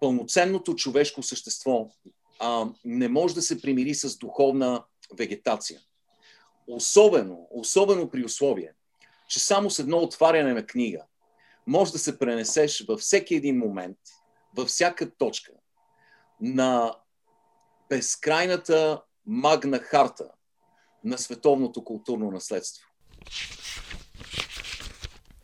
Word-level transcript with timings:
пълноценното 0.00 0.74
човешко 0.74 1.22
същество 1.22 1.90
а, 2.38 2.66
не 2.84 3.08
може 3.08 3.34
да 3.34 3.42
се 3.42 3.60
примири 3.60 3.94
с 3.94 4.18
духовна 4.18 4.84
вегетация. 5.18 5.80
Особено, 6.68 7.48
особено 7.50 8.10
при 8.10 8.24
условие, 8.24 8.72
че 9.28 9.38
само 9.38 9.70
с 9.70 9.78
едно 9.78 9.98
отваряне 9.98 10.54
на 10.54 10.66
книга 10.66 11.02
може 11.66 11.92
да 11.92 11.98
се 11.98 12.18
пренесеш 12.18 12.84
във 12.88 13.00
всеки 13.00 13.34
един 13.34 13.58
момент, 13.58 13.98
във 14.56 14.68
всяка 14.68 15.16
точка 15.16 15.52
на 16.40 16.94
безкрайната 17.88 19.02
магна 19.26 19.78
харта 19.78 20.28
на 21.04 21.18
световното 21.18 21.84
културно 21.84 22.30
наследство. 22.30 22.86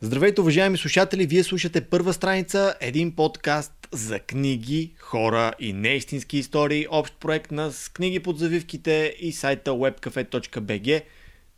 Здравейте, 0.01 0.41
уважаеми 0.41 0.77
слушатели! 0.77 1.25
Вие 1.25 1.43
слушате 1.43 1.89
първа 1.89 2.13
страница, 2.13 2.75
един 2.79 3.15
подкаст 3.15 3.82
за 3.93 4.19
книги, 4.19 4.93
хора 4.99 5.53
и 5.59 5.73
неистински 5.73 6.37
истории, 6.37 6.87
общ 6.89 7.13
проект 7.19 7.51
на 7.51 7.71
с 7.71 7.89
книги 7.89 8.19
под 8.19 8.39
завивките 8.39 9.15
и 9.19 9.31
сайта 9.31 9.71
webcafe.bg. 9.71 11.03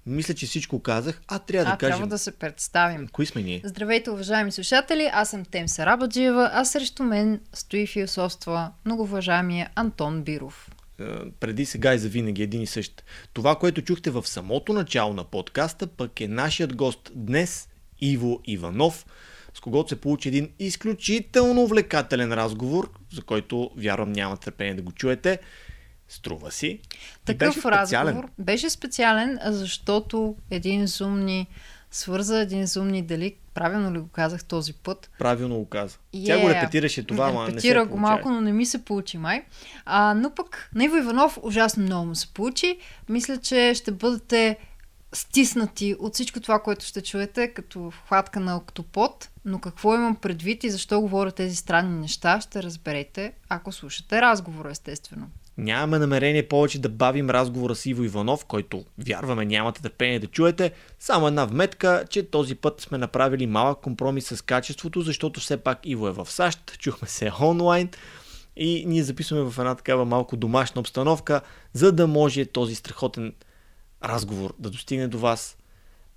Мисля, 0.06 0.34
че 0.34 0.46
всичко 0.46 0.80
казах, 0.80 1.22
а 1.28 1.40
трябва 1.40 1.72
а, 1.72 1.74
да 1.74 1.78
кажем... 1.78 1.92
трябва 1.92 2.08
да 2.08 2.18
се 2.18 2.32
представим. 2.32 3.08
Кои 3.08 3.26
сме 3.26 3.42
ние? 3.42 3.62
Здравейте, 3.64 4.10
уважаеми 4.10 4.52
слушатели! 4.52 5.10
Аз 5.14 5.30
съм 5.30 5.46
Тем 5.46 5.68
Сарабаджиева, 5.68 6.50
а 6.54 6.66
срещу 6.66 7.04
мен 7.04 7.40
стои 7.54 7.88
философства 7.88 8.72
многоуважаемия 8.86 9.70
Антон 9.76 10.24
Биров. 10.24 10.70
Е, 11.00 11.04
преди 11.40 11.66
сега 11.66 11.94
и 11.94 12.00
за 12.00 12.10
винаги 12.10 12.44
един 12.44 12.62
и 12.62 12.68
същ. 12.68 13.04
Това, 13.34 13.56
което 13.56 13.82
чухте 13.82 14.10
в 14.10 14.28
самото 14.28 14.74
начало 14.74 15.14
на 15.14 15.24
подкаста, 15.24 15.88
пък 15.88 16.22
е 16.22 16.28
нашият 16.28 16.76
гост 16.76 17.12
днес, 17.16 17.70
Иво 18.02 18.42
Иванов, 18.46 19.06
с 19.56 19.60
когото 19.60 19.90
се 19.90 20.02
получи 20.02 20.28
един 20.28 20.50
изключително 20.60 21.62
увлекателен 21.64 22.34
разговор, 22.34 22.90
за 23.14 23.22
който 23.22 23.72
вярвам 23.78 24.12
няма 24.12 24.38
търпение 24.38 24.74
да 24.74 24.82
го 24.82 24.92
чуете. 24.92 25.40
Струва 26.08 26.52
си. 26.52 26.80
Такъв 27.26 27.56
беше 27.56 27.72
разговор 27.72 28.30
беше 28.40 28.70
специален, 28.70 29.40
защото 29.44 30.36
един 30.52 30.88
зум 30.88 31.26
ни 31.26 31.48
свърза, 31.92 32.40
един 32.40 32.68
зум 32.68 32.88
ни 32.88 33.02
дали, 33.02 33.36
правилно 33.54 33.94
ли 33.94 34.00
го 34.00 34.08
казах 34.08 34.46
този 34.46 34.74
път? 34.74 35.10
Правилно 35.20 35.56
го 35.56 35.66
каза. 35.66 35.98
Yeah. 36.16 36.26
Тя 36.26 36.40
го 36.40 36.50
репетираше 36.50 37.04
това, 37.04 37.30
ама 37.30 37.50
не 37.50 37.62
се 37.62 37.86
го 37.86 37.98
малко, 37.98 38.30
но 38.30 38.42
не 38.42 38.54
ми 38.54 38.66
се 38.66 38.86
получи 38.86 39.18
май. 39.18 39.46
А, 39.86 40.14
но 40.14 40.36
пък 40.36 40.70
на 40.76 40.84
Иво 40.84 40.96
Иванов 40.96 41.40
ужасно 41.42 41.84
много 41.84 42.06
му 42.06 42.16
се 42.16 42.34
получи. 42.34 42.78
Мисля, 43.10 43.38
че 43.38 43.74
ще 43.76 43.92
бъдете 43.92 44.58
стиснати 45.14 45.96
от 46.00 46.14
всичко 46.14 46.40
това, 46.40 46.60
което 46.60 46.86
ще 46.86 47.02
чуете, 47.02 47.54
като 47.54 47.92
хватка 48.06 48.40
на 48.40 48.58
октопод. 48.58 49.30
Но 49.46 49.60
какво 49.60 49.96
имам 49.96 50.16
предвид 50.16 50.64
и 50.64 50.70
защо 50.70 51.02
говоря 51.02 51.32
тези 51.32 51.56
странни 51.56 52.00
неща, 52.00 52.42
ще 52.42 52.64
разберете, 52.64 53.34
ако 53.50 53.72
слушате 53.72 54.22
разговора, 54.22 54.72
естествено. 54.72 55.28
Нямаме 55.58 56.00
намерение 56.00 56.48
повече 56.48 56.82
да 56.82 56.90
бавим 56.90 57.30
разговора 57.30 57.76
с 57.76 57.86
Иво 57.86 58.04
Иванов, 58.04 58.46
който 58.46 58.86
вярваме 58.98 59.46
нямате 59.46 59.82
търпение 59.82 60.20
да 60.20 60.28
чуете. 60.28 60.72
Само 61.00 61.28
една 61.28 61.46
вметка, 61.46 62.06
че 62.10 62.30
този 62.30 62.56
път 62.56 62.82
сме 62.82 62.98
направили 62.98 63.48
малък 63.48 63.82
компромис 63.82 64.28
с 64.28 64.42
качеството, 64.42 65.02
защото 65.02 65.40
все 65.40 65.58
пак 65.58 65.80
Иво 65.84 66.08
е 66.08 66.12
в 66.12 66.32
САЩ, 66.32 66.78
чухме 66.80 67.08
се 67.08 67.32
онлайн 67.42 67.90
и 68.56 68.84
ние 68.88 69.04
записваме 69.04 69.52
в 69.52 69.60
една 69.60 69.76
такава 69.76 70.06
малко 70.06 70.38
домашна 70.38 70.82
обстановка, 70.82 71.42
за 71.74 71.92
да 71.92 72.08
може 72.08 72.46
този 72.46 72.76
страхотен 72.76 73.34
разговор 74.04 74.54
да 74.60 74.70
достигне 74.70 75.08
до 75.08 75.20
вас. 75.20 75.58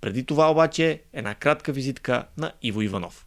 Преди 0.01 0.25
това 0.25 0.51
обаче 0.51 1.01
една 1.13 1.35
кратка 1.35 1.71
визитка 1.71 2.25
на 2.37 2.51
Иво 2.61 2.81
Иванов. 2.81 3.25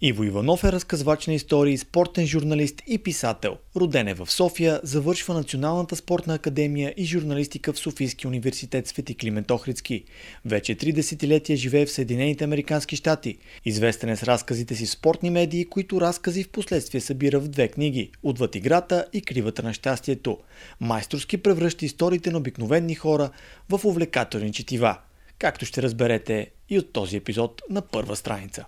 Иво 0.00 0.24
Иванов 0.24 0.64
е 0.64 0.72
разказвач 0.72 1.26
на 1.26 1.34
истории, 1.34 1.78
спортен 1.78 2.26
журналист 2.26 2.82
и 2.86 2.98
писател. 2.98 3.56
Роден 3.76 4.08
е 4.08 4.14
в 4.14 4.30
София, 4.30 4.80
завършва 4.82 5.34
Националната 5.34 5.96
спортна 5.96 6.34
академия 6.34 6.94
и 6.96 7.04
журналистика 7.04 7.72
в 7.72 7.78
Софийския 7.78 8.28
университет 8.28 8.86
Свети 8.86 9.14
Климент 9.14 9.50
Охридски. 9.50 10.04
Вече 10.44 10.74
три 10.74 10.92
десетилетия 10.92 11.56
живее 11.56 11.86
в 11.86 11.90
Съединените 11.90 12.44
Американски 12.44 12.96
щати. 12.96 13.38
Известен 13.64 14.08
е 14.08 14.16
с 14.16 14.22
разказите 14.22 14.74
си 14.74 14.86
в 14.86 14.90
спортни 14.90 15.30
медии, 15.30 15.64
които 15.64 16.00
разкази 16.00 16.44
в 16.44 16.48
последствие 16.48 17.00
събира 17.00 17.40
в 17.40 17.48
две 17.48 17.68
книги– 17.68 18.10
Отвъд 18.22 18.54
играта 18.54 19.06
и 19.12 19.20
Кривата 19.20 19.62
на 19.62 19.74
щастието. 19.74 20.38
Майсторски 20.80 21.36
превръща 21.36 21.84
историите 21.84 22.30
на 22.30 22.38
обикновени 22.38 22.94
хора 22.94 23.30
в 23.68 23.84
увлекателни 23.84 24.52
четива. 24.52 24.98
Както 25.38 25.64
ще 25.64 25.82
разберете 25.82 26.50
и 26.68 26.78
от 26.78 26.92
този 26.92 27.16
епизод 27.16 27.62
на 27.70 27.82
първа 27.82 28.16
страница. 28.16 28.64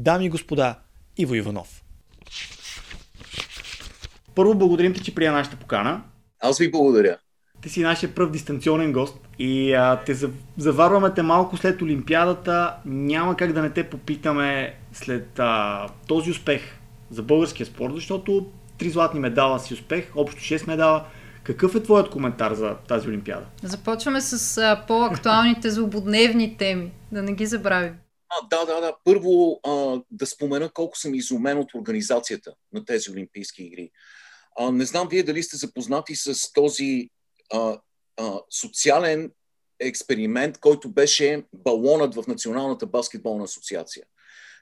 Дами 0.00 0.26
и 0.26 0.28
господа, 0.28 0.74
Иво 1.16 1.34
Иванов. 1.34 1.82
Първо 4.34 4.54
благодарим 4.54 4.94
ти, 4.94 5.02
че 5.02 5.14
прия 5.14 5.32
нашата 5.32 5.56
покана. 5.56 6.02
Аз 6.40 6.58
ви 6.58 6.70
благодаря. 6.70 7.16
Ти 7.62 7.68
си 7.68 7.82
нашия 7.82 8.14
пръв 8.14 8.30
дистанционен 8.30 8.92
гост 8.92 9.16
и 9.38 9.72
а, 9.72 10.02
те 10.06 10.14
зав- 10.14 10.30
заварваме 10.56 11.14
те 11.14 11.22
малко 11.22 11.56
след 11.56 11.82
Олимпиадата. 11.82 12.74
Няма 12.84 13.36
как 13.36 13.52
да 13.52 13.62
не 13.62 13.70
те 13.70 13.90
попитаме 13.90 14.74
след 14.92 15.38
а, 15.38 15.86
този 16.06 16.30
успех 16.30 16.62
за 17.10 17.22
българския 17.22 17.66
спорт, 17.66 17.94
защото 17.94 18.46
три 18.78 18.90
златни 18.90 19.20
медала 19.20 19.60
си 19.60 19.74
успех, 19.74 20.12
общо 20.16 20.40
6 20.40 20.66
медала. 20.66 21.04
Какъв 21.42 21.74
е 21.74 21.82
твоят 21.82 22.10
коментар 22.10 22.54
за 22.54 22.74
тази 22.88 23.08
Олимпиада? 23.08 23.46
Започваме 23.62 24.20
с 24.20 24.58
а, 24.58 24.84
по-актуалните 24.86 25.70
злободневни 25.70 26.56
теми, 26.56 26.90
да 27.12 27.22
не 27.22 27.32
ги 27.32 27.46
забравим. 27.46 27.94
А, 28.30 28.48
да, 28.50 28.64
да, 28.64 28.80
да. 28.80 28.96
Първо 29.04 29.60
а, 29.66 30.02
да 30.10 30.26
спомена 30.26 30.70
колко 30.70 30.98
съм 30.98 31.14
изумен 31.14 31.58
от 31.58 31.74
организацията 31.74 32.54
на 32.72 32.84
тези 32.84 33.10
Олимпийски 33.10 33.62
игри. 33.62 33.90
А, 34.58 34.70
не 34.70 34.84
знам 34.84 35.08
вие 35.08 35.22
дали 35.22 35.42
сте 35.42 35.56
запознати 35.56 36.16
с 36.16 36.52
този 36.52 37.10
а, 37.52 37.80
а, 38.16 38.40
социален 38.50 39.32
експеримент, 39.80 40.58
който 40.58 40.90
беше 40.92 41.44
балонът 41.52 42.14
в 42.14 42.26
Националната 42.26 42.86
баскетболна 42.86 43.44
асоциация. 43.44 44.04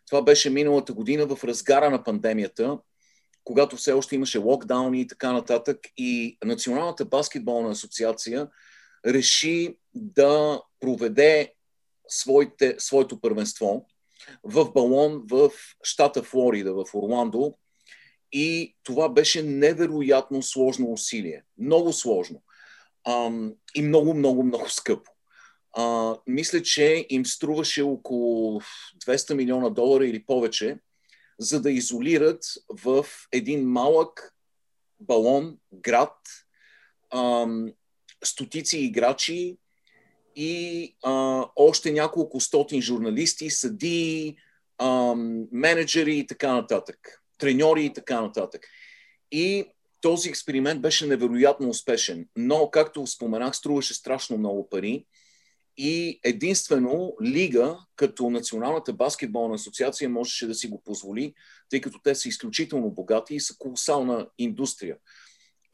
Това 0.07 0.23
беше 0.23 0.51
миналата 0.51 0.93
година 0.93 1.27
в 1.27 1.45
разгара 1.45 1.91
на 1.91 2.05
пандемията, 2.05 2.79
когато 3.45 3.77
все 3.77 3.93
още 3.93 4.15
имаше 4.15 4.39
локдауни 4.39 5.01
и 5.01 5.07
така 5.07 5.33
нататък. 5.33 5.79
И 5.97 6.39
Националната 6.45 7.05
баскетболна 7.05 7.71
асоциация 7.71 8.49
реши 9.07 9.77
да 9.95 10.63
проведе 10.81 11.55
своите, 12.09 12.75
своето 12.79 13.21
първенство 13.21 13.87
в 14.45 14.73
балон 14.73 15.23
в 15.31 15.51
щата 15.83 16.23
Флорида, 16.23 16.75
в 16.75 16.95
Орландо. 16.95 17.55
И 18.33 18.77
това 18.83 19.09
беше 19.09 19.43
невероятно 19.43 20.43
сложно 20.43 20.93
усилие. 20.93 21.45
Много 21.59 21.93
сложно. 21.93 22.43
Ам, 23.07 23.55
и 23.75 23.83
много, 23.83 24.15
много, 24.15 24.43
много 24.43 24.69
скъпо. 24.69 25.11
А, 25.73 26.17
мисля, 26.27 26.63
че 26.63 27.07
им 27.09 27.27
струваше 27.27 27.83
около 27.83 28.61
200 29.07 29.35
милиона 29.35 29.71
долара 29.71 30.07
или 30.07 30.25
повече, 30.25 30.79
за 31.39 31.63
да 31.63 31.71
изолират 31.71 32.45
в 32.69 33.07
един 33.33 33.69
малък 33.69 34.35
балон, 35.01 35.59
град, 35.73 36.17
ам, 37.11 37.73
стотици 38.25 38.79
играчи, 38.79 39.57
и 40.41 40.95
а, 41.03 41.45
още 41.57 41.93
няколко 41.93 42.41
стотин 42.41 42.83
журналисти, 42.83 43.51
съдии, 43.51 44.37
а, 44.79 45.15
менеджери 45.53 46.19
и 46.19 46.27
така 46.27 46.53
нататък, 46.53 47.23
треньори 47.39 47.85
и 47.85 47.93
така 47.93 48.21
нататък. 48.21 48.67
И 49.33 49.65
този 50.01 50.29
експеримент 50.29 50.81
беше 50.81 51.07
невероятно 51.07 51.69
успешен, 51.69 52.29
но, 52.37 52.71
както 52.71 53.07
споменах, 53.07 53.57
струваше 53.57 53.95
страшно 53.95 54.39
много 54.39 54.69
пари. 54.69 55.07
И 55.77 56.21
единствено 56.25 57.15
Лига, 57.23 57.79
като 57.97 58.31
Националната 58.31 58.93
баскетболна 58.93 59.55
асоциация, 59.55 60.09
можеше 60.09 60.47
да 60.47 60.55
си 60.55 60.69
го 60.69 60.83
позволи, 60.85 61.35
тъй 61.71 61.81
като 61.81 61.99
те 62.05 62.15
са 62.15 62.29
изключително 62.29 62.91
богати 62.91 63.35
и 63.35 63.41
са 63.41 63.55
колосална 63.59 64.29
индустрия. 64.39 64.97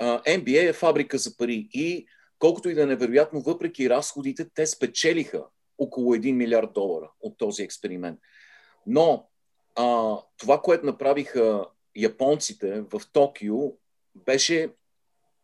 NBA 0.02 0.68
е 0.68 0.72
фабрика 0.72 1.18
за 1.18 1.36
пари 1.36 1.68
и 1.72 2.06
колкото 2.38 2.68
и 2.68 2.74
да 2.74 2.82
е 2.82 2.86
невероятно, 2.86 3.40
въпреки 3.40 3.90
разходите, 3.90 4.48
те 4.54 4.66
спечелиха 4.66 5.44
около 5.78 6.14
1 6.14 6.32
милиард 6.32 6.72
долара 6.72 7.10
от 7.20 7.38
този 7.38 7.62
експеримент. 7.62 8.20
Но 8.86 9.28
а, 9.74 10.16
това, 10.36 10.60
което 10.60 10.86
направиха 10.86 11.66
японците 11.96 12.80
в 12.80 13.02
Токио, 13.12 13.56
беше 14.14 14.70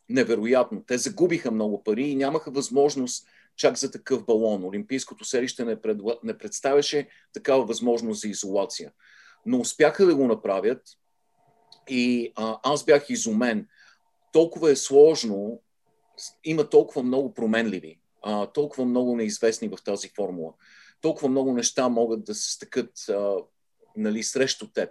невероятно. 0.08 0.84
Те 0.87 0.98
загубиха 0.98 1.50
много 1.50 1.84
пари 1.84 2.02
и 2.02 2.16
нямаха 2.16 2.50
възможност 2.50 3.26
чак 3.56 3.76
за 3.76 3.90
такъв 3.90 4.25
балон. 4.25 4.64
Олимпийското 4.64 5.25
селище 5.25 5.64
не, 5.64 5.81
пред, 5.81 6.00
не 6.25 6.38
представяше 6.38 7.08
такава 7.32 7.64
възможност 7.64 8.20
за 8.20 8.28
изолация. 8.28 8.93
Но 9.46 9.60
успяха 9.60 10.06
да 10.06 10.16
го 10.16 10.26
направят 10.26 10.82
и 11.88 12.32
а, 12.36 12.58
аз 12.62 12.84
бях 12.84 13.10
изумен. 13.10 13.69
Толкова 14.32 14.70
е 14.70 14.76
сложно 14.76 15.62
има 16.44 16.69
толкова 16.69 17.02
много 17.02 17.34
променливи, 17.34 18.00
а, 18.22 18.46
толкова 18.46 18.84
много 18.84 19.17
неизвестни 19.17 19.69
в 19.69 19.78
тази 19.84 20.08
формула. 20.17 20.52
Толкова 21.00 21.28
много 21.28 21.52
неща 21.52 21.88
могат 21.88 22.25
да 22.25 22.34
се 22.34 22.52
стъкат 22.52 23.08
а, 23.08 23.37
нали, 23.96 24.22
срещу 24.22 24.67
теб. 24.72 24.90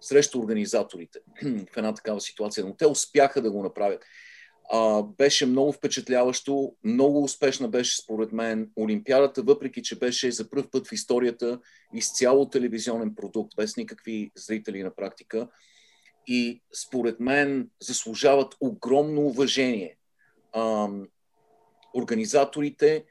срещу 0.00 0.38
организаторите 0.38 1.18
в 1.42 1.76
една 1.76 1.94
такава 1.94 2.20
ситуация, 2.20 2.66
но 2.66 2.76
те 2.76 2.86
успяха 2.86 3.42
да 3.42 3.50
го 3.50 3.62
направят. 3.62 4.04
А, 4.70 5.02
беше 5.02 5.46
много 5.46 5.72
впечатляващо, 5.72 6.74
много 6.84 7.24
успешна 7.24 7.68
беше 7.68 8.02
според 8.02 8.32
мен 8.32 8.70
Олимпиадата, 8.76 9.42
въпреки 9.42 9.82
че 9.82 9.98
беше 9.98 10.30
за 10.30 10.50
първ 10.50 10.70
път 10.70 10.88
в 10.88 10.92
историята 10.92 11.60
изцяло 11.94 12.50
телевизионен 12.50 13.14
продукт, 13.14 13.52
без 13.56 13.76
никакви 13.76 14.30
зрители 14.34 14.82
на 14.82 14.94
практика. 14.94 15.48
И 16.26 16.62
според 16.74 17.20
мен 17.20 17.70
заслужават 17.80 18.54
огромно 18.60 19.20
уважение. 19.20 19.96
Организаторите, 21.94 23.04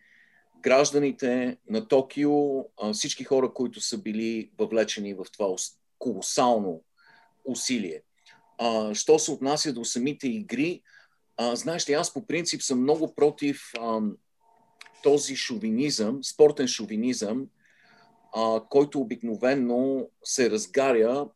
гражданите 0.62 1.58
на 1.70 1.88
Токио, 1.88 2.66
всички 2.94 3.24
хора, 3.24 3.54
които 3.54 3.82
са 3.82 3.98
били 3.98 4.52
въвлечени 4.60 5.14
в 5.14 5.26
това 5.34 5.56
колосално 6.00 6.84
усилие. 7.46 8.02
Що 8.94 9.20
се 9.20 9.32
отнася 9.32 9.74
до 9.74 9.86
самите 9.86 10.28
игри, 10.28 10.82
знаеш 11.54 11.90
ли, 11.90 11.94
аз 11.94 12.14
по 12.14 12.26
принцип 12.26 12.62
съм 12.62 12.82
много 12.82 13.16
против 13.16 13.62
този 15.04 15.36
шовинизъм, 15.36 16.24
спортен 16.24 16.68
шовинизъм, 16.68 17.48
който 18.70 19.00
обикновенно 19.00 20.10
се 20.24 20.50
разгаря 20.50 21.28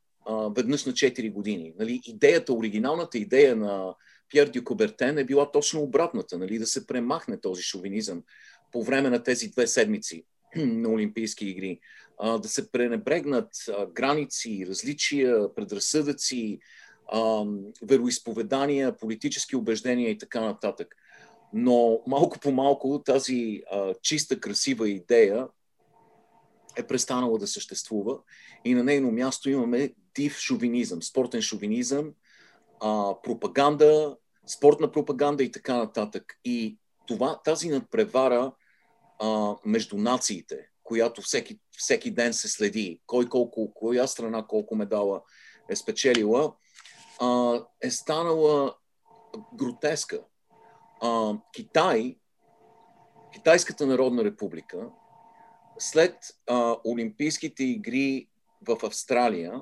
веднъж 0.55 0.85
на 0.85 0.91
4 0.91 1.33
години. 1.33 1.73
Нали, 1.79 2.01
идеята, 2.05 2.53
оригиналната 2.53 3.17
идея 3.17 3.55
на 3.55 3.95
Пьер 4.29 4.49
Дюкобертен 4.49 5.17
е 5.17 5.23
била 5.23 5.51
точно 5.51 5.81
обратната, 5.81 6.37
нали, 6.37 6.59
да 6.59 6.67
се 6.67 6.87
премахне 6.87 7.41
този 7.41 7.63
шовинизъм 7.63 8.23
по 8.71 8.83
време 8.83 9.09
на 9.09 9.23
тези 9.23 9.49
две 9.49 9.67
седмици 9.67 10.23
на 10.55 10.89
Олимпийски 10.89 11.45
игри. 11.45 11.79
А, 12.19 12.37
да 12.37 12.47
се 12.47 12.71
пренебрегнат 12.71 13.49
а, 13.69 13.85
граници, 13.85 14.65
различия, 14.69 15.55
предразсъдъци, 15.55 16.59
а, 17.07 17.45
вероисповедания, 17.81 18.97
политически 18.97 19.55
убеждения 19.55 20.09
и 20.09 20.17
така 20.17 20.41
нататък. 20.41 20.95
Но 21.53 22.01
малко 22.07 22.39
по 22.39 22.51
малко 22.51 23.01
тази 23.05 23.63
а, 23.71 23.93
чиста, 24.01 24.39
красива 24.39 24.89
идея 24.89 25.47
е 26.77 26.87
престанала 26.87 27.37
да 27.37 27.47
съществува 27.47 28.17
и 28.65 28.73
на 28.73 28.83
нейно 28.83 29.11
място 29.11 29.49
имаме 29.49 29.93
див 30.15 30.37
шовинизъм, 30.37 31.03
спортен 31.03 31.41
шовинизъм, 31.41 32.13
а, 32.81 33.21
пропаганда, 33.23 34.17
спортна 34.47 34.91
пропаганда 34.91 35.43
и 35.43 35.51
така 35.51 35.77
нататък. 35.77 36.39
И 36.45 36.77
това, 37.07 37.41
тази 37.43 37.69
надпревара 37.69 38.51
а, 39.19 39.55
между 39.65 39.97
нациите, 39.97 40.69
която 40.83 41.21
всеки, 41.21 41.59
всеки 41.77 42.11
ден 42.11 42.33
се 42.33 42.47
следи, 42.47 43.01
кой 43.05 43.29
колко, 43.29 43.73
коя 43.73 44.07
страна 44.07 44.45
колко 44.47 44.75
медала 44.75 45.21
е 45.69 45.75
спечелила, 45.75 46.53
а, 47.19 47.59
е 47.81 47.91
станала 47.91 48.75
гротеска. 49.53 50.23
А, 51.01 51.33
Китай, 51.53 52.17
Китайската 53.33 53.85
народна 53.85 54.23
република, 54.23 54.89
след 55.79 56.17
а, 56.47 56.75
Олимпийските 56.85 57.63
игри 57.63 58.29
в 58.67 58.77
Австралия, 58.83 59.61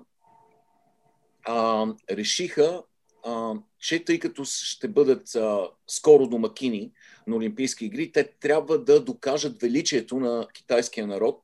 а, 1.46 1.88
решиха, 2.12 2.84
а, 3.24 3.54
че 3.80 4.06
тъй 4.06 4.20
като 4.20 4.46
ще 4.46 4.88
бъдат 4.88 5.36
а, 5.36 5.70
скоро 5.88 6.28
домакини 6.28 6.92
на 7.28 7.36
Олимпийски 7.36 7.86
игри, 7.86 8.12
те 8.12 8.24
трябва 8.24 8.78
да 8.78 9.04
докажат 9.04 9.62
величието 9.62 10.20
на 10.20 10.48
китайския 10.54 11.08
народ 11.08 11.42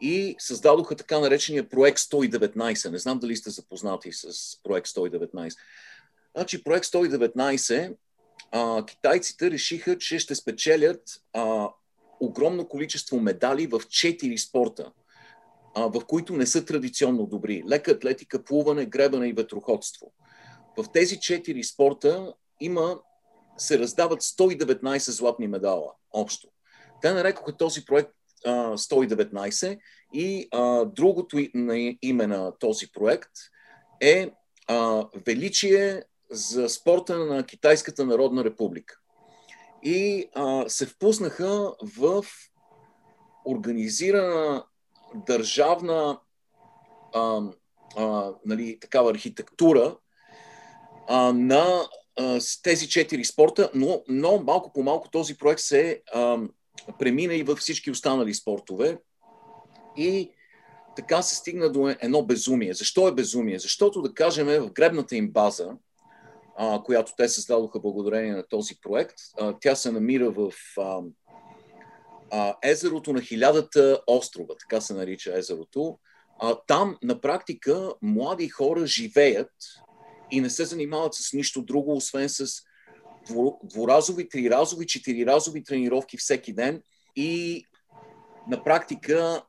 и 0.00 0.36
създадоха 0.38 0.96
така 0.96 1.20
наречения 1.20 1.68
проект 1.68 1.98
119. 1.98 2.90
Не 2.90 2.98
знам 2.98 3.18
дали 3.18 3.36
сте 3.36 3.50
запознати 3.50 4.12
с 4.12 4.28
проект 4.62 4.86
119. 4.86 5.56
Значи, 6.36 6.64
проект 6.64 6.86
119, 6.86 7.96
а, 8.52 8.86
китайците 8.86 9.50
решиха, 9.50 9.98
че 9.98 10.18
ще 10.18 10.34
спечелят 10.34 11.02
а, 11.32 11.68
огромно 12.20 12.68
количество 12.68 13.20
медали 13.20 13.66
в 13.66 13.80
4 13.80 14.36
спорта, 14.36 14.92
в 15.76 16.04
които 16.06 16.36
не 16.36 16.46
са 16.46 16.64
традиционно 16.64 17.26
добри. 17.26 17.62
Лека 17.70 17.90
атлетика, 17.90 18.44
плуване, 18.44 18.86
гребане 18.86 19.28
и 19.28 19.32
ветроходство. 19.32 20.12
В 20.78 20.92
тези 20.92 21.16
4 21.16 21.62
спорта 21.62 22.34
има, 22.60 23.00
се 23.56 23.78
раздават 23.78 24.22
119 24.22 24.98
златни 25.10 25.48
медала 25.48 25.92
общо. 26.12 26.48
Те 27.02 27.12
нарекоха 27.12 27.56
този 27.56 27.84
проект 27.84 28.10
119 28.46 29.78
и 30.14 30.48
а, 30.52 30.84
другото 30.84 31.38
име 32.02 32.26
на 32.26 32.58
този 32.58 32.92
проект 32.92 33.30
е 34.00 34.30
а, 34.66 35.06
Величие 35.26 36.02
за 36.30 36.68
спорта 36.68 37.18
на 37.18 37.46
Китайската 37.46 38.06
народна 38.06 38.44
република. 38.44 38.98
И 39.82 40.28
а, 40.34 40.68
се 40.68 40.86
впуснаха 40.86 41.74
в 41.96 42.24
организирана 43.44 44.64
държавна 45.14 46.20
а, 47.14 47.42
а, 47.96 48.32
нали, 48.44 48.80
такава 48.80 49.10
архитектура 49.10 49.96
а, 51.08 51.32
на 51.32 51.88
а, 52.18 52.38
тези 52.62 52.88
четири 52.88 53.24
спорта, 53.24 53.70
но, 53.74 54.02
но 54.08 54.38
малко 54.38 54.72
по 54.72 54.82
малко 54.82 55.10
този 55.10 55.38
проект 55.38 55.60
се 55.60 56.02
а, 56.14 56.38
премина 56.98 57.34
и 57.34 57.42
във 57.42 57.58
всички 57.58 57.90
останали 57.90 58.34
спортове. 58.34 58.98
И 59.96 60.30
така 60.96 61.22
се 61.22 61.34
стигна 61.34 61.72
до 61.72 61.88
едно 62.00 62.22
безумие. 62.22 62.74
Защо 62.74 63.08
е 63.08 63.14
безумие? 63.14 63.58
Защото, 63.58 64.02
да 64.02 64.14
кажем, 64.14 64.46
в 64.46 64.72
гребната 64.72 65.16
им 65.16 65.30
база, 65.30 65.70
а, 66.56 66.82
която 66.82 67.12
те 67.16 67.28
създадоха 67.28 67.80
благодарение 67.80 68.32
на 68.32 68.46
този 68.48 68.74
проект, 68.80 69.16
а, 69.40 69.54
тя 69.60 69.74
се 69.74 69.92
намира 69.92 70.30
в 70.30 70.52
а, 70.78 71.00
а, 72.30 72.56
езерото 72.62 73.12
на 73.12 73.20
хилядата 73.20 74.00
острова, 74.06 74.54
така 74.60 74.80
се 74.80 74.94
нарича 74.94 75.38
езерото. 75.38 75.98
А, 76.38 76.56
там 76.66 76.96
на 77.02 77.20
практика 77.20 77.92
млади 78.02 78.48
хора 78.48 78.86
живеят 78.86 79.52
и 80.30 80.40
не 80.40 80.50
се 80.50 80.64
занимават 80.64 81.14
с 81.14 81.32
нищо 81.32 81.62
друго, 81.62 81.96
освен 81.96 82.28
с 82.28 82.46
дворазови, 83.62 84.28
триразови, 84.28 84.86
четириразови 84.86 85.64
тренировки 85.64 86.16
всеки 86.16 86.52
ден 86.52 86.82
и 87.16 87.64
на 88.48 88.64
практика 88.64 89.42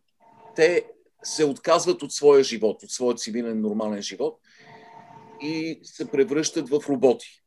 те 0.56 0.86
се 1.24 1.46
отказват 1.46 2.04
от 2.04 2.12
своя 2.12 2.44
живот, 2.44 2.84
от 2.84 2.92
своя 2.92 3.16
цивилен 3.16 3.62
нормален 3.62 4.02
живот 4.02 4.40
и 5.42 5.80
се 5.84 6.12
превръщат 6.12 6.70
в 6.70 6.82
роботи. 6.90 7.42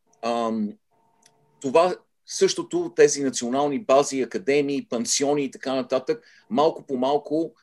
Това 1.60 1.96
същото, 2.26 2.92
тези 2.96 3.22
национални 3.22 3.84
бази, 3.84 4.20
академии, 4.20 4.86
пансиони 4.88 5.44
и 5.44 5.50
така 5.50 5.74
нататък, 5.74 6.24
малко 6.50 6.86
по 6.86 6.96
малко 6.96 7.54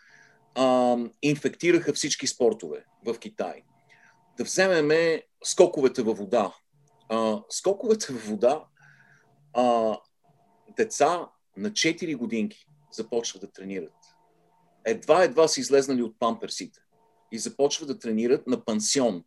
инфектираха 1.21 1.93
всички 1.93 2.27
спортове 2.27 2.85
в 3.05 3.19
Китай. 3.19 3.63
Да 4.39 4.45
вземеме 4.45 5.23
скоковете 5.43 6.01
във 6.01 6.17
вода. 6.17 6.55
А, 7.09 7.43
скоковете 7.49 8.13
във 8.13 8.27
вода, 8.27 8.65
а, 9.53 9.97
деца 10.77 11.29
на 11.57 11.71
4 11.71 12.15
годинки 12.15 12.67
започват 12.91 13.41
да 13.41 13.51
тренират. 13.51 13.93
Едва-едва 14.85 15.47
са 15.47 15.59
излезнали 15.59 16.03
от 16.03 16.19
памперсите 16.19 16.79
и 17.31 17.39
започват 17.39 17.87
да 17.87 17.99
тренират 17.99 18.47
на 18.47 18.65
пансион. 18.65 19.23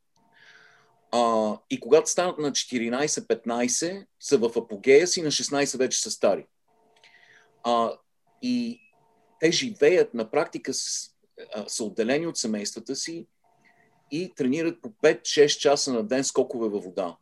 А, 1.10 1.56
и 1.70 1.80
когато 1.80 2.10
станат 2.10 2.38
на 2.38 2.52
14-15, 2.52 4.06
са 4.20 4.38
в 4.38 4.56
апогея 4.56 5.06
си, 5.06 5.22
на 5.22 5.30
16 5.30 5.78
вече 5.78 6.00
са 6.00 6.10
стари. 6.10 6.46
А, 7.62 7.92
и 8.42 8.80
те 9.40 9.52
живеят 9.52 10.14
на 10.14 10.30
практика, 10.30 10.74
с, 10.74 11.10
а, 11.54 11.68
са 11.68 11.84
отделени 11.84 12.26
от 12.26 12.36
семействата 12.36 12.96
си 12.96 13.26
и 14.12 14.34
тренират 14.34 14.82
по 14.82 14.88
5-6 14.88 15.46
часа 15.58 15.92
на 15.92 16.02
ден 16.02 16.24
скокове 16.24 16.68
във 16.68 16.84
вода. 16.84 17.16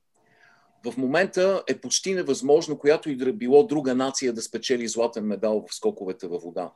В 0.87 0.97
момента 0.97 1.63
е 1.69 1.81
почти 1.81 2.15
невъзможно, 2.15 2.79
която 2.79 3.11
и 3.11 3.17
да 3.17 3.33
било 3.33 3.67
друга 3.67 3.95
нация 3.95 4.33
да 4.33 4.43
спечели 4.43 4.89
златен 4.89 5.25
медал 5.25 5.67
в 5.69 5.75
скоковете 5.75 6.27
във 6.27 6.43
вода. 6.43 6.73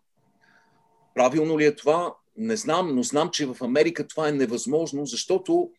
Правилно 1.15 1.59
ли 1.59 1.65
е 1.65 1.77
това? 1.77 2.15
Не 2.37 2.57
знам, 2.57 2.95
но 2.95 3.03
знам, 3.03 3.31
че 3.31 3.47
в 3.47 3.57
Америка 3.61 4.09
това 4.09 4.29
е 4.29 4.33
невъзможно, 4.33 5.07
защото 5.07 5.71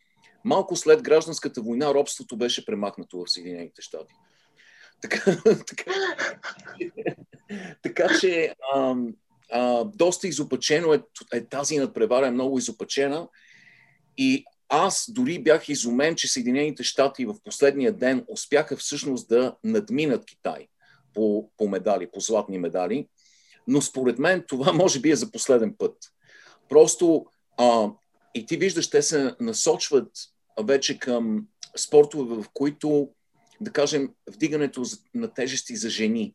малко 0.44 0.76
след 0.76 1.02
гражданската 1.02 1.62
война 1.62 1.94
робството 1.94 2.38
беше 2.38 2.66
премахнато 2.66 3.18
в 3.18 3.32
Съединените 3.32 3.82
щати. 3.82 4.14
Така, 5.02 5.38
така, 5.68 5.92
така 7.84 8.08
че 8.20 8.54
а, 8.74 8.96
а, 9.52 9.84
доста 9.84 10.28
изопачено 10.28 10.94
е, 10.94 11.02
е 11.34 11.46
тази 11.46 11.78
надпревара, 11.78 12.28
е 12.28 12.32
много 12.32 12.58
изопачена 12.58 13.28
и 14.18 14.46
аз 14.70 15.06
дори 15.10 15.44
бях 15.44 15.70
изумен, 15.70 16.16
че 16.16 16.28
Съединените 16.28 16.84
щати 16.84 17.26
в 17.26 17.36
последния 17.44 17.94
ден 17.94 18.26
успяха 18.28 18.78
всъщност 18.78 19.28
да 19.28 19.56
надминат 19.64 20.26
Китай 20.26 20.68
по, 21.14 21.50
по 21.58 21.68
медали, 21.68 22.08
по 22.14 22.20
златни 22.20 22.58
медали, 22.58 23.08
но 23.68 23.82
според 23.82 24.20
мен 24.20 24.44
това 24.48 24.74
може 24.74 25.00
би 25.00 25.12
е 25.12 25.16
за 25.16 25.32
последен 25.32 25.76
път. 25.78 25.98
Просто 26.70 27.26
а, 27.58 27.90
и 28.36 28.46
ти 28.46 28.58
виждаш, 28.58 28.90
те 28.90 29.02
се 29.02 29.36
насочват 29.40 30.12
вече 30.64 31.00
към 31.00 31.48
спортове, 31.78 32.36
в 32.36 32.46
които, 32.54 33.10
да 33.62 33.72
кажем, 33.72 34.10
вдигането 34.30 34.84
на 35.14 35.34
тежести 35.34 35.76
за 35.76 35.90
жени, 35.90 36.34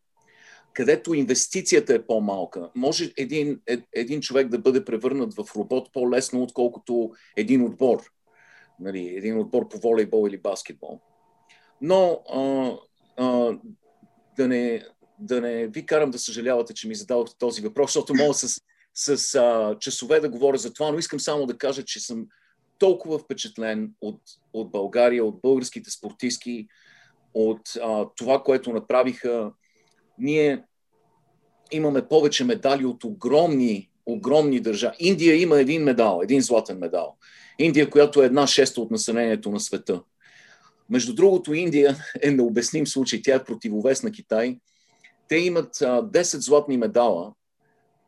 където 0.73 1.15
инвестицията 1.15 1.95
е 1.95 2.03
по-малка. 2.07 2.71
Може 2.75 3.13
един, 3.17 3.61
е, 3.67 3.79
един 3.93 4.21
човек 4.21 4.49
да 4.49 4.59
бъде 4.59 4.85
превърнат 4.85 5.35
в 5.35 5.57
робот 5.57 5.93
по-лесно, 5.93 6.43
отколкото 6.43 7.13
един 7.37 7.65
отбор. 7.65 8.03
Нали, 8.81 9.09
един 9.17 9.39
отбор 9.39 9.69
по 9.69 9.79
волейбол 9.79 10.29
или 10.29 10.39
баскетбол. 10.39 11.01
Но 11.81 12.23
а, 12.33 12.73
а, 13.17 13.59
да, 14.37 14.49
не, 14.49 14.85
да 15.19 15.41
не 15.41 15.67
ви 15.67 15.87
карам 15.87 16.11
да 16.11 16.19
съжалявате, 16.19 16.75
че 16.75 16.89
ми 16.89 16.95
задавате 16.95 17.33
този 17.39 17.63
въпрос, 17.63 17.89
защото 17.91 18.15
мога 18.15 18.35
с, 18.35 18.61
с 18.95 19.35
а, 19.35 19.77
часове 19.79 20.21
да 20.21 20.29
говоря 20.29 20.59
за 20.59 20.73
това, 20.73 20.93
но 20.93 20.99
искам 20.99 21.21
само 21.21 21.47
да 21.47 21.59
кажа, 21.59 21.85
че 21.85 22.01
съм 22.01 22.27
толкова 22.79 23.19
впечатлен 23.19 23.93
от, 24.01 24.21
от 24.53 24.71
България, 24.71 25.25
от 25.25 25.41
българските 25.41 25.91
спортистки, 25.91 26.69
от 27.35 27.61
а, 27.83 28.07
това, 28.17 28.43
което 28.43 28.73
направиха. 28.73 29.53
Ние 30.21 30.65
имаме 31.71 32.09
повече 32.09 32.45
медали 32.45 32.85
от 32.85 33.05
огромни, 33.05 33.91
огромни 34.07 34.61
държави. 34.61 34.97
Индия 34.99 35.41
има 35.41 35.61
един 35.61 35.83
медал, 35.83 36.21
един 36.23 36.41
златен 36.41 36.79
медал. 36.79 37.17
Индия, 37.59 37.91
която 37.91 38.23
е 38.23 38.27
една 38.27 38.47
шеста 38.47 38.81
от 38.81 38.91
населението 38.91 39.51
на 39.51 39.61
света. 39.61 40.03
Между 40.91 41.15
другото, 41.15 41.55
Индия 41.55 41.97
е 42.23 42.31
необясним 42.31 42.87
случай. 42.87 43.23
Тя 43.23 43.35
е 43.35 43.45
противовес 43.45 44.03
на 44.03 44.13
Китай. 44.13 44.59
Те 45.29 45.37
имат 45.37 45.83
а, 45.83 46.03
10 46.03 46.37
златни 46.37 46.77
медала. 46.77 47.33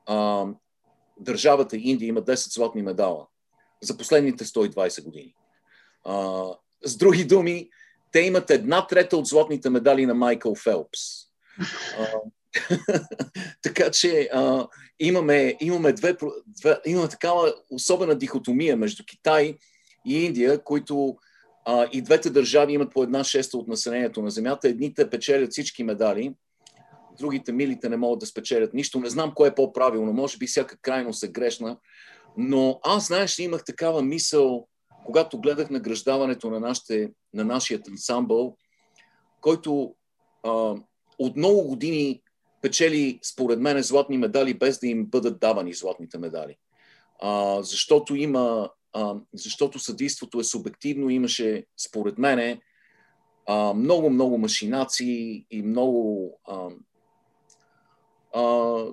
А, 0.07 0.47
държавата 1.21 1.77
Индия 1.77 2.09
има 2.09 2.23
10 2.23 2.55
златни 2.55 2.83
медала 2.83 3.27
за 3.83 3.97
последните 3.97 4.45
120 4.45 5.05
години. 5.05 5.35
А, 6.05 6.45
с 6.85 6.97
други 6.97 7.25
думи, 7.25 7.69
те 8.13 8.21
имат 8.21 8.51
една 8.51 8.87
трета 8.87 9.17
от 9.17 9.27
златните 9.27 9.71
медали 9.71 10.07
на 10.07 10.15
Майкъл 10.15 10.55
Фелпс. 10.55 11.32
Така 13.63 13.91
че 13.91 14.29
а, 14.33 14.69
имаме, 15.01 15.57
имаме, 15.61 15.93
две, 15.93 16.17
две, 16.47 16.79
имаме 16.87 17.09
такава 17.09 17.55
особена 17.71 18.15
дихотомия 18.15 18.77
между 18.77 19.05
Китай 19.05 19.57
и 20.07 20.25
Индия, 20.25 20.65
които 20.65 21.17
а, 21.65 21.89
и 21.93 22.03
двете 22.03 22.31
държави 22.31 22.73
имат 22.73 22.93
по 22.93 23.03
една 23.03 23.25
шеста 23.25 23.59
от 23.59 23.69
населението 23.69 24.23
на 24.23 24.31
Земята. 24.31 24.69
Едните 24.69 25.11
печелят 25.11 25.51
всички 25.51 25.85
медали, 25.85 26.35
другите 27.19 27.53
милите 27.53 27.89
не 27.89 27.97
могат 27.97 28.19
да 28.19 28.27
спечелят 28.27 28.75
нищо. 28.75 29.01
Не 29.01 29.11
знам 29.11 29.33
кое 29.35 29.49
е 29.49 29.55
по-правилно. 29.55 30.13
Може 30.13 30.39
би 30.39 30.47
всяка 30.47 30.77
крайност 30.77 31.23
е 31.23 31.29
грешна. 31.29 31.77
Но 32.37 32.81
аз, 32.83 33.07
знаеш, 33.07 33.39
имах 33.39 33.65
такава 33.65 34.03
мисъл, 34.03 34.69
когато 35.05 35.41
гледах 35.41 35.71
награждаването 35.71 36.51
на, 36.51 36.61
нашите, 36.61 37.11
на 37.35 37.45
нашия 37.45 37.81
ансамбъл, 37.91 38.57
който 39.41 39.95
а, 40.43 40.75
от 41.23 41.37
много 41.37 41.63
години 41.63 42.23
печели, 42.63 43.19
според 43.23 43.61
мен, 43.61 43.83
златни 43.83 44.19
медали, 44.19 44.55
без 44.55 44.79
да 44.79 44.87
им 44.87 45.07
бъдат 45.07 45.41
давани 45.41 45.75
златните 45.75 46.19
медали. 46.19 46.57
А, 47.23 47.63
защото 47.63 48.15
има, 48.15 48.71
а, 48.93 49.15
защото 49.35 49.79
съдейството 49.79 50.41
е 50.41 50.45
субективно, 50.45 51.11
имаше, 51.11 51.65
според 51.77 52.19
мен, 52.19 52.61
много, 53.75 54.11
много 54.11 54.39
машинации 54.39 55.47
и 55.51 55.63
много 55.63 56.33
а, 56.45 56.69
а, 58.35 58.85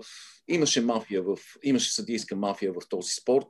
имаше 0.48 0.81
мафия 0.81 1.24
в, 1.24 1.38
имаше 1.63 1.93
съдийска 1.93 2.36
мафия 2.36 2.74
в 2.74 2.89
този 2.89 3.13
спорт 3.13 3.48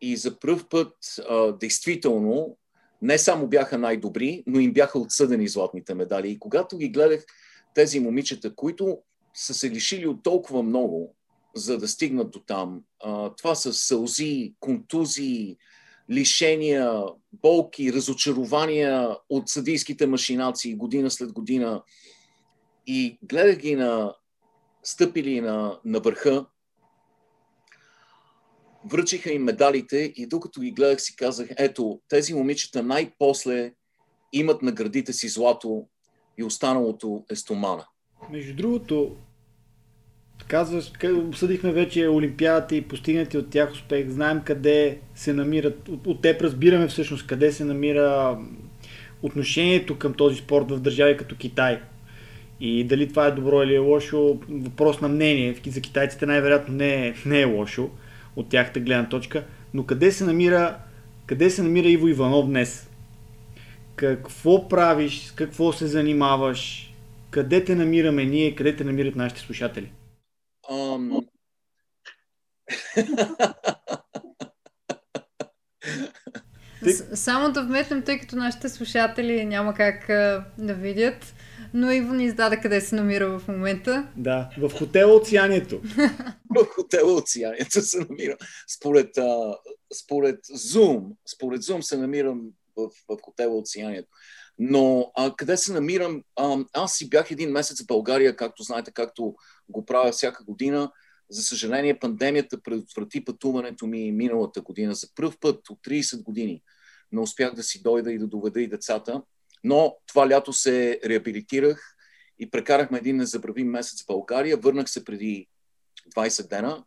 и 0.00 0.16
за 0.16 0.38
първ 0.38 0.68
път 0.70 0.94
а, 1.28 1.52
действително 1.52 2.56
не 3.02 3.18
само 3.18 3.46
бяха 3.46 3.78
най-добри, 3.78 4.44
но 4.46 4.60
им 4.60 4.72
бяха 4.72 4.98
отсъдени 4.98 5.48
златните 5.48 5.94
медали. 5.94 6.30
И 6.30 6.38
когато 6.38 6.78
ги 6.78 6.88
гледах 6.88 7.24
тези 7.74 8.00
момичета, 8.00 8.54
които 8.54 8.98
са 9.34 9.54
се 9.54 9.70
лишили 9.70 10.06
от 10.06 10.22
толкова 10.22 10.62
много, 10.62 11.16
за 11.54 11.78
да 11.78 11.88
стигнат 11.88 12.30
до 12.30 12.40
там, 12.40 12.82
това 13.36 13.54
са 13.54 13.72
сълзи, 13.72 14.54
контузии, 14.60 15.56
лишения, 16.10 17.02
болки, 17.32 17.92
разочарования 17.92 19.16
от 19.28 19.48
съдийските 19.48 20.06
машинации 20.06 20.74
година 20.74 21.10
след 21.10 21.32
година. 21.32 21.82
И 22.86 23.18
гледах 23.22 23.56
ги 23.56 23.74
на 23.74 24.14
стъпили 24.82 25.40
на, 25.40 25.80
на 25.84 26.00
върха, 26.00 26.46
връчиха 28.90 29.32
им 29.32 29.42
медалите 29.42 30.12
и 30.16 30.26
докато 30.26 30.60
ги 30.60 30.70
гледах 30.70 31.02
си 31.02 31.16
казах, 31.16 31.48
ето, 31.58 32.00
тези 32.08 32.34
момичета 32.34 32.82
най-после 32.82 33.74
имат 34.32 34.62
на 34.62 34.72
градите 34.72 35.12
си 35.12 35.28
злато 35.28 35.88
и 36.38 36.44
останалото 36.44 37.24
е 37.30 37.36
стомана. 37.36 37.84
Между 38.30 38.54
другото, 38.54 39.16
казваш, 40.48 40.92
обсъдихме 41.04 41.72
вече 41.72 42.08
Олимпиадата 42.08 42.76
и 42.76 42.82
постигнати 42.82 43.38
от 43.38 43.50
тях 43.50 43.72
успех. 43.72 44.08
Знаем 44.08 44.40
къде 44.44 44.98
се 45.14 45.32
намират, 45.32 45.88
от, 45.88 46.06
от 46.06 46.22
теб 46.22 46.42
разбираме 46.42 46.88
всъщност 46.88 47.26
къде 47.26 47.52
се 47.52 47.64
намира 47.64 48.38
отношението 49.22 49.98
към 49.98 50.14
този 50.14 50.36
спорт 50.36 50.70
в 50.70 50.80
държави 50.80 51.16
като 51.16 51.36
Китай. 51.36 51.80
И 52.60 52.84
дали 52.84 53.08
това 53.08 53.26
е 53.26 53.30
добро 53.30 53.62
или 53.62 53.74
е 53.74 53.78
лошо, 53.78 54.38
въпрос 54.50 55.00
на 55.00 55.08
мнение. 55.08 55.56
За 55.66 55.80
китайците 55.80 56.26
най-вероятно 56.26 56.74
не 56.74 57.06
е, 57.06 57.14
не 57.26 57.40
е 57.40 57.44
лошо 57.44 57.90
от 58.36 58.48
тяхта 58.48 58.80
гледна 58.80 59.08
точка. 59.08 59.44
Но 59.74 59.86
къде 59.86 60.12
се 60.12 60.24
намира, 60.24 60.76
къде 61.26 61.50
се 61.50 61.62
намира 61.62 61.88
Иво 61.88 62.08
Иванов 62.08 62.46
днес? 62.46 62.88
Какво 63.96 64.68
правиш? 64.68 65.26
С 65.26 65.32
какво 65.32 65.72
се 65.72 65.86
занимаваш? 65.86 66.92
Къде 67.30 67.64
те 67.64 67.74
намираме 67.74 68.24
ние? 68.24 68.54
Къде 68.54 68.76
те 68.76 68.84
намират 68.84 69.16
нашите 69.16 69.40
слушатели? 69.40 69.92
Um... 70.70 71.26
Само 77.14 77.52
да 77.52 77.62
вметнем, 77.62 78.02
тъй 78.02 78.18
като 78.18 78.36
нашите 78.36 78.68
слушатели 78.68 79.44
няма 79.44 79.74
как 79.74 80.06
да 80.58 80.74
видят 80.74 81.34
но 81.74 81.92
Иво 81.92 82.14
ни 82.14 82.24
издаде 82.24 82.60
къде 82.60 82.80
се 82.80 82.94
намира 82.94 83.38
в 83.38 83.48
момента. 83.48 84.08
Да, 84.16 84.50
в 84.58 84.70
хотела 84.78 85.14
Оцианието. 85.14 85.80
в 86.56 86.66
хотела 86.74 87.12
Оцианието 87.12 87.80
се 87.80 87.98
намира. 87.98 88.36
Според, 88.76 89.18
а, 89.18 89.56
според 90.02 90.40
Zoom, 90.46 91.16
според 91.34 91.62
Zoom 91.62 91.80
се 91.80 91.96
намирам 91.96 92.40
в, 92.76 92.90
в 93.08 93.18
хотела 93.22 93.58
Оцианието. 93.58 94.08
Но 94.58 95.12
а, 95.16 95.36
къде 95.36 95.56
се 95.56 95.72
намирам? 95.72 96.22
А, 96.36 96.58
аз 96.72 96.94
си 96.94 97.08
бях 97.08 97.30
един 97.30 97.50
месец 97.50 97.82
в 97.82 97.86
България, 97.86 98.36
както 98.36 98.62
знаете, 98.62 98.92
както 98.92 99.34
го 99.68 99.84
правя 99.84 100.12
всяка 100.12 100.44
година. 100.44 100.92
За 101.30 101.42
съжаление, 101.42 101.98
пандемията 101.98 102.62
предотврати 102.62 103.24
пътуването 103.24 103.86
ми 103.86 104.12
миналата 104.12 104.60
година 104.60 104.94
за 104.94 105.08
първ 105.14 105.32
път 105.40 105.70
от 105.70 105.78
30 105.78 106.22
години. 106.22 106.62
Не 107.12 107.20
успях 107.20 107.54
да 107.54 107.62
си 107.62 107.82
дойда 107.82 108.12
и 108.12 108.18
да 108.18 108.26
доведа 108.26 108.60
и 108.60 108.68
децата. 108.68 109.22
Но 109.64 109.96
това 110.06 110.28
лято 110.28 110.52
се 110.52 111.00
реабилитирах 111.04 111.96
и 112.38 112.50
прекарахме 112.50 112.98
един 112.98 113.16
незабравим 113.16 113.70
месец 113.70 114.02
в 114.02 114.06
България. 114.06 114.56
Върнах 114.56 114.90
се 114.90 115.04
преди 115.04 115.48
20 116.16 116.48
дена 116.48 116.84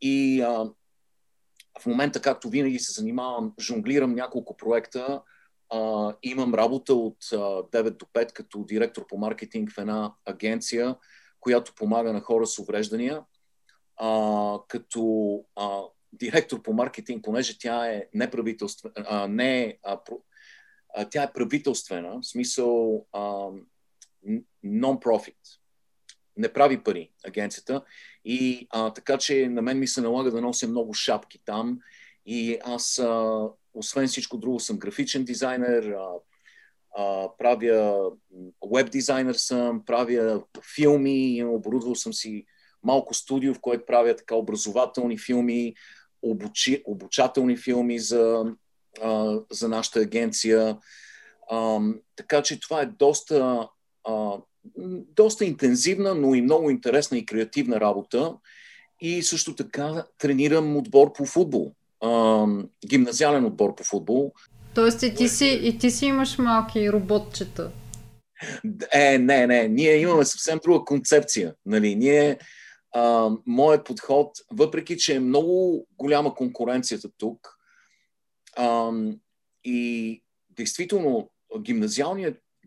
и 0.00 0.40
а, 0.40 0.70
в 1.78 1.86
момента, 1.86 2.22
както 2.22 2.48
винаги 2.48 2.78
се 2.78 2.92
занимавам, 2.92 3.54
жонглирам 3.60 4.14
няколко 4.14 4.56
проекта. 4.56 5.22
А, 5.68 6.14
имам 6.22 6.54
работа 6.54 6.94
от 6.94 7.16
а, 7.32 7.36
9 7.36 7.90
до 7.90 8.06
5 8.06 8.32
като 8.32 8.64
директор 8.64 9.06
по 9.06 9.18
маркетинг 9.18 9.72
в 9.72 9.78
една 9.78 10.12
агенция, 10.24 10.96
която 11.40 11.74
помага 11.74 12.12
на 12.12 12.20
хора 12.20 12.46
с 12.46 12.58
увреждания. 12.58 13.22
А, 13.96 14.58
като 14.68 15.44
а, 15.56 15.80
директор 16.12 16.62
по 16.62 16.72
маркетинг, 16.72 17.24
понеже 17.24 17.58
тя 17.58 17.86
е 17.86 18.06
неправителствена, 18.14 19.28
не 19.28 19.78
а, 19.82 19.98
тя 21.10 21.22
е 21.22 21.32
правителствена, 21.32 22.20
в 22.20 22.26
смисъл 22.26 23.06
нон-профит. 24.64 25.36
Не 26.36 26.52
прави 26.52 26.82
пари 26.82 27.12
агенцията. 27.26 27.84
И 28.24 28.66
а, 28.70 28.92
така 28.92 29.18
че 29.18 29.48
на 29.48 29.62
мен 29.62 29.78
ми 29.78 29.86
се 29.86 30.00
налага 30.00 30.30
да 30.30 30.40
нося 30.40 30.68
много 30.68 30.94
шапки 30.94 31.40
там. 31.44 31.78
И 32.26 32.58
аз, 32.64 32.98
а, 32.98 33.48
освен 33.74 34.06
всичко 34.06 34.38
друго, 34.38 34.60
съм 34.60 34.78
графичен 34.78 35.24
дизайнер, 35.24 35.84
а, 35.84 36.08
а, 36.96 37.28
правя 37.38 38.10
веб 38.74 38.90
дизайнер 38.90 39.34
съм, 39.34 39.84
правя 39.86 40.42
филми, 40.74 41.44
оборудвал 41.44 41.94
съм 41.94 42.12
си 42.12 42.46
малко 42.82 43.14
студио, 43.14 43.54
в 43.54 43.60
което 43.60 43.86
правя 43.86 44.16
така 44.16 44.34
образователни 44.34 45.18
филми, 45.18 45.74
обучи, 46.22 46.82
обучателни 46.86 47.56
филми 47.56 47.98
за 47.98 48.44
а, 49.02 49.38
за 49.50 49.68
нашата 49.68 50.00
агенция. 50.00 50.78
А, 51.50 51.80
така 52.16 52.42
че 52.42 52.60
това 52.60 52.80
е 52.80 52.86
доста, 52.86 53.68
а, 54.04 54.38
доста 55.16 55.44
интензивна, 55.44 56.14
но 56.14 56.34
и 56.34 56.42
много 56.42 56.70
интересна 56.70 57.18
и 57.18 57.26
креативна 57.26 57.80
работа. 57.80 58.34
И 59.00 59.22
също 59.22 59.54
така 59.54 60.04
тренирам 60.18 60.76
отбор 60.76 61.12
по 61.12 61.26
футбол. 61.26 61.72
а, 62.00 62.46
гимназиален 62.86 63.44
отбор 63.44 63.74
по 63.74 63.84
футбол. 63.84 64.32
Тоест 64.74 65.02
и 65.02 65.14
ти, 65.14 65.28
си, 65.28 65.60
и 65.62 65.78
ти 65.78 65.90
си 65.90 66.06
имаш 66.06 66.38
малки 66.38 66.92
роботчета. 66.92 67.70
Е, 68.92 69.18
не, 69.18 69.46
не. 69.46 69.68
Ние 69.68 69.96
имаме 69.96 70.24
съвсем 70.24 70.58
друга 70.62 70.84
концепция. 70.84 71.54
Нали? 71.66 71.96
Ние, 71.96 72.38
а, 72.92 73.30
моят 73.46 73.86
подход, 73.86 74.32
въпреки 74.50 74.96
че 74.96 75.14
е 75.14 75.20
много 75.20 75.86
голяма 75.98 76.34
конкуренцията 76.34 77.08
тук, 77.18 77.56
а, 78.56 78.90
и 79.64 80.22
действително 80.50 81.30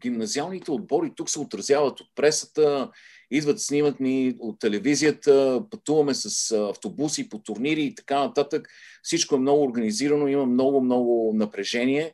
гимназиалните 0.04 0.72
отбори 0.72 1.12
тук 1.16 1.30
се 1.30 1.40
отразяват 1.40 2.00
от 2.00 2.08
пресата, 2.16 2.92
идват, 3.32 3.62
снимат 3.62 4.00
ни 4.00 4.36
от 4.40 4.60
телевизията, 4.60 5.64
пътуваме 5.72 6.14
с 6.14 6.52
автобуси 6.52 7.30
по 7.30 7.40
турнири 7.40 7.84
и 7.84 7.96
така 7.96 8.20
нататък. 8.20 8.68
Всичко 9.04 9.36
е 9.36 9.40
много 9.40 9.64
организирано, 9.64 10.28
има 10.28 10.46
много, 10.46 10.82
много 10.82 11.32
напрежение, 11.36 12.14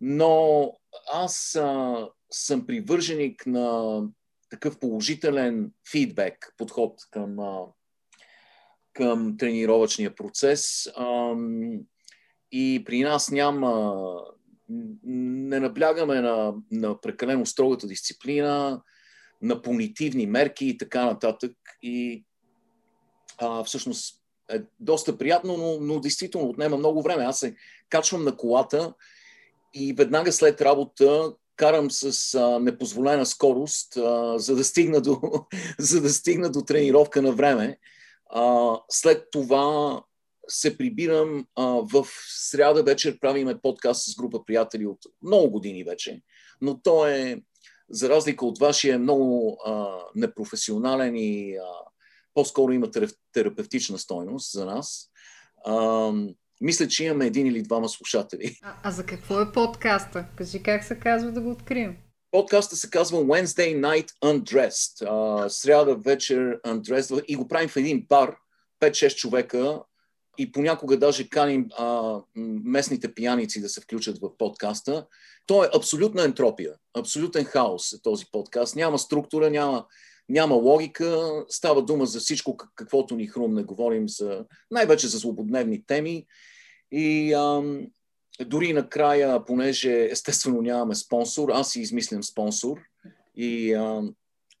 но 0.00 0.72
аз 1.12 1.56
а, 1.56 2.08
съм 2.30 2.66
привърженик 2.66 3.46
на 3.46 4.02
такъв 4.50 4.78
положителен 4.78 5.72
фидбек, 5.90 6.54
подход 6.56 7.00
към, 7.10 7.40
а, 7.40 7.60
към 8.92 9.36
тренировъчния 9.38 10.14
процес. 10.14 10.88
А, 10.96 11.34
и 12.52 12.82
при 12.86 13.00
нас 13.02 13.30
няма, 13.30 13.94
не 15.04 15.60
наблягаме 15.60 16.20
на, 16.20 16.54
на 16.70 17.00
прекалено 17.00 17.46
строгата 17.46 17.86
дисциплина, 17.86 18.82
на 19.42 19.62
понитивни 19.62 20.26
мерки 20.26 20.66
и 20.66 20.78
така 20.78 21.04
нататък. 21.04 21.52
И 21.82 22.24
а, 23.38 23.64
всъщност 23.64 24.22
е 24.50 24.62
доста 24.80 25.18
приятно, 25.18 25.56
но, 25.56 25.78
но 25.80 26.00
действително 26.00 26.48
отнема 26.48 26.76
много 26.76 27.02
време. 27.02 27.24
Аз 27.24 27.38
се 27.38 27.56
качвам 27.88 28.24
на 28.24 28.36
колата 28.36 28.94
и 29.74 29.92
веднага 29.92 30.32
след 30.32 30.60
работа 30.60 31.32
карам 31.56 31.90
с 31.90 32.34
а, 32.34 32.58
непозволена 32.58 33.26
скорост, 33.26 33.96
а, 33.96 34.38
за, 34.38 34.56
да 34.56 34.64
стигна 34.64 35.00
до, 35.00 35.20
за 35.78 36.00
да 36.00 36.10
стигна 36.10 36.50
до 36.50 36.62
тренировка 36.62 37.22
на 37.22 37.32
време. 37.32 37.78
А, 38.30 38.74
след 38.88 39.24
това 39.30 40.02
се 40.48 40.78
прибирам 40.78 41.46
а, 41.56 41.62
в 41.64 42.06
сряда 42.28 42.82
вечер, 42.82 43.18
правиме 43.20 43.60
подкаст 43.60 44.12
с 44.12 44.16
група 44.16 44.44
приятели 44.44 44.86
от 44.86 44.98
много 45.22 45.50
години 45.50 45.84
вече, 45.84 46.22
но 46.60 46.80
то 46.82 47.06
е 47.06 47.42
за 47.90 48.08
разлика 48.08 48.46
от 48.46 48.58
вашия, 48.58 48.94
е 48.94 48.98
много 48.98 49.58
а, 49.66 49.88
непрофесионален 50.14 51.16
и 51.16 51.56
а, 51.56 51.62
по-скоро 52.34 52.72
има 52.72 52.90
терапевтична 53.32 53.98
стойност 53.98 54.52
за 54.52 54.66
нас. 54.66 55.10
А, 55.66 56.12
мисля, 56.60 56.88
че 56.88 57.04
имаме 57.04 57.26
един 57.26 57.46
или 57.46 57.62
двама 57.62 57.88
слушатели. 57.88 58.58
А, 58.62 58.74
а 58.82 58.90
за 58.90 59.06
какво 59.06 59.40
е 59.40 59.52
подкаста? 59.52 60.26
Кажи 60.36 60.62
как 60.62 60.84
се 60.84 60.98
казва 60.98 61.32
да 61.32 61.40
го 61.40 61.50
открием. 61.50 61.96
Подкаста 62.30 62.76
се 62.76 62.90
казва 62.90 63.18
Wednesday 63.18 63.80
Night 63.80 64.10
Undressed. 64.24 65.06
А, 65.06 65.48
сряда 65.48 65.96
вечер 65.96 66.60
Undressed 66.66 67.24
и 67.24 67.36
го 67.36 67.48
правим 67.48 67.68
в 67.68 67.76
един 67.76 68.06
бар, 68.08 68.36
5-6 68.80 69.14
човека 69.14 69.82
и 70.38 70.52
понякога 70.52 70.98
даже 70.98 71.28
каним 71.28 71.68
а, 71.78 72.18
местните 72.64 73.14
пияници 73.14 73.60
да 73.60 73.68
се 73.68 73.80
включат 73.80 74.18
в 74.18 74.36
подкаста. 74.38 75.06
То 75.46 75.64
е 75.64 75.70
абсолютна 75.74 76.24
ентропия, 76.24 76.74
абсолютен 76.98 77.44
хаос 77.44 77.92
е 77.92 78.02
този 78.02 78.24
подкаст. 78.32 78.76
Няма 78.76 78.98
структура, 78.98 79.50
няма, 79.50 79.86
няма 80.28 80.54
логика, 80.54 81.44
става 81.48 81.82
дума 81.82 82.06
за 82.06 82.20
всичко, 82.20 82.56
каквото 82.56 83.16
ни 83.16 83.26
хрумне. 83.26 83.62
Говорим 83.62 84.08
за, 84.08 84.44
най-вече 84.70 85.08
за 85.08 85.18
злободневни 85.18 85.86
теми. 85.86 86.26
И 86.92 87.32
ам, 87.32 87.86
дори 88.46 88.72
накрая, 88.72 89.44
понеже 89.44 90.08
естествено 90.10 90.62
нямаме 90.62 90.94
спонсор, 90.94 91.48
аз 91.52 91.72
си 91.72 91.80
измислям 91.80 92.22
спонсор 92.22 92.78
и 93.36 93.74
ам, 93.74 94.14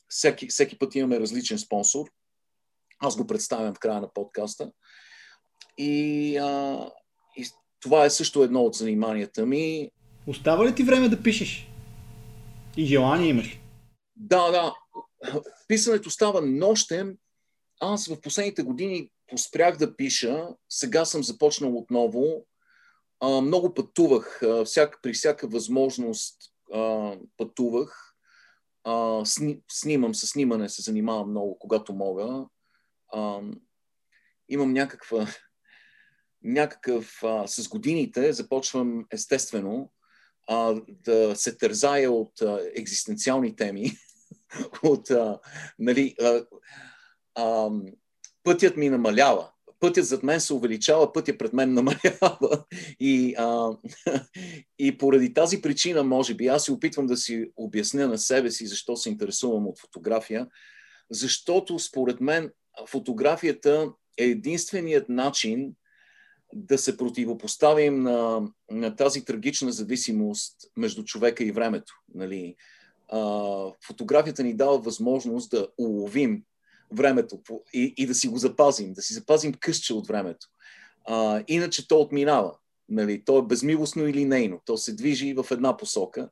всеки, 0.08 0.48
всеки 0.48 0.78
път 0.78 0.94
имаме 0.94 1.20
различен 1.20 1.58
спонсор. 1.58 2.06
Аз 2.98 3.16
го 3.16 3.26
представям 3.26 3.74
в 3.74 3.78
края 3.78 4.00
на 4.00 4.12
подкаста. 4.12 4.70
И, 5.78 6.36
а, 6.36 6.78
и 7.36 7.46
това 7.80 8.04
е 8.04 8.10
също 8.10 8.42
едно 8.42 8.60
от 8.62 8.74
заниманията 8.74 9.46
ми. 9.46 9.90
Остава 10.26 10.66
ли 10.66 10.74
ти 10.74 10.82
време 10.82 11.08
да 11.08 11.22
пишеш? 11.22 11.68
И 12.76 12.86
желание 12.86 13.28
имаш? 13.28 13.60
Да, 14.16 14.50
да. 14.50 14.74
Писането 15.68 16.10
става 16.10 16.40
нощем. 16.42 17.16
Аз 17.80 18.06
в 18.06 18.20
последните 18.20 18.62
години 18.62 19.10
поспрях 19.26 19.76
да 19.76 19.96
пиша. 19.96 20.48
Сега 20.68 21.04
съм 21.04 21.22
започнал 21.22 21.76
отново. 21.76 22.46
А, 23.20 23.40
много 23.40 23.74
пътувах. 23.74 24.42
А, 24.42 24.64
всяка, 24.64 24.98
при 25.02 25.12
всяка 25.12 25.48
възможност 25.48 26.36
а, 26.74 27.12
пътувах. 27.36 28.14
А, 28.84 29.24
сни, 29.24 29.60
снимам, 29.70 30.14
с 30.14 30.26
снимане 30.26 30.68
се 30.68 30.82
занимавам 30.82 31.30
много, 31.30 31.58
когато 31.58 31.92
мога. 31.92 32.46
А, 33.12 33.40
имам 34.48 34.72
някаква 34.72 35.26
някакъв, 36.48 37.24
а, 37.24 37.46
с 37.46 37.68
годините 37.68 38.32
започвам 38.32 39.06
естествено 39.10 39.90
а, 40.48 40.74
да 40.88 41.36
се 41.36 41.56
тързая 41.56 42.12
от 42.12 42.42
а, 42.42 42.60
екзистенциални 42.74 43.56
теми, 43.56 43.90
от, 44.82 45.10
а, 45.10 45.38
нали, 45.78 46.14
а, 46.20 46.44
а, 47.34 47.70
пътят 48.44 48.76
ми 48.76 48.88
намалява. 48.88 49.50
Пътят 49.80 50.06
зад 50.06 50.22
мен 50.22 50.40
се 50.40 50.54
увеличава, 50.54 51.12
пътя 51.12 51.38
пред 51.38 51.52
мен 51.52 51.72
намалява. 51.74 52.64
И, 53.00 53.34
а, 53.38 53.76
и 54.78 54.98
поради 54.98 55.34
тази 55.34 55.60
причина, 55.62 56.04
може 56.04 56.34
би, 56.34 56.46
аз 56.46 56.64
се 56.64 56.72
опитвам 56.72 57.06
да 57.06 57.16
си 57.16 57.50
обясня 57.56 58.08
на 58.08 58.18
себе 58.18 58.50
си 58.50 58.66
защо 58.66 58.96
се 58.96 59.08
интересувам 59.08 59.66
от 59.66 59.80
фотография. 59.80 60.46
Защото, 61.10 61.78
според 61.78 62.20
мен, 62.20 62.50
фотографията 62.86 63.92
е 64.18 64.24
единственият 64.24 65.08
начин 65.08 65.74
да 66.52 66.78
се 66.78 66.96
противопоставим 66.96 68.02
на, 68.02 68.48
на 68.70 68.96
тази 68.96 69.24
трагична 69.24 69.72
зависимост 69.72 70.56
между 70.76 71.04
човека 71.04 71.44
и 71.44 71.52
времето. 71.52 71.92
Нали? 72.14 72.56
А, 73.08 73.20
фотографията 73.86 74.42
ни 74.42 74.54
дава 74.54 74.78
възможност 74.78 75.50
да 75.50 75.68
уловим 75.78 76.42
времето 76.92 77.40
и, 77.74 77.94
и 77.96 78.06
да 78.06 78.14
си 78.14 78.28
го 78.28 78.38
запазим, 78.38 78.92
да 78.92 79.02
си 79.02 79.14
запазим 79.14 79.54
късче 79.54 79.94
от 79.94 80.06
времето. 80.06 80.46
А, 81.04 81.44
иначе 81.48 81.88
то 81.88 82.00
отминава. 82.00 82.54
Нали? 82.88 83.24
То 83.24 83.38
е 83.38 83.46
безмилостно 83.46 84.08
или 84.08 84.24
нейно. 84.24 84.60
То 84.64 84.76
се 84.76 84.94
движи 84.94 85.34
в 85.34 85.46
една 85.50 85.76
посока. 85.76 86.28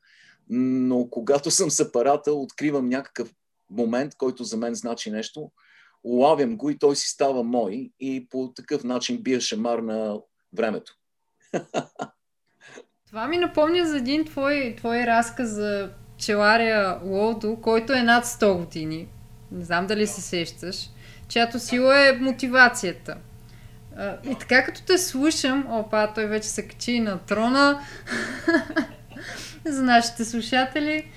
Но 0.50 1.08
когато 1.10 1.50
съм 1.50 1.70
с 1.70 1.80
апарата, 1.80 2.32
откривам 2.32 2.88
някакъв 2.88 3.34
момент, 3.70 4.14
който 4.14 4.44
за 4.44 4.56
мен 4.56 4.74
значи 4.74 5.10
нещо– 5.10 5.50
улавям 6.06 6.56
го 6.56 6.70
и 6.70 6.78
той 6.78 6.96
си 6.96 7.08
става 7.08 7.42
мой 7.42 7.90
и 8.00 8.28
по 8.28 8.52
такъв 8.56 8.84
начин 8.84 9.22
бия 9.22 9.40
шамар 9.40 9.78
на 9.78 10.16
времето. 10.56 10.92
Това 13.06 13.28
ми 13.28 13.36
напомня 13.36 13.86
за 13.86 13.96
един 13.96 14.24
твой, 14.24 14.74
твой 14.76 15.06
разказ 15.06 15.48
за 15.48 15.90
пчеларя 16.18 17.00
Лодо, 17.04 17.56
който 17.56 17.92
е 17.92 18.02
над 18.02 18.24
100 18.24 18.56
години. 18.56 19.08
Не 19.52 19.64
знам 19.64 19.86
дали 19.86 20.06
се 20.06 20.20
сещаш. 20.20 20.90
Чиято 21.28 21.58
сила 21.58 22.08
е 22.08 22.12
мотивацията. 22.12 23.16
И 24.24 24.34
така 24.40 24.64
като 24.64 24.82
те 24.82 24.98
слушам, 24.98 25.66
опа, 25.70 26.12
той 26.14 26.26
вече 26.26 26.48
се 26.48 26.68
качи 26.68 27.00
на 27.00 27.18
трона 27.18 27.80
за 29.64 29.82
нашите 29.82 30.24
слушатели. 30.24 31.10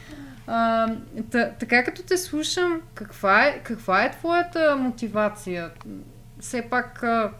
А, 0.51 0.87
та, 1.31 1.51
така 1.59 1.83
като 1.83 2.03
те 2.03 2.17
слушам, 2.17 2.81
каква 2.93 3.45
е, 3.45 3.63
каква 3.63 4.03
е 4.03 4.11
твоята 4.11 4.75
мотивация? 4.75 5.71
Все 6.39 6.61
пак, 6.69 7.03
а, 7.03 7.31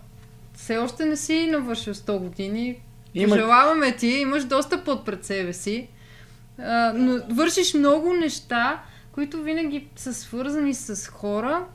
все 0.54 0.78
още 0.78 1.06
не 1.06 1.16
си 1.16 1.48
навършил 1.48 1.94
100 1.94 2.20
години. 2.20 2.82
Има... 3.14 3.36
Желаваме 3.36 3.96
ти, 3.96 4.08
имаш 4.08 4.44
доста 4.46 4.84
път 4.84 5.06
пред 5.06 5.26
себе 5.26 5.54
си, 5.54 5.88
а, 6.58 6.94
но 6.96 7.36
вършиш 7.36 7.74
много 7.74 8.14
неща, 8.14 8.84
които 9.12 9.44
винаги 9.44 9.88
са 9.96 10.14
свързани 10.14 10.74
с 10.74 11.08
хора, 11.08 11.66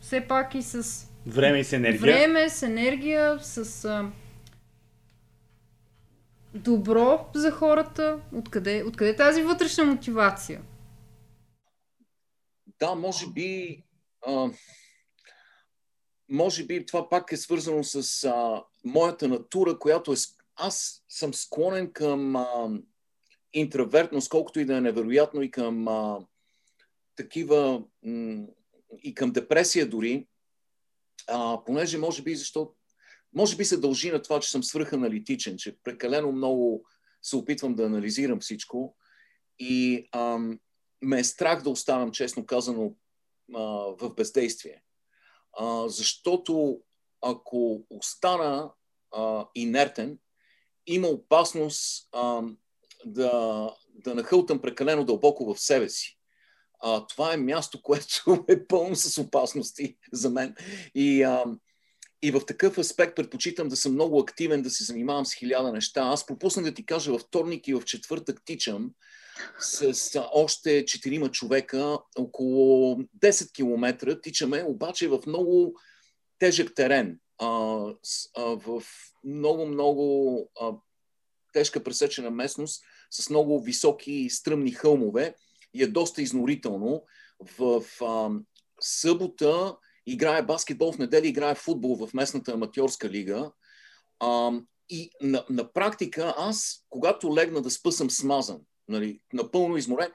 все 0.00 0.20
пак 0.20 0.54
и 0.54 0.62
с... 0.62 1.06
Време 1.26 1.58
и 1.58 1.64
с 1.64 1.72
енергия. 1.72 2.00
Време, 2.00 2.48
с 2.48 2.62
енергия, 2.62 3.38
с... 3.40 3.84
А, 3.84 4.04
добро 6.54 7.26
за 7.34 7.50
хората. 7.50 8.16
Откъде, 8.32 8.84
откъде 8.86 9.16
тази 9.16 9.42
вътрешна 9.42 9.84
мотивация? 9.84 10.60
Да, 12.80 12.94
може 12.94 13.26
би, 13.26 13.82
а, 14.26 14.50
може 16.28 16.66
би 16.66 16.86
това 16.86 17.08
пак 17.08 17.32
е 17.32 17.36
свързано 17.36 17.84
с 17.84 18.24
а, 18.24 18.64
моята 18.84 19.28
натура, 19.28 19.78
която 19.78 20.12
е. 20.12 20.16
Аз 20.56 21.04
съм 21.08 21.34
склонен 21.34 21.92
към 21.92 22.36
а, 22.36 22.80
интровертност, 23.52 24.28
колкото 24.28 24.60
и 24.60 24.64
да 24.64 24.76
е 24.76 24.80
невероятно, 24.80 25.42
и 25.42 25.50
към 25.50 25.88
а, 25.88 26.26
такива. 27.16 27.82
М- 28.02 28.46
и 29.02 29.14
към 29.14 29.32
депресия 29.32 29.88
дори, 29.88 30.26
а, 31.28 31.64
понеже 31.64 31.98
може 31.98 32.22
би 32.22 32.36
защо 32.36 32.74
може 33.34 33.56
би 33.56 33.64
се 33.64 33.76
дължи 33.76 34.10
на 34.10 34.22
това, 34.22 34.40
че 34.40 34.50
съм 34.50 34.64
свръханалитичен, 34.64 35.56
че 35.56 35.76
прекалено 35.84 36.32
много 36.32 36.84
се 37.22 37.36
опитвам 37.36 37.74
да 37.74 37.84
анализирам 37.84 38.40
всичко 38.40 38.96
и 39.58 40.08
ам, 40.12 40.58
ме 41.04 41.18
е 41.18 41.24
страх 41.24 41.62
да 41.62 41.70
оставам, 41.70 42.12
честно 42.12 42.46
казано, 42.46 42.94
в 44.00 44.14
бездействие. 44.16 44.82
Защото 45.86 46.80
ако 47.22 47.86
остана 47.90 48.72
инертен, 49.54 50.18
има 50.86 51.08
опасност 51.08 52.08
да, 53.04 53.70
да 53.88 54.14
нахълтам 54.14 54.62
прекалено 54.62 55.04
дълбоко 55.04 55.54
в 55.54 55.60
себе 55.60 55.88
си. 55.88 56.18
Това 57.08 57.32
е 57.32 57.36
място, 57.36 57.80
което 57.82 58.44
е 58.48 58.66
пълно 58.66 58.96
с 58.96 59.18
опасности 59.18 59.96
за 60.12 60.30
мен. 60.30 60.54
И, 60.94 61.26
и 62.22 62.30
в 62.30 62.46
такъв 62.46 62.78
аспект 62.78 63.16
предпочитам 63.16 63.68
да 63.68 63.76
съм 63.76 63.92
много 63.92 64.20
активен, 64.20 64.62
да 64.62 64.70
се 64.70 64.84
занимавам 64.84 65.26
с 65.26 65.34
хиляда 65.34 65.72
неща. 65.72 66.02
Аз 66.02 66.26
пропуснах 66.26 66.64
да 66.64 66.74
ти 66.74 66.86
кажа, 66.86 67.12
във 67.12 67.20
вторник 67.20 67.68
и 67.68 67.74
в 67.74 67.84
четвъртък 67.84 68.44
тичам 68.44 68.90
с 69.58 69.94
още 70.32 70.84
четирима 70.84 71.30
човека, 71.30 71.98
около 72.18 72.96
10 72.96 73.52
км 73.52 74.20
тичаме, 74.20 74.64
обаче 74.66 75.08
в 75.08 75.18
много 75.26 75.74
тежък 76.38 76.74
терен, 76.74 77.20
а, 77.38 77.48
а, 78.36 78.42
в 78.42 78.82
много-много 79.24 80.48
тежка 81.52 81.84
пресечена 81.84 82.30
местност, 82.30 82.82
с 83.10 83.30
много 83.30 83.62
високи 83.62 84.12
и 84.12 84.30
стръмни 84.30 84.72
хълмове 84.72 85.34
и 85.74 85.82
е 85.82 85.86
доста 85.86 86.22
изнорително. 86.22 87.02
В 87.58 87.84
а, 88.04 88.30
събота 88.80 89.76
играе 90.06 90.42
баскетбол, 90.42 90.92
в 90.92 90.98
неделя 90.98 91.26
играе 91.26 91.54
футбол 91.54 92.06
в 92.06 92.14
местната 92.14 92.52
аматьорска 92.52 93.10
лига. 93.10 93.52
А, 94.20 94.52
и 94.88 95.10
на, 95.20 95.44
на 95.50 95.72
практика 95.72 96.34
аз, 96.38 96.86
когато 96.90 97.36
легна 97.36 97.60
да 97.60 97.70
спа, 97.70 97.92
съм 97.92 98.10
смазан, 98.10 98.60
нали, 98.88 99.20
напълно 99.32 99.76
изморен. 99.76 100.12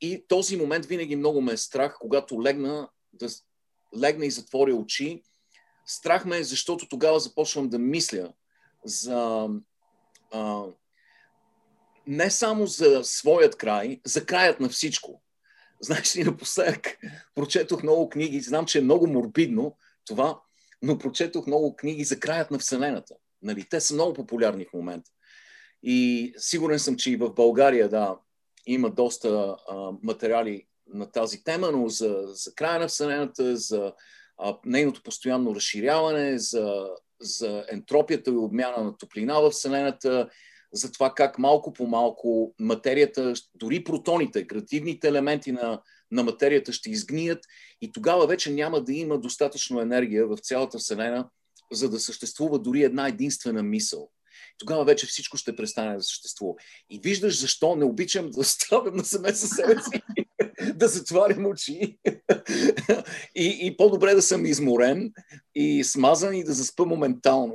И 0.00 0.24
този 0.28 0.56
момент 0.56 0.86
винаги 0.86 1.16
много 1.16 1.40
ме 1.40 1.52
е 1.52 1.56
страх, 1.56 1.96
когато 2.00 2.42
легна, 2.42 2.88
да, 3.12 3.28
легна 3.98 4.26
и 4.26 4.30
затворя 4.30 4.74
очи. 4.74 5.22
Страх 5.86 6.24
ме 6.24 6.38
е, 6.38 6.44
защото 6.44 6.88
тогава 6.88 7.20
започвам 7.20 7.68
да 7.68 7.78
мисля 7.78 8.32
за 8.84 9.48
а, 10.32 10.64
не 12.06 12.30
само 12.30 12.66
за 12.66 13.00
своят 13.04 13.56
край, 13.56 14.00
за 14.06 14.26
краят 14.26 14.60
на 14.60 14.68
всичко. 14.68 15.22
Знаеш 15.80 16.16
ли, 16.16 16.24
напоследък 16.24 16.98
прочетох 17.34 17.82
много 17.82 18.08
книги, 18.08 18.40
знам, 18.40 18.66
че 18.66 18.78
е 18.78 18.82
много 18.82 19.06
морбидно 19.06 19.76
това, 20.06 20.40
но 20.82 20.98
прочетох 20.98 21.46
много 21.46 21.76
книги 21.76 22.04
за 22.04 22.20
краят 22.20 22.50
на 22.50 22.58
Вселената. 22.58 23.14
Нали? 23.42 23.66
Те 23.70 23.80
са 23.80 23.94
много 23.94 24.14
популярни 24.14 24.64
в 24.64 24.72
момента. 24.72 25.10
И 25.82 26.32
сигурен 26.36 26.78
съм, 26.78 26.96
че 26.96 27.10
и 27.10 27.16
в 27.16 27.34
България, 27.34 27.88
да, 27.88 28.16
има 28.66 28.90
доста 28.90 29.56
а, 29.68 29.90
материали 30.02 30.66
на 30.94 31.10
тази 31.10 31.44
тема, 31.44 31.70
но 31.72 31.88
за, 31.88 32.22
за 32.26 32.54
края 32.54 32.80
на 32.80 32.88
Вселената, 32.88 33.56
за 33.56 33.92
а, 34.38 34.58
нейното 34.64 35.02
постоянно 35.02 35.54
разширяване, 35.54 36.38
за, 36.38 36.86
за 37.20 37.64
ентропията 37.68 38.30
и 38.30 38.36
обмяна 38.36 38.84
на 38.84 38.96
топлина 38.96 39.40
в 39.40 39.50
Вселената 39.50 40.28
за 40.72 40.92
това 40.92 41.14
как 41.14 41.38
малко 41.38 41.72
по 41.72 41.86
малко 41.86 42.54
материята, 42.58 43.34
дори 43.54 43.84
протоните, 43.84 44.42
градивните 44.42 45.08
елементи 45.08 45.52
на, 45.52 45.82
на 46.10 46.22
материята 46.22 46.72
ще 46.72 46.90
изгният 46.90 47.44
и 47.80 47.92
тогава 47.92 48.26
вече 48.26 48.52
няма 48.52 48.84
да 48.84 48.92
има 48.92 49.20
достатъчно 49.20 49.80
енергия 49.80 50.26
в 50.26 50.36
цялата 50.36 50.78
Вселена, 50.78 51.28
за 51.72 51.90
да 51.90 52.00
съществува 52.00 52.58
дори 52.58 52.82
една 52.82 53.08
единствена 53.08 53.62
мисъл. 53.62 54.10
Тогава 54.60 54.84
вече 54.84 55.06
всичко 55.06 55.36
ще 55.36 55.56
престане 55.56 55.96
да 55.96 56.02
съществува. 56.02 56.54
И 56.90 56.98
виждаш 56.98 57.40
защо 57.40 57.76
не 57.76 57.84
обичам 57.84 58.30
да 58.30 58.40
оставям 58.40 58.96
на 58.96 59.04
саме 59.04 59.34
със 59.34 59.50
себе 59.50 59.74
си, 59.82 60.02
да 60.74 60.88
затварям 60.88 61.46
очи 61.46 61.98
и, 63.34 63.58
и 63.62 63.76
по-добре 63.76 64.14
да 64.14 64.22
съм 64.22 64.46
изморен 64.46 65.12
и 65.54 65.84
смазан 65.84 66.34
и 66.34 66.44
да 66.44 66.52
заспа 66.52 66.84
моментално. 66.84 67.54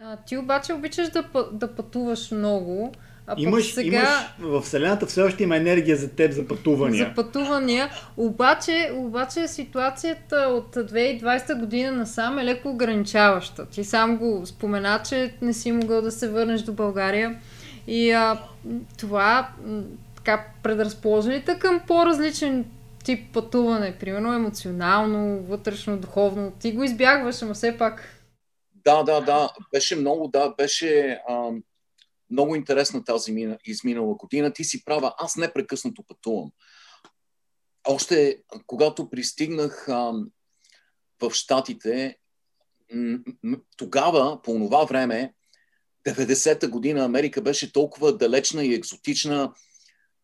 А, 0.00 0.24
ти 0.24 0.36
обаче 0.36 0.72
обичаш 0.72 1.10
да, 1.10 1.50
да 1.52 1.74
пътуваш 1.74 2.30
много. 2.30 2.92
А 3.26 3.34
имаш, 3.38 3.72
сега... 3.72 3.96
имаш, 3.96 4.08
в 4.38 4.60
Вселената 4.60 5.06
все 5.06 5.22
още 5.22 5.42
има 5.42 5.56
енергия 5.56 5.96
за 5.96 6.10
теб 6.10 6.32
за 6.32 6.48
пътувания. 6.48 7.06
За 7.08 7.14
пътувания, 7.14 7.90
обаче, 8.16 8.92
обаче 8.94 9.48
ситуацията 9.48 10.36
от 10.36 10.76
2020 10.76 11.60
година 11.60 11.92
насам 11.92 12.38
е 12.38 12.44
леко 12.44 12.68
ограничаваща. 12.68 13.66
Ти 13.66 13.84
сам 13.84 14.16
го 14.16 14.46
спомена, 14.46 15.00
че 15.08 15.34
не 15.42 15.52
си 15.52 15.72
могъл 15.72 16.02
да 16.02 16.10
се 16.10 16.28
върнеш 16.28 16.62
до 16.62 16.72
България 16.72 17.38
и 17.86 18.10
а, 18.10 18.38
това 18.98 19.48
така 20.16 20.44
предразположените 20.62 21.58
към 21.58 21.80
по-различен 21.86 22.64
тип 23.04 23.32
пътуване, 23.32 23.94
примерно 24.00 24.32
емоционално, 24.32 25.42
вътрешно, 25.42 25.96
духовно. 25.96 26.52
Ти 26.60 26.72
го 26.72 26.84
избягваш, 26.84 27.42
ама 27.42 27.54
все 27.54 27.78
пак 27.78 28.22
да, 28.84 29.02
да, 29.02 29.20
да. 29.20 29.50
Беше 29.72 29.96
много, 29.96 30.28
да, 30.28 30.54
беше 30.58 31.20
а, 31.28 31.50
много 32.32 32.56
интересна 32.56 33.04
тази 33.04 33.32
мина, 33.32 33.58
изминала 33.64 34.14
година. 34.14 34.52
Ти 34.52 34.64
си 34.64 34.84
права, 34.84 35.14
аз 35.18 35.36
непрекъснато 35.36 36.02
пътувам. 36.02 36.50
Още 37.88 38.42
когато 38.66 39.10
пристигнах 39.10 39.88
а, 39.88 40.12
в 41.22 41.30
Штатите, 41.30 42.16
тогава, 43.76 44.42
по 44.42 44.52
това 44.52 44.84
време, 44.84 45.34
90-та 46.08 46.68
година 46.68 47.04
Америка 47.04 47.42
беше 47.42 47.72
толкова 47.72 48.16
далечна 48.16 48.64
и 48.64 48.74
екзотична, 48.74 49.52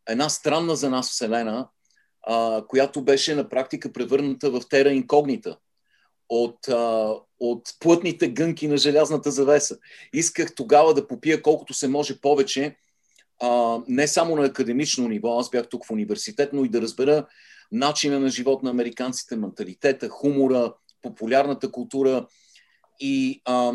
една 0.09 0.29
странна 0.29 0.77
за 0.77 0.91
нас 0.91 1.11
вселена, 1.11 1.69
а, 2.23 2.65
която 2.67 3.05
беше 3.05 3.35
на 3.35 3.49
практика 3.49 3.93
превърната 3.93 4.51
в 4.51 4.63
тера 4.71 4.93
инкогнита 4.93 5.59
от, 6.29 6.69
а, 6.69 7.15
от 7.41 7.75
плътните 7.81 8.29
гънки 8.29 8.69
на 8.69 8.77
желязната 8.77 9.31
завеса. 9.31 9.79
Исках 10.13 10.55
тогава 10.55 10.95
да 10.95 11.09
попия 11.09 11.43
колкото 11.43 11.75
се 11.75 11.89
може 11.89 12.21
повече, 12.21 12.77
а, 13.43 13.79
не 13.89 14.09
само 14.09 14.37
на 14.37 14.45
академично 14.45 15.09
ниво, 15.09 15.39
аз 15.39 15.51
бях 15.51 15.69
тук 15.69 15.87
в 15.87 15.91
университет, 15.91 16.51
но 16.53 16.65
и 16.65 16.69
да 16.69 16.83
разбера 16.83 17.27
начина 17.73 18.21
на 18.21 18.29
живот 18.29 18.63
на 18.63 18.71
американците, 18.71 19.37
менталитета, 19.37 20.09
хумора, 20.09 20.75
популярната 21.03 21.73
култура. 21.73 22.27
И 23.01 23.43
а, 23.45 23.73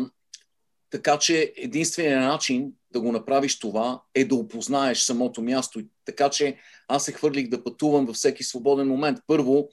така 0.90 1.18
че 1.18 1.52
единственият 1.56 2.22
начин 2.22 2.72
да 2.90 3.00
го 3.00 3.12
направиш 3.12 3.58
това 3.58 4.02
е 4.14 4.24
да 4.24 4.34
опознаеш 4.34 4.98
самото 4.98 5.42
място. 5.42 5.80
Така 6.04 6.30
че 6.30 6.56
аз 6.88 7.04
се 7.04 7.12
хвърлих 7.12 7.48
да 7.48 7.64
пътувам 7.64 8.06
във 8.06 8.16
всеки 8.16 8.44
свободен 8.44 8.88
момент. 8.88 9.18
Първо, 9.26 9.68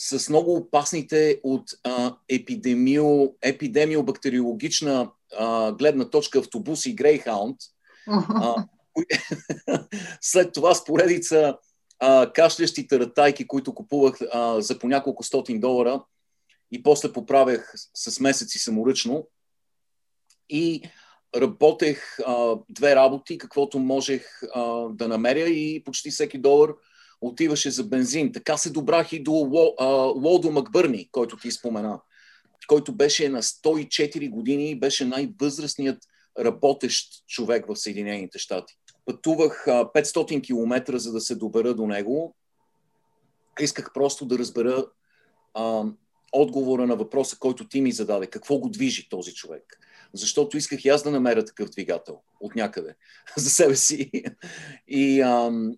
с 0.00 0.28
много 0.28 0.56
опасните 0.56 1.40
от 1.42 1.70
а, 1.84 2.16
епидемио, 2.28 3.34
епидемиобактериологична 3.42 5.10
а, 5.38 5.72
гледна 5.72 6.10
точка 6.10 6.38
автобуси 6.38 6.96
Greyhound. 6.96 7.56
А, 8.08 8.64
след 10.20 10.52
това 10.52 10.74
с 10.74 10.84
поредица 10.84 11.58
а, 11.98 12.32
кашлящи 12.32 12.86
таратайки, 12.86 13.46
които 13.46 13.74
купувах 13.74 14.18
а, 14.32 14.60
за 14.60 14.78
по 14.78 14.88
няколко 14.88 15.22
стотин 15.22 15.60
долара 15.60 16.04
и 16.72 16.82
после 16.82 17.12
поправях 17.12 17.74
с 17.94 18.20
месеци 18.20 18.58
саморъчно. 18.58 19.28
И 20.50 20.82
работех 21.36 22.18
а, 22.26 22.56
две 22.68 22.96
работи, 22.96 23.38
каквото 23.38 23.78
можех 23.78 24.42
а, 24.54 24.88
да 24.90 25.08
намеря 25.08 25.48
и 25.48 25.84
почти 25.84 26.10
всеки 26.10 26.38
долар– 26.38 26.74
отиваше 27.20 27.70
за 27.70 27.84
бензин. 27.84 28.32
Така 28.32 28.56
се 28.56 28.70
добрах 28.70 29.12
и 29.12 29.22
до 29.22 29.32
Лодо 30.16 30.50
Макбърни, 30.50 31.08
който 31.12 31.36
ти 31.36 31.50
спомена, 31.50 32.00
който 32.66 32.92
беше 32.92 33.28
на 33.28 33.42
104 33.42 34.30
години 34.30 34.70
и 34.70 34.78
беше 34.78 35.04
най-възрастният 35.04 35.98
работещ 36.38 37.26
човек 37.26 37.66
в 37.68 37.76
Съединените 37.76 38.38
щати. 38.38 38.74
Пътувах 39.06 39.64
500 39.66 40.42
км, 40.46 40.98
за 40.98 41.12
да 41.12 41.20
се 41.20 41.34
добера 41.34 41.74
до 41.74 41.86
него. 41.86 42.36
Исках 43.60 43.90
просто 43.94 44.26
да 44.26 44.38
разбера 44.38 44.86
а, 45.54 45.84
отговора 46.32 46.86
на 46.86 46.96
въпроса, 46.96 47.36
който 47.38 47.68
ти 47.68 47.80
ми 47.80 47.92
зададе. 47.92 48.26
Какво 48.26 48.58
го 48.58 48.68
движи 48.68 49.08
този 49.08 49.34
човек? 49.34 49.78
Защото 50.12 50.56
исках 50.56 50.84
и 50.84 50.88
аз 50.88 51.02
да 51.02 51.10
намеря 51.10 51.44
такъв 51.44 51.70
двигател 51.70 52.20
от 52.40 52.54
някъде 52.54 52.94
за 53.36 53.50
себе 53.50 53.76
си. 53.76 54.10
И, 54.88 55.20
ам, 55.20 55.72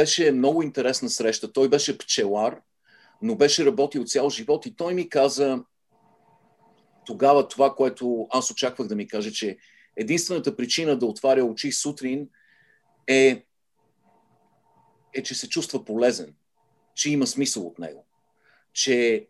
беше 0.00 0.32
много 0.32 0.62
интересна 0.62 1.10
среща. 1.10 1.52
Той 1.52 1.68
беше 1.68 1.98
пчелар, 1.98 2.60
но 3.22 3.36
беше 3.36 3.66
работил 3.66 4.04
цял 4.04 4.30
живот 4.30 4.66
и 4.66 4.76
той 4.76 4.94
ми 4.94 5.08
каза 5.08 5.64
тогава 7.06 7.48
това, 7.48 7.74
което 7.74 8.26
аз 8.30 8.50
очаквах 8.50 8.88
да 8.88 8.96
ми 8.96 9.08
каже, 9.08 9.32
че 9.32 9.58
единствената 9.96 10.56
причина 10.56 10.98
да 10.98 11.06
отваря 11.06 11.44
очи 11.44 11.72
сутрин 11.72 12.28
е, 13.06 13.44
е 15.14 15.22
че 15.22 15.34
се 15.34 15.48
чувства 15.48 15.84
полезен, 15.84 16.34
че 16.94 17.10
има 17.10 17.26
смисъл 17.26 17.66
от 17.66 17.78
него, 17.78 18.06
че 18.72 19.26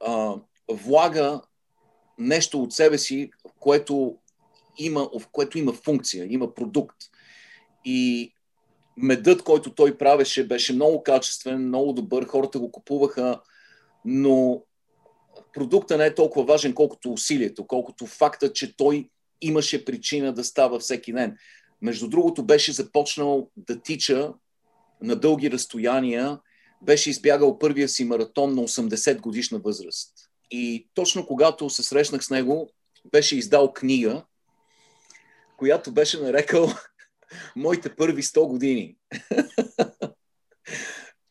а, 0.00 0.34
влага 0.68 1.42
нещо 2.18 2.62
от 2.62 2.72
себе 2.72 2.98
си 2.98 3.30
което 3.60 4.18
има, 4.78 5.10
в 5.20 5.28
което 5.32 5.58
има 5.58 5.72
функция, 5.72 6.26
има 6.32 6.54
продукт. 6.54 6.96
И 7.84 8.32
медът, 8.98 9.42
който 9.42 9.74
той 9.74 9.98
правеше, 9.98 10.46
беше 10.46 10.72
много 10.72 11.02
качествен, 11.02 11.68
много 11.68 11.92
добър, 11.92 12.24
хората 12.24 12.58
го 12.58 12.72
купуваха, 12.72 13.40
но 14.04 14.62
продукта 15.52 15.96
не 15.96 16.06
е 16.06 16.14
толкова 16.14 16.44
важен, 16.44 16.74
колкото 16.74 17.12
усилието, 17.12 17.66
колкото 17.66 18.06
факта, 18.06 18.52
че 18.52 18.76
той 18.76 19.10
имаше 19.40 19.84
причина 19.84 20.32
да 20.32 20.44
става 20.44 20.78
всеки 20.78 21.12
ден. 21.12 21.36
Между 21.82 22.08
другото, 22.08 22.44
беше 22.44 22.72
започнал 22.72 23.50
да 23.56 23.82
тича 23.82 24.32
на 25.02 25.16
дълги 25.16 25.50
разстояния, 25.50 26.38
беше 26.82 27.10
избягал 27.10 27.58
първия 27.58 27.88
си 27.88 28.04
маратон 28.04 28.54
на 28.54 28.62
80 28.62 29.20
годишна 29.20 29.58
възраст. 29.58 30.12
И 30.50 30.88
точно 30.94 31.26
когато 31.26 31.70
се 31.70 31.82
срещнах 31.82 32.24
с 32.24 32.30
него, 32.30 32.70
беше 33.12 33.36
издал 33.36 33.72
книга, 33.72 34.24
която 35.56 35.92
беше 35.92 36.20
нарекал 36.20 36.68
Моите 37.56 37.96
първи 37.96 38.22
100 38.22 38.46
години. 38.46 38.96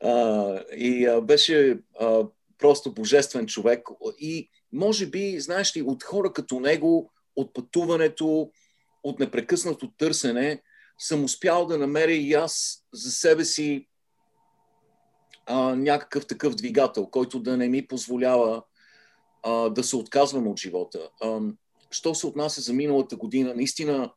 а, 0.04 0.64
и 0.78 1.06
а, 1.06 1.22
беше 1.22 1.80
а, 2.00 2.24
просто 2.58 2.94
божествен 2.94 3.48
човек. 3.48 3.88
И 4.20 4.50
може 4.74 5.06
би, 5.06 5.40
знаеш 5.40 5.78
ли, 5.78 5.82
от 5.82 6.04
хора 6.04 6.34
като 6.34 6.60
него, 6.60 7.12
от 7.36 7.54
пътуването, 7.54 8.52
от 9.04 9.20
непрекъснато 9.20 9.92
търсене, 9.98 10.62
съм 11.00 11.24
успял 11.24 11.66
да 11.66 11.78
намеря 11.78 12.12
и 12.12 12.34
аз 12.34 12.84
за 12.94 13.12
себе 13.12 13.46
си 13.46 13.88
а, 15.46 15.76
някакъв 15.76 16.28
такъв 16.28 16.56
двигател, 16.56 17.08
който 17.08 17.40
да 17.40 17.58
не 17.58 17.70
ми 17.70 17.88
позволява 17.88 18.64
а, 19.44 19.70
да 19.70 19.84
се 19.84 19.96
отказвам 19.96 20.48
от 20.48 20.60
живота. 20.60 21.10
А, 21.22 21.40
що 21.92 22.16
се 22.16 22.28
отнася 22.28 22.62
за 22.62 22.74
миналата 22.74 23.16
година, 23.16 23.54
наистина 23.56 24.14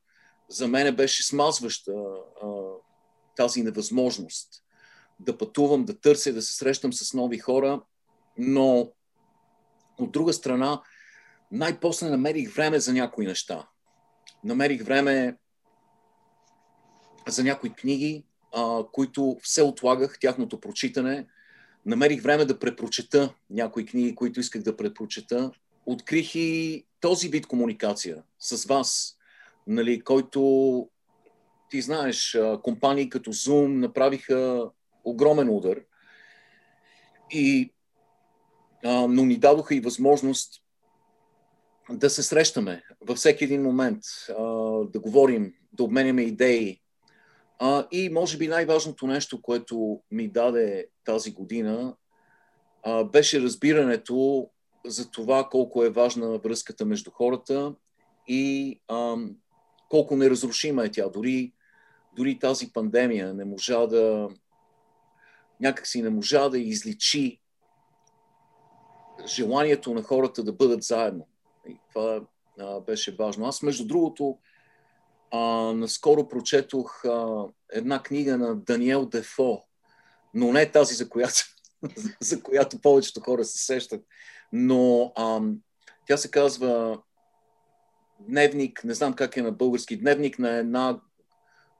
за 0.50 0.68
мен 0.68 0.96
беше 0.96 1.26
смазваща 1.26 1.92
а, 2.42 2.46
тази 3.36 3.62
невъзможност 3.62 4.48
да 5.20 5.38
пътувам, 5.38 5.84
да 5.84 6.00
търся, 6.00 6.32
да 6.32 6.42
се 6.42 6.54
срещам 6.54 6.92
с 6.92 7.14
нови 7.14 7.38
хора, 7.38 7.82
но 8.38 8.92
от 9.98 10.12
друга 10.12 10.32
страна, 10.32 10.82
най-после 11.52 12.08
намерих 12.08 12.54
време 12.54 12.80
за 12.80 12.92
някои 12.92 13.26
неща. 13.26 13.68
Намерих 14.44 14.84
време 14.84 15.36
за 17.28 17.44
някои 17.44 17.72
книги, 17.72 18.24
а, 18.56 18.84
които 18.92 19.36
все 19.42 19.62
отлагах 19.62 20.18
тяхното 20.20 20.60
прочитане. 20.60 21.26
Намерих 21.86 22.22
време 22.22 22.44
да 22.44 22.58
препрочета 22.58 23.34
някои 23.50 23.86
книги, 23.86 24.14
които 24.14 24.40
исках 24.40 24.62
да 24.62 24.76
препрочета. 24.76 25.50
Открих 25.86 26.34
и 26.34 26.84
този 27.00 27.28
вид 27.28 27.46
комуникация 27.46 28.22
с 28.38 28.64
вас, 28.64 29.16
нали, 29.70 30.00
който 30.00 30.88
ти 31.70 31.80
знаеш, 31.80 32.38
компании 32.62 33.08
като 33.08 33.32
Zoom 33.32 33.66
направиха 33.66 34.70
огромен 35.04 35.48
удар. 35.48 35.80
И, 37.30 37.72
а, 38.84 39.06
но 39.06 39.24
ни 39.24 39.36
дадоха 39.36 39.74
и 39.74 39.80
възможност 39.80 40.62
да 41.90 42.10
се 42.10 42.22
срещаме 42.22 42.82
във 43.00 43.16
всеки 43.16 43.44
един 43.44 43.62
момент, 43.62 44.02
а, 44.28 44.42
да 44.84 45.00
говорим, 45.00 45.54
да 45.72 45.84
обменяме 45.84 46.22
идеи. 46.22 46.80
А, 47.58 47.86
и 47.90 48.08
може 48.08 48.38
би 48.38 48.48
най-важното 48.48 49.06
нещо, 49.06 49.42
което 49.42 50.00
ми 50.10 50.28
даде 50.28 50.86
тази 51.04 51.32
година, 51.32 51.96
а, 52.82 53.04
беше 53.04 53.40
разбирането 53.40 54.48
за 54.86 55.10
това 55.10 55.48
колко 55.50 55.84
е 55.84 55.90
важна 55.90 56.38
връзката 56.38 56.84
между 56.84 57.10
хората 57.10 57.74
и 58.28 58.80
а, 58.88 59.16
колко 59.90 60.16
неразрушима 60.16 60.84
е 60.84 60.90
тя. 60.90 61.08
Дори, 61.08 61.52
дори 62.16 62.38
тази 62.38 62.72
пандемия 62.72 63.34
не 63.34 63.44
можа 63.44 63.86
да 63.86 64.28
някакси 65.60 66.02
не 66.02 66.10
можа 66.10 66.48
да 66.48 66.58
изличи 66.58 67.40
желанието 69.26 69.94
на 69.94 70.02
хората 70.02 70.42
да 70.42 70.52
бъдат 70.52 70.82
заедно. 70.82 71.26
И 71.68 71.76
това 71.92 72.20
а, 72.58 72.80
беше 72.80 73.14
важно. 73.14 73.46
Аз, 73.46 73.62
между 73.62 73.86
другото, 73.86 74.38
а, 75.30 75.40
наскоро 75.72 76.28
прочетох 76.28 77.04
а, 77.04 77.46
една 77.72 78.02
книга 78.02 78.38
на 78.38 78.56
Даниел 78.56 79.06
Дефо, 79.06 79.62
но 80.34 80.52
не 80.52 80.70
тази, 80.70 80.94
за 80.94 81.08
която, 81.08 81.44
за 82.20 82.42
която 82.42 82.80
повечето 82.80 83.20
хора 83.20 83.44
се 83.44 83.64
сещат. 83.64 84.04
Но 84.52 85.12
а, 85.16 85.40
тя 86.06 86.16
се 86.16 86.30
казва 86.30 87.02
Дневник, 88.28 88.84
не 88.84 88.94
знам 88.94 89.12
как 89.12 89.36
е 89.36 89.42
на 89.42 89.52
български, 89.52 89.96
дневник 89.96 90.38
на 90.38 90.50
една 90.50 91.00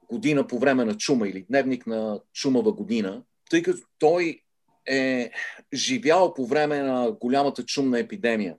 година 0.08 0.46
по 0.46 0.58
време 0.58 0.84
на 0.84 0.96
чума 0.96 1.28
или 1.28 1.42
дневник 1.42 1.86
на 1.86 2.20
чумава 2.32 2.72
година, 2.72 3.22
тъй 3.50 3.62
като 3.62 3.80
той 3.98 4.42
е 4.86 5.30
живял 5.74 6.34
по 6.34 6.46
време 6.46 6.82
на 6.82 7.12
голямата 7.20 7.64
чумна 7.64 7.98
епидемия 7.98 8.56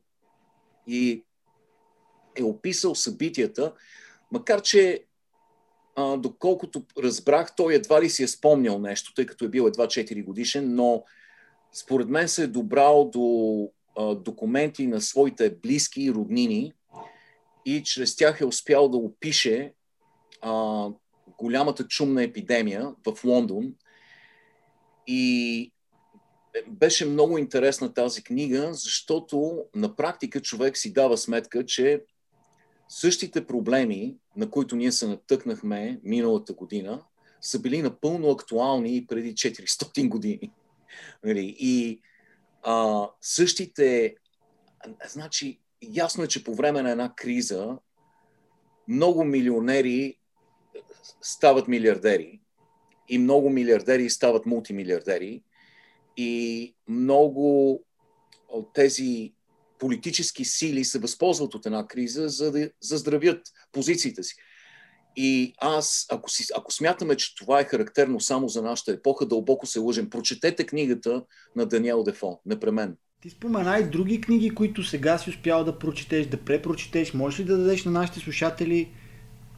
и 0.87 1.23
е 2.35 2.43
описал 2.43 2.95
събитията, 2.95 3.73
макар 4.31 4.61
че 4.61 5.03
а, 5.95 6.17
доколкото 6.17 6.85
разбрах, 6.97 7.55
той 7.55 7.73
едва 7.73 8.01
ли 8.01 8.09
си 8.09 8.23
е 8.23 8.27
спомнял 8.27 8.79
нещо, 8.79 9.13
тъй 9.13 9.25
като 9.25 9.45
е 9.45 9.49
бил 9.49 9.63
едва 9.63 9.87
4 9.87 10.23
годишен, 10.23 10.75
но 10.75 11.03
според 11.73 12.09
мен 12.09 12.27
се 12.27 12.43
е 12.43 12.47
добрал 12.47 13.09
до 13.13 13.67
а, 13.97 14.15
документи 14.15 14.87
на 14.87 15.01
своите 15.01 15.55
близки 15.55 16.03
и 16.03 16.11
роднини 16.11 16.73
и 17.65 17.83
чрез 17.83 18.15
тях 18.15 18.41
е 18.41 18.45
успял 18.45 18.89
да 18.89 18.97
опише 18.97 19.73
а, 20.41 20.87
голямата 21.37 21.87
чумна 21.87 22.23
епидемия 22.23 22.91
в 23.05 23.23
Лондон. 23.23 23.73
И 25.07 25.71
беше 26.67 27.05
много 27.05 27.37
интересна 27.37 27.93
тази 27.93 28.23
книга, 28.23 28.73
защото 28.73 29.65
на 29.75 29.95
практика 29.95 30.41
човек 30.41 30.77
си 30.77 30.93
дава 30.93 31.17
сметка, 31.17 31.65
че 31.65 32.03
същите 32.89 33.47
проблеми, 33.47 34.15
на 34.35 34.49
които 34.49 34.75
ние 34.75 34.91
се 34.91 35.07
натъкнахме 35.07 35.99
миналата 36.03 36.53
година, 36.53 37.03
са 37.41 37.59
били 37.59 37.81
напълно 37.81 38.29
актуални 38.29 39.05
преди 39.07 39.33
400 39.33 40.09
години. 40.09 40.51
Нали? 41.23 41.55
И 41.59 42.01
а, 42.63 43.07
същите, 43.21 44.15
значи, 45.05 45.60
ясно 45.81 46.23
е, 46.23 46.27
че 46.27 46.43
по 46.43 46.55
време 46.55 46.81
на 46.81 46.91
една 46.91 47.13
криза 47.15 47.77
много 48.87 49.23
милионери 49.23 50.17
стават 51.21 51.67
милиардери 51.67 52.41
и 53.09 53.17
много 53.17 53.49
милиардери 53.49 54.09
стават 54.09 54.45
мултимилиардери 54.45 55.43
и 56.17 56.75
много 56.87 57.79
от 58.49 58.73
тези 58.73 59.33
политически 59.79 60.45
сили 60.45 60.85
се 60.85 60.99
възползват 60.99 61.55
от 61.55 61.65
една 61.65 61.87
криза, 61.87 62.29
за 62.29 62.51
да 62.51 62.69
заздравят 62.81 63.41
позициите 63.71 64.23
си. 64.23 64.35
И 65.15 65.53
аз, 65.57 66.05
ако, 66.11 66.29
си, 66.29 66.45
ако 66.55 66.71
смятаме, 66.71 67.17
че 67.17 67.35
това 67.35 67.59
е 67.59 67.65
характерно 67.65 68.19
само 68.19 68.47
за 68.47 68.61
нашата 68.61 68.91
епоха, 68.91 69.25
дълбоко 69.25 69.65
се 69.65 69.79
лъжем. 69.79 70.09
Прочетете 70.09 70.65
книгата 70.65 71.23
на 71.55 71.65
Даниел 71.65 72.03
Дефо, 72.03 72.39
непременно. 72.45 72.95
Ти 73.21 73.29
спомена 73.29 73.79
и 73.79 73.89
други 73.89 74.21
книги, 74.21 74.55
които 74.55 74.83
сега 74.83 75.17
си 75.17 75.29
успял 75.29 75.63
да 75.63 75.79
прочетеш, 75.79 76.27
да 76.27 76.45
препрочетеш. 76.45 77.13
Можеш 77.13 77.39
ли 77.39 77.43
да 77.43 77.57
дадеш 77.57 77.85
на 77.85 77.91
нашите 77.91 78.19
слушатели 78.19 78.93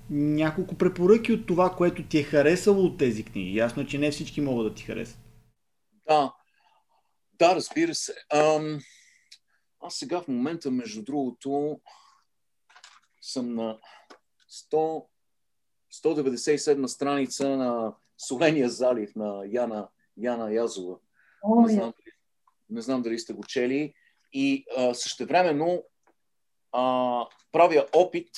няколко 0.10 0.76
препоръки 0.76 1.34
от 1.34 1.48
това, 1.48 1.76
което 1.76 2.08
ти 2.08 2.20
е 2.20 2.24
харесало 2.24 2.84
от 2.84 2.98
тези 2.98 3.26
книги? 3.26 3.58
Ясно, 3.58 3.84
е, 3.84 3.86
че 3.86 3.98
не 3.98 4.12
всички 4.12 4.42
могат 4.42 4.68
да 4.68 4.74
ти 4.74 4.84
харесат. 4.84 5.18
Да, 6.08 6.34
да, 7.34 7.56
разбира 7.56 7.96
се. 7.96 8.14
Ам, 8.34 8.80
аз 9.80 9.96
сега 9.96 10.22
в 10.22 10.28
момента, 10.28 10.72
между 10.72 11.04
другото, 11.04 11.80
съм 13.22 13.56
на 13.56 13.80
100, 14.72 15.06
197 16.04 16.86
страница 16.86 17.50
на 17.50 17.96
Соления 18.18 18.70
залив 18.70 19.16
на 19.16 19.44
Яна, 19.48 19.88
Яна 20.18 20.54
Язова. 20.54 20.98
О, 21.44 21.62
не 21.62 21.74
знам 21.74 21.94
не 22.74 22.82
знам 22.82 23.02
дали 23.02 23.20
сте 23.20 23.34
го 23.34 23.44
чели. 23.44 23.94
И 24.34 24.66
а, 24.78 24.94
същевременно 24.94 25.84
а, 26.72 27.26
правя 27.52 27.88
опит, 27.94 28.30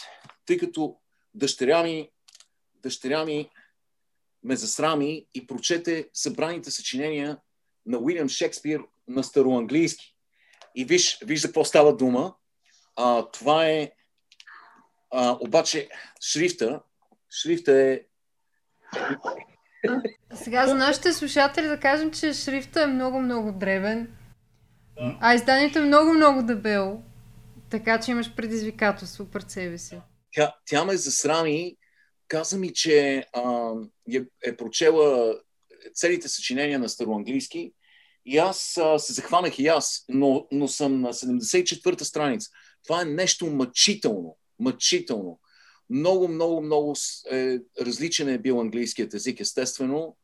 тъй 0.45 0.57
като 0.57 0.97
дъщеря 1.33 1.83
ми, 1.83 2.11
дъщеря 2.83 3.25
ми 3.25 3.49
ме 4.43 4.55
засрами 4.55 5.27
и 5.33 5.47
прочете 5.47 6.09
събраните 6.13 6.71
съчинения 6.71 7.37
на 7.85 7.97
Уилям 7.97 8.29
Шекспир 8.29 8.81
на 9.07 9.23
староанглийски. 9.23 10.15
И 10.75 10.85
виж, 10.85 11.19
виж 11.25 11.41
за 11.41 11.47
какво 11.47 11.65
става 11.65 11.95
дума. 11.95 12.35
А, 12.95 13.31
това 13.31 13.67
е 13.67 13.91
а, 15.11 15.37
обаче 15.41 15.89
шрифта, 16.21 16.81
шрифта 17.29 17.71
е 17.71 18.01
сега 20.35 20.67
за 20.67 20.75
нашите 20.75 21.13
слушатели 21.13 21.67
да 21.67 21.79
кажем, 21.79 22.11
че 22.11 22.33
шрифта 22.33 22.81
е 22.81 22.87
много-много 22.87 23.51
а 24.97 25.35
изданието 25.35 25.79
е 25.79 25.85
много-много 25.85 26.43
дебело. 26.43 27.01
Така 27.69 27.99
че 27.99 28.11
имаш 28.11 28.35
предизвикателство 28.35 29.25
пред 29.25 29.51
себе 29.51 29.77
си. 29.77 30.01
Тя, 30.31 30.55
тя 30.65 30.85
ме 30.85 30.97
засрами, 30.97 31.75
каза 32.27 32.57
ми, 32.57 32.73
че 32.73 33.25
а, 33.33 33.71
е, 34.13 34.21
е 34.45 34.57
прочела 34.57 35.35
целите 35.93 36.27
съчинения 36.27 36.79
на 36.79 36.89
староанглийски 36.89 37.71
и 38.25 38.37
аз 38.37 38.77
а, 38.77 38.99
се 38.99 39.13
захванах 39.13 39.59
и 39.59 39.67
аз, 39.67 40.05
но, 40.09 40.47
но 40.51 40.67
съм 40.67 41.01
на 41.01 41.13
74-та 41.13 42.05
страница. 42.05 42.49
Това 42.83 43.01
е 43.01 43.05
нещо 43.05 43.45
мъчително. 43.45 44.37
Мъчително. 44.59 45.39
Много, 45.89 46.27
много, 46.27 46.61
много 46.61 46.95
е, 47.31 47.59
различен 47.81 48.29
е 48.29 48.37
бил 48.37 48.61
английският 48.61 49.13
език, 49.13 49.39
естествено. 49.39 50.17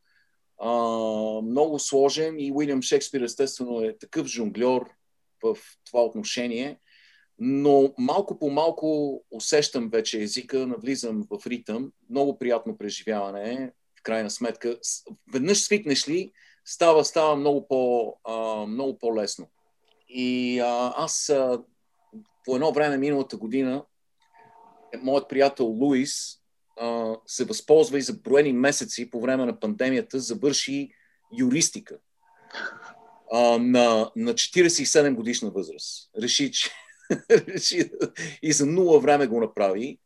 Много 1.42 1.78
сложен 1.78 2.38
и 2.38 2.52
Уилям 2.52 2.82
Шекспир, 2.82 3.20
естествено, 3.20 3.80
е 3.80 3.98
такъв 3.98 4.26
жонглер 4.26 4.82
в 5.42 5.56
това 5.84 6.04
отношение. 6.04 6.78
Но 7.38 7.94
малко 7.98 8.38
по 8.38 8.50
малко 8.50 9.20
усещам 9.30 9.88
вече 9.88 10.22
езика, 10.22 10.66
навлизам 10.66 11.22
в 11.30 11.46
ритъм. 11.46 11.92
Много 12.10 12.38
приятно 12.38 12.76
преживяване 12.76 13.52
е, 13.52 13.70
в 13.98 14.02
крайна 14.02 14.30
сметка. 14.30 14.78
Веднъж 15.32 15.58
свикнеш 15.58 16.08
ли, 16.08 16.32
става, 16.64 17.04
става 17.04 17.36
много, 17.36 17.68
по, 17.68 18.14
а, 18.24 18.66
много 18.66 18.98
по-лесно. 18.98 19.48
И 20.08 20.60
а, 20.60 20.92
аз 20.96 21.28
а, 21.28 21.62
по 22.44 22.54
едно 22.54 22.72
време 22.72 22.98
миналата 22.98 23.36
година 23.36 23.84
моят 25.02 25.28
приятел 25.28 25.66
Луис 25.66 26.41
се 27.26 27.44
възползва 27.44 27.98
и 27.98 28.02
за 28.02 28.12
броени 28.12 28.52
месеци 28.52 29.10
по 29.10 29.20
време 29.20 29.44
на 29.44 29.60
пандемията 29.60 30.20
завърши 30.20 30.90
юристика 31.38 31.98
а, 33.32 33.58
на, 33.58 34.10
на 34.16 34.34
47 34.34 35.14
годишна 35.14 35.50
възраст. 35.50 36.10
Реши, 36.22 36.52
че 36.52 36.70
реши, 37.30 37.90
и 38.42 38.52
за 38.52 38.66
нула 38.66 39.00
време 39.00 39.26
го 39.26 39.40
направи. 39.40 39.98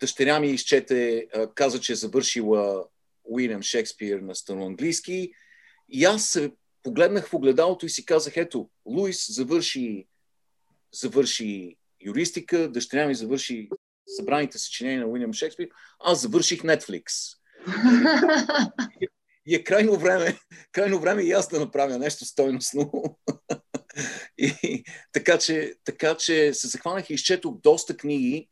Дъщеря 0.00 0.40
ми 0.40 0.50
изчете, 0.50 1.26
каза, 1.54 1.80
че 1.80 1.92
е 1.92 1.96
завършила 1.96 2.84
Уилям 3.24 3.62
Шекспир 3.62 4.18
на 4.18 4.34
станоанглийски. 4.34 5.32
И 5.88 6.04
аз 6.04 6.24
се 6.24 6.52
погледнах 6.82 7.28
в 7.28 7.34
огледалото 7.34 7.86
и 7.86 7.90
си 7.90 8.06
казах, 8.06 8.36
ето, 8.36 8.70
Луис 8.86 9.34
завърши, 9.34 10.06
завърши 10.92 11.76
юристика, 12.00 12.68
дъщеря 12.68 13.06
ми 13.06 13.14
завърши 13.14 13.68
събраните 14.06 14.58
съчинения 14.58 15.00
на 15.00 15.06
Уилям 15.06 15.32
Шекспир, 15.32 15.68
аз 16.00 16.20
завърших 16.20 16.62
Netflix. 16.62 17.04
И 19.46 19.54
е 19.54 19.64
крайно 19.64 19.96
време, 19.96 20.38
крайно 20.72 21.00
време 21.00 21.22
и 21.22 21.32
аз 21.32 21.48
да 21.48 21.60
направя 21.60 21.98
нещо 21.98 22.24
стойностно. 22.24 22.92
и, 24.38 24.84
така, 25.12 25.38
че, 25.38 25.74
така 25.84 26.16
че 26.16 26.54
се 26.54 26.68
захванах 26.68 27.10
и 27.10 27.14
изчетох 27.14 27.54
доста 27.60 27.96
книги, 27.96 28.48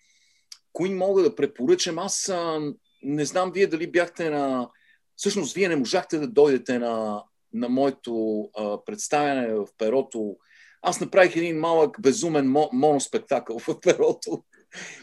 кои 0.72 0.94
мога 0.94 1.22
да 1.22 1.34
препоръчам. 1.34 1.98
Аз 1.98 2.28
а, 2.28 2.72
не 3.02 3.24
знам 3.24 3.52
вие 3.52 3.66
дали 3.66 3.90
бяхте 3.90 4.30
на... 4.30 4.70
Всъщност, 5.16 5.54
вие 5.54 5.68
не 5.68 5.76
можахте 5.76 6.18
да 6.18 6.28
дойдете 6.28 6.78
на, 6.78 7.24
на 7.52 7.68
моето 7.68 8.42
а, 8.54 8.84
представяне 8.84 9.54
в 9.54 9.66
перото. 9.78 10.36
Аз 10.82 11.00
направих 11.00 11.36
един 11.36 11.58
малък 11.58 12.00
безумен 12.00 12.54
моноспектакъл 12.72 13.58
в 13.58 13.80
перото. 13.80 14.44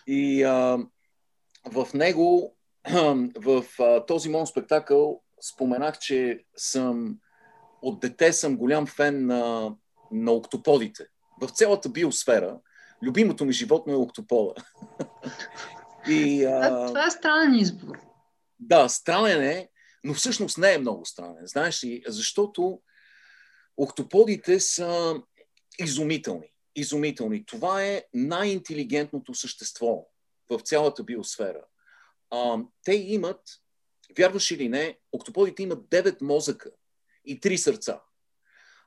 И 0.08 0.43
а, 0.43 0.77
в 1.65 1.88
него, 1.93 2.55
в 3.36 3.65
а, 3.79 4.05
този 4.05 4.29
моноспектакъл, 4.29 5.21
споменах, 5.41 5.99
че 5.99 6.43
съм 6.58 7.17
от 7.82 7.99
дете 7.99 8.34
съм 8.34 8.58
голям 8.58 8.88
фен 8.88 9.25
на, 9.25 9.75
на 10.12 10.32
октоподите. 10.32 11.05
В 11.41 11.49
цялата 11.49 11.89
биосфера 11.89 12.60
любимото 13.03 13.45
ми 13.45 13.53
животно 13.53 13.93
е 13.93 13.95
октопода. 13.95 14.53
И, 16.10 16.45
а... 16.45 16.88
Това 16.88 17.05
е 17.05 17.12
странен 17.12 17.55
избор. 17.55 17.99
Да, 18.60 18.89
странен 18.89 19.43
е, 19.43 19.69
но 20.03 20.13
всъщност 20.13 20.58
не 20.58 20.73
е 20.73 20.77
много 20.77 21.05
странен. 21.05 21.43
Знаеш 21.45 21.84
ли, 21.84 22.03
защото 22.08 22.82
октоподите 23.77 24.60
са 24.60 25.15
изумителни. 25.79 26.51
Изумителни. 26.80 27.46
Това 27.46 27.86
е 27.86 28.04
най-интелигентното 28.13 29.34
същество 29.34 30.08
в 30.50 30.60
цялата 30.60 31.04
биосфера. 31.04 31.65
А, 32.30 32.58
те 32.84 32.94
имат 32.94 33.42
Вярваш 34.18 34.52
или 34.52 34.70
не, 34.70 34.98
октоподите 35.12 35.63
имат 35.63 35.80
9 35.80 36.22
мозъка 36.22 36.72
и 37.26 37.39
3 37.39 37.56
сърца. 37.56 38.02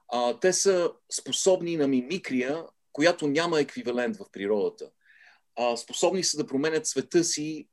А, 0.09 0.41
те 0.41 0.53
са 0.53 0.93
способни 1.13 1.77
на 1.77 1.89
мимикрия, 1.89 2.65
която 2.93 3.27
няма 3.27 3.61
еквивалент 3.61 4.17
в 4.17 4.25
природата. 4.33 4.91
А, 5.57 5.77
способни 5.77 6.25
са 6.25 6.37
да 6.37 6.47
променят 6.47 6.87
света 6.87 7.25
си 7.25 7.69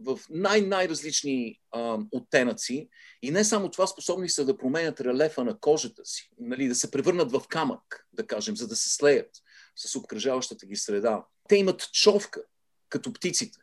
в 0.00 0.20
най-най-различни 0.30 1.60
а, 1.70 1.98
оттенъци 2.12 2.88
и 3.22 3.30
не 3.30 3.44
само 3.44 3.70
това, 3.70 3.86
способни 3.86 4.28
са 4.28 4.44
да 4.44 4.56
променят 4.56 5.00
релефа 5.00 5.44
на 5.44 5.58
кожата 5.58 6.04
си, 6.04 6.30
нали, 6.38 6.68
да 6.68 6.74
се 6.74 6.90
превърнат 6.90 7.32
в 7.32 7.42
камък, 7.48 8.06
да 8.12 8.26
кажем, 8.26 8.56
за 8.56 8.68
да 8.68 8.76
се 8.76 8.94
слеят 8.94 9.30
с 9.76 9.96
обкръжаващата 9.96 10.66
ги 10.66 10.76
среда. 10.76 11.24
Те 11.48 11.56
имат 11.56 11.92
човка, 11.92 12.42
като 12.88 13.12
птиците 13.12 13.58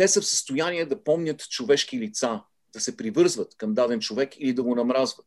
те 0.00 0.08
са 0.08 0.20
в 0.20 0.26
състояние 0.26 0.86
да 0.86 1.04
помнят 1.04 1.48
човешки 1.48 1.98
лица, 1.98 2.42
да 2.72 2.80
се 2.80 2.96
привързват 2.96 3.56
към 3.56 3.74
даден 3.74 4.00
човек 4.00 4.32
или 4.38 4.52
да 4.52 4.62
го 4.62 4.74
намразват. 4.74 5.26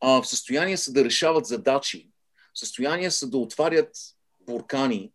А, 0.00 0.22
в 0.22 0.28
състояние 0.28 0.76
са 0.76 0.92
да 0.92 1.04
решават 1.04 1.46
задачи, 1.46 2.10
в 2.54 2.58
състояние 2.58 3.10
са 3.10 3.30
да 3.30 3.38
отварят 3.38 3.96
буркани, 4.40 5.12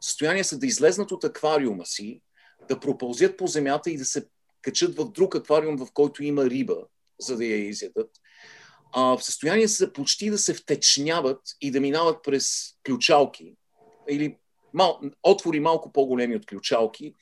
в 0.00 0.04
състояние 0.04 0.44
са 0.44 0.58
да 0.58 0.66
излезнат 0.66 1.12
от 1.12 1.24
аквариума 1.24 1.86
си, 1.86 2.22
да 2.68 2.80
пропълзят 2.80 3.36
по 3.36 3.46
земята 3.46 3.90
и 3.90 3.96
да 3.96 4.04
се 4.04 4.26
качат 4.62 4.96
в 4.96 5.12
друг 5.12 5.34
аквариум, 5.34 5.76
в 5.76 5.92
който 5.92 6.22
има 6.22 6.44
риба, 6.44 6.76
за 7.20 7.36
да 7.36 7.44
я 7.44 7.68
изядат. 7.68 8.10
А, 8.92 9.16
в 9.16 9.24
състояние 9.24 9.68
са 9.68 9.92
почти 9.92 10.30
да 10.30 10.38
се 10.38 10.54
втечняват 10.54 11.40
и 11.60 11.70
да 11.70 11.80
минават 11.80 12.22
през 12.22 12.74
ключалки 12.86 13.54
или 14.08 14.36
мал, 14.74 15.00
отвори 15.22 15.60
малко 15.60 15.92
по-големи 15.92 16.36
от 16.36 16.46
ключалки, 16.46 17.14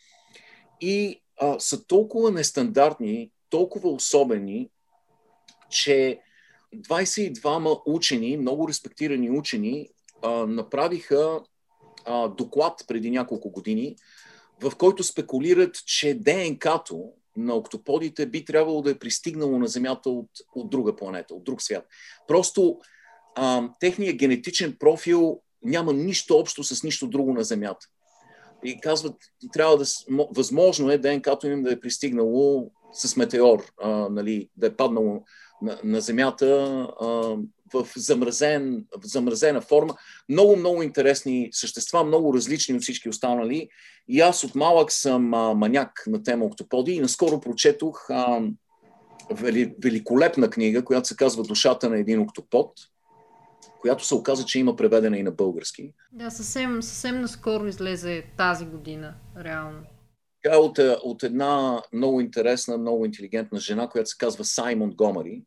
и 0.80 1.22
а, 1.40 1.60
са 1.60 1.86
толкова 1.86 2.30
нестандартни, 2.30 3.30
толкова 3.50 3.90
особени, 3.90 4.70
че 5.70 6.20
22 6.76 7.82
учени, 7.86 8.36
много 8.36 8.68
респектирани 8.68 9.30
учени, 9.30 9.88
а, 10.22 10.30
направиха 10.46 11.40
а, 12.04 12.28
доклад 12.28 12.84
преди 12.88 13.10
няколко 13.10 13.50
години, 13.50 13.96
в 14.62 14.76
който 14.76 15.04
спекулират, 15.04 15.86
че 15.86 16.14
ДНК-то 16.14 17.12
на 17.36 17.54
октоподите 17.54 18.26
би 18.26 18.44
трябвало 18.44 18.82
да 18.82 18.90
е 18.90 18.98
пристигнало 18.98 19.58
на 19.58 19.66
Земята 19.66 20.10
от, 20.10 20.30
от 20.54 20.70
друга 20.70 20.96
планета, 20.96 21.34
от 21.34 21.44
друг 21.44 21.62
свят. 21.62 21.86
Просто 22.28 22.78
а, 23.36 23.68
техният 23.80 24.16
генетичен 24.16 24.76
профил 24.78 25.40
няма 25.62 25.92
нищо 25.92 26.36
общо 26.36 26.64
с 26.64 26.82
нищо 26.82 27.06
друго 27.06 27.32
на 27.32 27.44
Земята 27.44 27.86
и 28.64 28.80
казват, 28.80 29.16
трябва 29.52 29.76
да, 29.76 29.84
възможно 30.30 30.90
е 30.90 30.98
ДНК-то 30.98 31.46
им 31.46 31.62
да 31.62 31.72
е 31.72 31.80
пристигнало 31.80 32.70
с 32.92 33.16
метеор, 33.16 33.72
а, 33.82 33.88
нали, 33.90 34.48
да 34.56 34.66
е 34.66 34.76
паднало 34.76 35.24
на, 35.62 35.78
на 35.84 36.00
Земята 36.00 36.86
в, 37.74 37.88
замразен, 37.96 38.84
в 38.96 39.06
замразена 39.06 39.60
форма. 39.60 39.94
Много, 40.28 40.56
много 40.56 40.82
интересни 40.82 41.48
същества, 41.52 42.04
много 42.04 42.34
различни 42.34 42.74
от 42.74 42.82
всички 42.82 43.08
останали. 43.08 43.68
И 44.08 44.20
аз 44.20 44.44
от 44.44 44.54
малък 44.54 44.92
съм 44.92 45.34
а, 45.34 45.54
маняк 45.54 46.04
на 46.06 46.22
тема 46.22 46.44
октоподи 46.44 46.92
и 46.92 47.00
наскоро 47.00 47.40
прочетох 47.40 48.10
а, 48.10 48.40
вели, 49.30 49.74
великолепна 49.82 50.50
книга, 50.50 50.84
която 50.84 51.08
се 51.08 51.16
казва 51.16 51.42
Душата 51.42 51.90
на 51.90 51.98
един 51.98 52.20
октопод 52.20 52.72
която 53.80 54.04
се 54.04 54.14
оказа, 54.14 54.44
че 54.44 54.58
има 54.58 54.76
преведена 54.76 55.18
и 55.18 55.22
на 55.22 55.30
български. 55.30 55.92
Да, 56.12 56.30
съвсем, 56.30 56.82
съвсем 56.82 57.20
наскоро 57.20 57.66
излезе 57.66 58.24
тази 58.36 58.66
година, 58.66 59.14
реално. 59.44 59.78
Тя 60.42 60.54
е 60.54 60.56
от, 60.56 60.78
е, 60.78 60.96
от 61.02 61.22
една 61.22 61.82
много 61.92 62.20
интересна, 62.20 62.78
много 62.78 63.04
интелигентна 63.04 63.60
жена, 63.60 63.88
която 63.88 64.10
се 64.10 64.18
казва 64.18 64.44
Саймон 64.44 64.90
Гомари. 64.90 65.42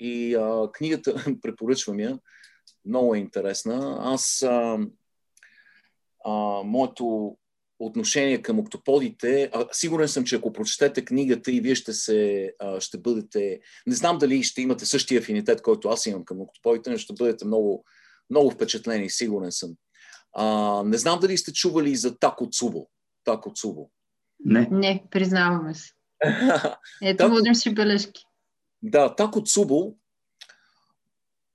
И 0.00 0.34
а, 0.34 0.68
книгата, 0.72 1.24
препоръчвам 1.42 2.00
я, 2.00 2.18
много 2.84 3.14
е 3.14 3.18
интересна. 3.18 3.96
Аз, 4.00 4.42
а, 4.42 4.78
а, 6.24 6.62
моето 6.64 7.36
отношение 7.78 8.42
към 8.42 8.58
октоподите. 8.58 9.50
А, 9.52 9.66
сигурен 9.72 10.08
съм, 10.08 10.24
че 10.24 10.36
ако 10.36 10.52
прочетете 10.52 11.04
книгата 11.04 11.52
и 11.52 11.60
вие 11.60 11.74
ще, 11.74 11.92
се, 11.92 12.52
а, 12.58 12.80
ще 12.80 12.98
бъдете... 12.98 13.60
Не 13.86 13.94
знам 13.94 14.18
дали 14.18 14.42
ще 14.42 14.62
имате 14.62 14.86
същия 14.86 15.20
афинитет, 15.20 15.62
който 15.62 15.88
аз 15.88 16.06
имам 16.06 16.24
към 16.24 16.40
октоподите, 16.40 16.90
но 16.90 16.98
ще 16.98 17.14
бъдете 17.14 17.44
много, 17.44 17.84
много 18.30 18.50
впечатлени, 18.50 19.10
сигурен 19.10 19.52
съм. 19.52 19.74
А, 20.32 20.82
не 20.82 20.98
знам 20.98 21.20
дали 21.20 21.38
сте 21.38 21.52
чували 21.52 21.96
за 21.96 22.18
Тако 22.18 22.48
Цубо. 22.50 22.88
Тако 23.24 23.52
Цубо. 23.52 23.90
Не. 24.44 24.68
Не, 24.70 25.04
признаваме 25.10 25.74
се. 25.74 25.92
Ето, 27.02 27.28
водим 27.28 27.54
си 27.54 27.74
бележки. 27.74 28.24
Да, 28.82 29.14
Тако 29.14 29.42
Цубо. 29.42 29.96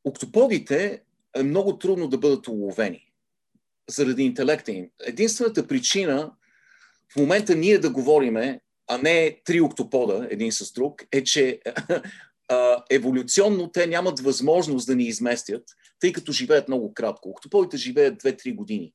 Октоподите 0.04 1.04
е 1.36 1.44
много 1.44 1.78
трудно 1.78 2.08
да 2.08 2.18
бъдат 2.18 2.48
уловени 2.48 3.12
заради 3.90 4.24
интелекта 4.24 4.72
им. 4.72 4.90
Единствената 5.06 5.68
причина 5.68 6.32
в 7.14 7.16
момента 7.16 7.56
ние 7.56 7.80
да 7.80 7.90
говориме, 7.90 8.62
а 8.88 8.98
не 8.98 9.42
три 9.46 9.62
октопода 9.62 10.28
един 10.30 10.52
с 10.52 10.74
друг, 10.74 11.04
е, 11.12 11.24
че 11.24 11.62
еволюционно 12.90 13.72
те 13.72 13.88
нямат 13.88 14.20
възможност 14.20 14.88
да 14.88 14.96
ни 14.96 15.04
изместят, 15.04 15.64
тъй 16.00 16.14
като 16.14 16.32
живеят 16.32 16.68
много 16.68 16.94
кратко. 16.94 17.30
Октоподите 17.30 17.78
живеят 17.78 18.24
2-3 18.24 18.56
години. 18.56 18.94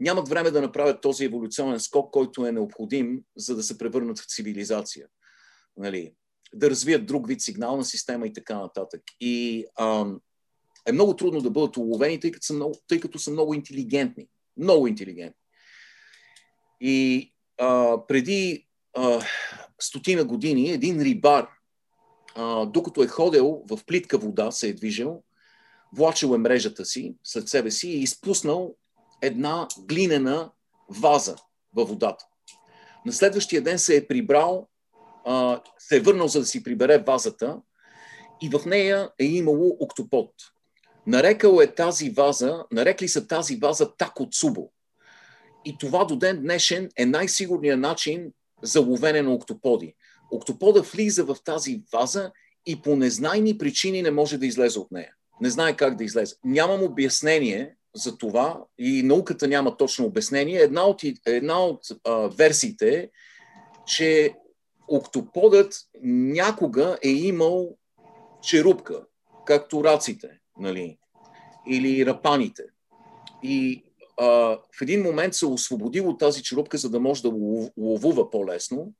Нямат 0.00 0.28
време 0.28 0.50
да 0.50 0.60
направят 0.60 1.00
този 1.00 1.24
еволюционен 1.24 1.80
скок, 1.80 2.12
който 2.12 2.46
е 2.46 2.52
необходим, 2.52 3.22
за 3.36 3.56
да 3.56 3.62
се 3.62 3.78
превърнат 3.78 4.18
в 4.18 4.26
цивилизация. 4.26 5.06
Нали? 5.76 6.12
Да 6.54 6.70
развият 6.70 7.06
друг 7.06 7.28
вид 7.28 7.40
сигнална 7.40 7.84
система 7.84 8.26
и 8.26 8.32
така 8.32 8.58
нататък. 8.58 9.02
И 9.20 9.64
а, 9.76 10.06
е 10.86 10.92
много 10.92 11.16
трудно 11.16 11.40
да 11.40 11.50
бъдат 11.50 11.76
уловени, 11.76 12.20
тъй 12.20 12.30
като 12.30 12.46
са 12.46 12.54
много, 12.54 12.74
тъй 12.88 13.00
като 13.00 13.18
са 13.18 13.30
много 13.30 13.54
интелигентни. 13.54 14.26
Много 14.56 14.86
интелигентни. 14.86 15.42
И 16.80 17.32
а, 17.60 17.98
преди 18.06 18.66
а, 18.94 19.20
стотина 19.80 20.24
години 20.24 20.70
един 20.70 21.00
рибар 21.00 21.48
а, 22.34 22.66
докато 22.66 23.02
е 23.02 23.06
ходил 23.06 23.62
в 23.70 23.78
плитка 23.86 24.18
вода, 24.18 24.50
се 24.50 24.68
е 24.68 24.72
движил, 24.72 25.22
влачил 25.92 26.34
е 26.34 26.38
мрежата 26.38 26.84
си 26.84 27.14
след 27.24 27.48
себе 27.48 27.70
си 27.70 27.88
и 27.88 28.02
изпуснал 28.02 28.74
една 29.22 29.68
глинена 29.78 30.50
ваза 30.88 31.36
във 31.76 31.88
водата. 31.88 32.24
На 33.06 33.12
следващия 33.12 33.62
ден 33.62 33.78
се 33.78 33.96
е 33.96 34.06
прибрал, 34.06 34.68
се 35.78 35.96
е 35.96 36.00
върнал 36.00 36.28
за 36.28 36.40
да 36.40 36.46
си 36.46 36.62
прибере 36.62 36.98
вазата 36.98 37.56
и 38.42 38.48
в 38.48 38.66
нея 38.66 39.10
е 39.18 39.24
имало 39.24 39.76
октопод. 39.80 40.30
Нарекал 41.06 41.60
е 41.62 41.74
тази 41.74 42.10
ваза, 42.10 42.64
нарекли 42.72 43.08
са 43.08 43.26
тази 43.26 43.56
ваза 43.56 43.96
Тако 43.96 44.28
Цубо. 44.30 44.70
И 45.64 45.76
това 45.78 46.04
до 46.04 46.16
ден 46.16 46.42
днешен 46.42 46.88
е 46.96 47.06
най-сигурният 47.06 47.80
начин 47.80 48.32
за 48.62 48.80
ловене 48.80 49.22
на 49.22 49.32
октоподи. 49.32 49.94
Октопода 50.30 50.82
влиза 50.82 51.24
в 51.24 51.36
тази 51.44 51.82
ваза 51.92 52.32
и 52.66 52.82
по 52.82 52.96
незнайни 52.96 53.58
причини 53.58 54.02
не 54.02 54.10
може 54.10 54.38
да 54.38 54.46
излезе 54.46 54.78
от 54.78 54.90
нея. 54.90 55.12
Не 55.40 55.50
знае 55.50 55.76
как 55.76 55.96
да 55.96 56.04
излезе. 56.04 56.34
Нямам 56.44 56.82
обяснение 56.82 57.74
за 57.94 58.18
това 58.18 58.64
и 58.78 59.02
науката 59.02 59.48
няма 59.48 59.76
точно 59.76 60.04
обяснение. 60.04 60.60
Една 60.60 60.86
от, 60.86 61.00
една 61.26 61.64
от 61.64 61.80
а, 62.04 62.12
версиите 62.12 62.94
е, 62.94 63.08
че 63.86 64.34
октоподът 64.88 65.74
някога 66.02 66.98
е 67.02 67.08
имал 67.08 67.76
черупка, 68.42 69.02
както 69.46 69.84
раците, 69.84 70.28
нали, 70.58 70.98
или 71.68 72.06
рапаните. 72.06 72.62
И 73.42 73.84
а, 74.20 74.26
в 74.78 74.82
един 74.82 75.02
момент 75.02 75.34
се 75.34 75.46
освободил 75.46 76.08
от 76.08 76.18
тази 76.18 76.42
черупка, 76.42 76.78
за 76.78 76.90
да 76.90 77.00
може 77.00 77.22
да 77.22 77.32
ловува 77.76 78.30
по-лесно 78.30 78.92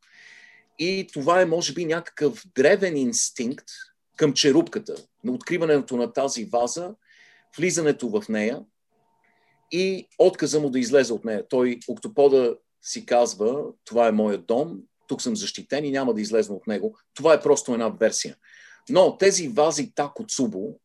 и 0.78 1.06
това 1.12 1.40
е, 1.40 1.46
може 1.46 1.72
би, 1.72 1.84
някакъв 1.84 2.46
древен 2.54 2.96
инстинкт 2.96 3.68
към 4.16 4.32
черупката, 4.32 4.94
на 5.24 5.32
откриването 5.32 5.96
на 5.96 6.12
тази 6.12 6.44
ваза, 6.44 6.94
влизането 7.58 8.08
в 8.08 8.28
нея 8.28 8.60
и 9.72 10.08
отказа 10.18 10.60
му 10.60 10.70
да 10.70 10.78
излезе 10.78 11.12
от 11.12 11.24
нея. 11.24 11.48
Той, 11.48 11.78
октопода, 11.88 12.56
си 12.82 13.06
казва, 13.06 13.64
това 13.84 14.08
е 14.08 14.12
моят 14.12 14.46
дом, 14.46 14.78
тук 15.06 15.22
съм 15.22 15.36
защитен 15.36 15.84
и 15.84 15.90
няма 15.90 16.14
да 16.14 16.20
излезна 16.20 16.54
от 16.54 16.66
него. 16.66 16.98
Това 17.14 17.34
е 17.34 17.40
просто 17.40 17.72
една 17.72 17.88
версия. 17.88 18.36
Но 18.88 19.18
тези 19.18 19.48
вази 19.48 19.92
Тако 19.94 20.24
Цубо, 20.26 20.78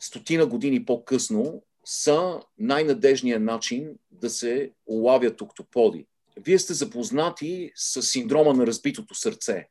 стотина 0.00 0.46
години 0.46 0.84
по-късно, 0.84 1.62
са 1.84 2.40
най-надежният 2.58 3.42
начин 3.42 3.94
да 4.10 4.30
се 4.30 4.70
улавят 4.86 5.40
октоподи 5.40 6.06
вие 6.36 6.58
сте 6.58 6.74
запознати 6.74 7.72
с 7.74 8.02
синдрома 8.02 8.54
на 8.54 8.66
разбитото 8.66 9.14
сърце. 9.14 9.68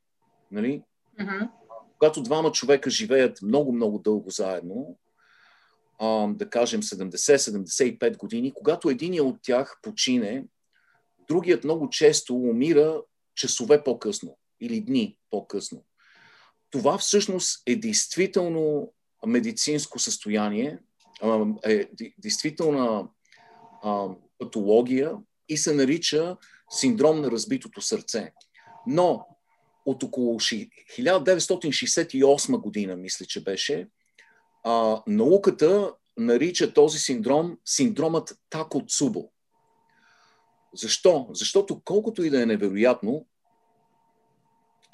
Нали? 0.51 0.81
Mm-hmm. 1.19 1.49
Когато 1.99 2.21
двама 2.21 2.51
човека 2.51 2.89
живеят 2.89 3.41
много-много 3.41 3.99
дълго 3.99 4.29
заедно, 4.29 4.97
а, 5.99 6.27
да 6.27 6.49
кажем 6.49 6.81
70-75 6.81 8.17
години, 8.17 8.53
когато 8.53 8.89
един 8.89 9.21
от 9.21 9.37
тях 9.41 9.79
почине, 9.81 10.45
другият 11.27 11.63
много 11.63 11.89
често 11.89 12.35
умира 12.35 13.01
часове 13.35 13.83
по-късно 13.83 14.37
или 14.61 14.81
дни 14.81 15.17
по-късно. 15.29 15.85
Това 16.71 16.97
всъщност 16.97 17.63
е 17.65 17.75
действително 17.75 18.93
медицинско 19.25 19.99
състояние, 19.99 20.79
е 21.65 21.89
действителна 22.17 23.07
патология 24.37 25.17
и 25.49 25.57
се 25.57 25.73
нарича 25.73 26.37
синдром 26.69 27.21
на 27.21 27.31
разбитото 27.31 27.81
сърце. 27.81 28.33
Но 28.87 29.27
от 29.85 30.03
около 30.03 30.39
1968 30.39 32.61
година, 32.61 32.95
мисля, 32.95 33.25
че 33.25 33.43
беше, 33.43 33.87
науката 35.07 35.93
нарича 36.17 36.73
този 36.73 36.99
синдром 36.99 37.57
синдромът 37.65 38.39
Тако 38.49 38.85
Цубо. 38.85 39.31
Защо? 40.75 41.27
Защото 41.29 41.81
колкото 41.85 42.23
и 42.23 42.29
да 42.29 42.41
е 42.41 42.45
невероятно, 42.45 43.25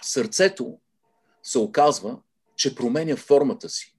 сърцето 0.01 0.77
се 1.43 1.59
оказва, 1.59 2.19
че 2.55 2.75
променя 2.75 3.15
формата 3.15 3.69
си. 3.69 3.95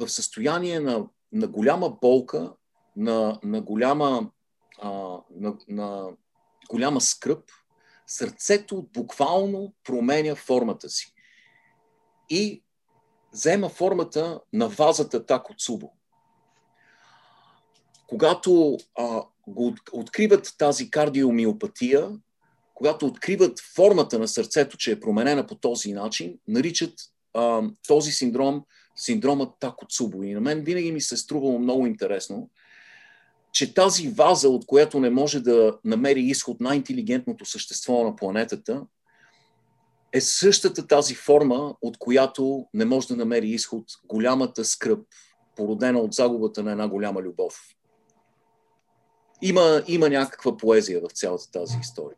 В 0.00 0.08
състояние 0.08 0.80
на, 0.80 1.06
на 1.32 1.46
голяма 1.46 1.90
болка, 1.90 2.52
на, 2.96 3.40
на 3.42 3.60
голяма 3.60 4.30
а, 4.82 4.90
на, 5.30 5.56
на 5.68 6.08
голяма 6.70 7.00
скръп, 7.00 7.50
сърцето 8.06 8.82
буквално 8.92 9.74
променя 9.84 10.34
формата 10.34 10.88
си 10.88 11.14
и 12.30 12.62
взема 13.32 13.68
формата 13.68 14.40
на 14.52 14.68
вазата 14.68 15.26
Тако 15.26 15.54
Цубо. 15.54 15.92
Когато 18.06 18.78
а, 18.98 19.22
го 19.46 19.74
откриват 19.92 20.54
тази 20.58 20.90
кардиомиопатия, 20.90 22.10
когато 22.74 23.06
откриват 23.06 23.60
формата 23.74 24.18
на 24.18 24.28
сърцето, 24.28 24.76
че 24.76 24.92
е 24.92 25.00
променена 25.00 25.46
по 25.46 25.54
този 25.54 25.92
начин, 25.92 26.38
наричат 26.48 26.94
а, 27.34 27.62
този 27.88 28.12
синдром 28.12 28.62
синдромът 28.96 29.52
Тако 29.60 29.86
Цубо. 29.86 30.22
И 30.22 30.34
на 30.34 30.40
мен 30.40 30.60
винаги 30.60 30.92
ми 30.92 31.00
се 31.00 31.14
е 31.14 31.18
струвало 31.18 31.58
много 31.58 31.86
интересно, 31.86 32.50
че 33.52 33.74
тази 33.74 34.08
ваза, 34.08 34.48
от 34.48 34.66
която 34.66 35.00
не 35.00 35.10
може 35.10 35.40
да 35.40 35.78
намери 35.84 36.20
изход 36.20 36.60
най-интелигентното 36.60 37.44
същество 37.44 38.04
на 38.04 38.16
планетата, 38.16 38.82
е 40.12 40.20
същата 40.20 40.86
тази 40.86 41.14
форма, 41.14 41.74
от 41.82 41.98
която 41.98 42.66
не 42.74 42.84
може 42.84 43.08
да 43.08 43.16
намери 43.16 43.48
изход 43.48 43.84
голямата 44.04 44.64
скръп, 44.64 45.06
породена 45.56 45.98
от 45.98 46.12
загубата 46.12 46.62
на 46.62 46.72
една 46.72 46.88
голяма 46.88 47.22
любов. 47.22 47.60
Има, 49.46 49.82
има 49.86 50.08
някаква 50.08 50.56
поезия 50.56 51.00
в 51.00 51.12
цялата 51.12 51.50
тази 51.50 51.76
история. 51.82 52.16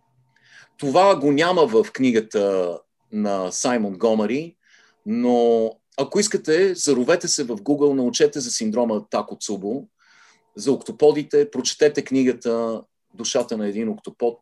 Това 0.79 1.21
го 1.21 1.33
няма 1.33 1.67
в 1.67 1.87
книгата 1.93 2.79
на 3.13 3.53
Саймон 3.53 3.93
Гомари, 3.93 4.57
но 5.07 5.71
ако 5.97 6.21
искате, 6.21 6.75
заровете 6.75 7.29
се 7.29 7.45
в 7.45 7.57
Google, 7.57 7.95
научете 7.95 8.41
за 8.41 8.51
синдрома 8.51 9.05
Тако 9.11 9.37
Цубо 9.37 9.85
за 10.57 10.73
октоподите. 10.73 11.51
Прочетете 11.51 12.05
книгата 12.05 12.83
Душата 13.15 13.57
на 13.57 13.69
един 13.69 13.89
октопод. 13.89 14.39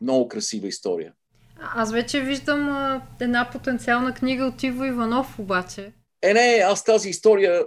Много 0.00 0.28
красива 0.28 0.68
история. 0.68 1.12
Аз 1.60 1.92
вече 1.92 2.20
виждам 2.20 2.68
а, 2.68 3.02
една 3.20 3.50
потенциална 3.52 4.14
книга 4.14 4.44
от 4.44 4.62
Иво 4.62 4.84
Иванов, 4.84 5.38
обаче. 5.38 5.92
Е, 6.22 6.32
не, 6.32 6.62
аз 6.66 6.84
тази 6.84 7.08
история, 7.08 7.66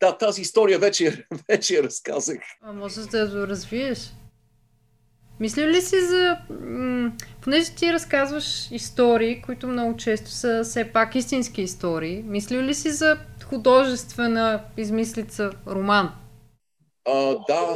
да, 0.00 0.18
тази 0.18 0.42
история 0.42 0.78
вече, 0.78 1.26
вече 1.48 1.74
я 1.74 1.82
разказах. 1.82 2.40
А 2.62 2.72
може 2.72 3.06
да 3.06 3.18
я 3.18 3.48
развиеш? 3.48 3.98
Мисля 5.40 5.66
ли 5.66 5.82
си 5.82 6.00
за... 6.00 6.38
Понеже 7.40 7.74
ти 7.74 7.92
разказваш 7.92 8.70
истории, 8.70 9.42
които 9.42 9.68
много 9.68 9.96
често 9.96 10.30
са 10.30 10.60
все 10.64 10.92
пак 10.92 11.14
истински 11.14 11.62
истории, 11.62 12.22
мисля 12.22 12.56
ли 12.56 12.74
си 12.74 12.90
за 12.90 13.18
художествена 13.44 14.64
измислица 14.76 15.50
роман? 15.66 16.12
А, 17.04 17.36
да, 17.48 17.74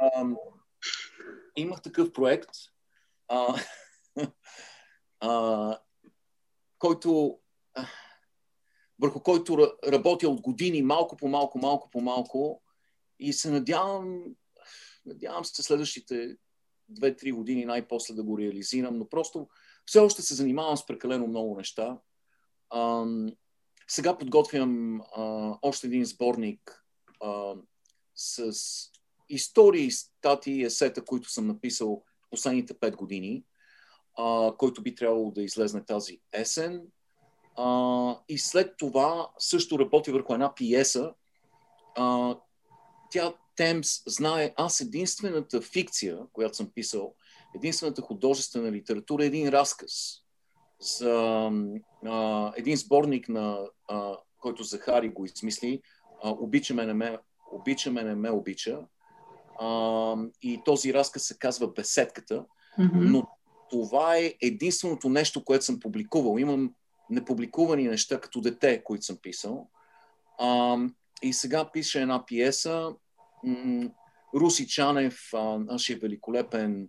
а, 0.00 0.24
имах 1.56 1.82
такъв 1.82 2.12
проект, 2.12 2.50
а, 3.28 3.54
а, 5.20 5.78
който, 6.78 7.38
а, 7.74 7.86
върху 8.98 9.20
който 9.20 9.72
работя 9.86 10.28
от 10.28 10.40
години, 10.40 10.82
малко 10.82 11.16
по 11.16 11.28
малко, 11.28 11.58
малко 11.58 11.90
по 11.90 12.00
малко 12.00 12.62
и 13.18 13.32
се 13.32 13.50
надявам, 13.50 14.24
надявам 15.06 15.44
се 15.44 15.62
следващите 15.62 16.36
2-3 16.92 17.32
години 17.32 17.64
най-после 17.64 18.14
да 18.14 18.22
го 18.22 18.38
реализирам, 18.38 18.98
но 18.98 19.08
просто 19.08 19.48
все 19.86 19.98
още 19.98 20.22
се 20.22 20.34
занимавам 20.34 20.76
с 20.76 20.86
прекалено 20.86 21.26
много 21.26 21.56
неща. 21.56 21.98
Сега 23.88 24.18
подготвям 24.18 25.00
още 25.62 25.86
един 25.86 26.04
сборник 26.04 26.84
с 28.14 28.52
истории, 29.28 29.90
статии, 29.90 30.64
есета, 30.64 31.04
които 31.04 31.30
съм 31.30 31.46
написал 31.46 32.04
последните 32.30 32.74
5 32.74 32.96
години, 32.96 33.44
който 34.58 34.82
би 34.82 34.94
трябвало 34.94 35.30
да 35.30 35.42
излезне 35.42 35.84
тази 35.84 36.20
есен. 36.32 36.82
А, 37.56 38.16
и 38.28 38.38
след 38.38 38.76
това 38.76 39.30
също 39.38 39.78
работи 39.78 40.12
върху 40.12 40.34
една 40.34 40.54
пиеса. 40.54 41.12
А, 41.96 42.36
тя 43.10 43.34
Темс 43.56 44.02
знае, 44.06 44.54
аз 44.56 44.80
единствената 44.80 45.60
фикция, 45.60 46.18
която 46.32 46.56
съм 46.56 46.70
писал, 46.74 47.14
единствената 47.54 48.02
художествена 48.02 48.72
литература 48.72 49.24
е 49.24 49.26
един 49.26 49.48
разказ 49.48 49.92
за 50.80 51.50
а, 52.06 52.52
един 52.56 52.76
сборник, 52.76 53.28
на, 53.28 53.58
а, 53.88 54.16
който 54.40 54.62
Захари 54.62 55.08
го 55.08 55.24
измисли, 55.24 55.82
а, 56.22 56.30
Обичаме 56.30 56.86
не 56.86 56.94
ме, 56.94 57.18
обичаме 57.52 58.02
не 58.02 58.14
ме 58.14 58.30
обича. 58.30 58.80
А, 59.60 60.16
и 60.42 60.60
този 60.64 60.94
разказ 60.94 61.22
се 61.22 61.38
казва 61.38 61.72
Беседката, 61.72 62.44
mm-hmm. 62.78 62.90
но 62.92 63.26
това 63.70 64.16
е 64.16 64.34
единственото 64.42 65.08
нещо, 65.08 65.44
което 65.44 65.64
съм 65.64 65.80
публикувал. 65.80 66.38
Имам 66.38 66.74
непубликувани 67.10 67.88
неща 67.88 68.20
като 68.20 68.40
дете, 68.40 68.84
които 68.84 69.04
съм 69.04 69.16
писал. 69.22 69.68
А, 70.38 70.78
и 71.22 71.32
сега 71.32 71.70
пише 71.70 72.02
една 72.02 72.26
пиеса. 72.26 72.94
Руси 74.34 74.66
Чанев, 74.68 75.20
а, 75.34 75.58
нашия 75.58 75.98
великолепен 75.98 76.88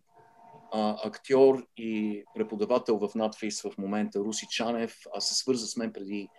а, 0.72 1.08
актьор 1.08 1.68
и 1.78 2.24
преподавател 2.36 2.98
в 2.98 3.16
надфис 3.16 3.62
в 3.62 3.72
момента, 3.78 4.20
Руси 4.20 4.48
Чанев, 4.50 4.98
а 5.16 5.22
се 5.22 5.36
свърза 5.36 5.68
с 5.68 5.78
мен 5.78 5.94
преди 5.94 6.30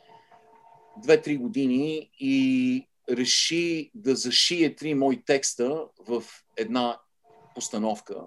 2-3 1.05 1.39
години 1.39 2.11
и 2.21 2.87
реши 3.11 3.91
да 3.95 4.17
зашие 4.17 4.75
три 4.75 4.95
мои 4.95 5.25
текста 5.25 5.85
в 6.09 6.23
една 6.57 7.01
постановка. 7.55 8.27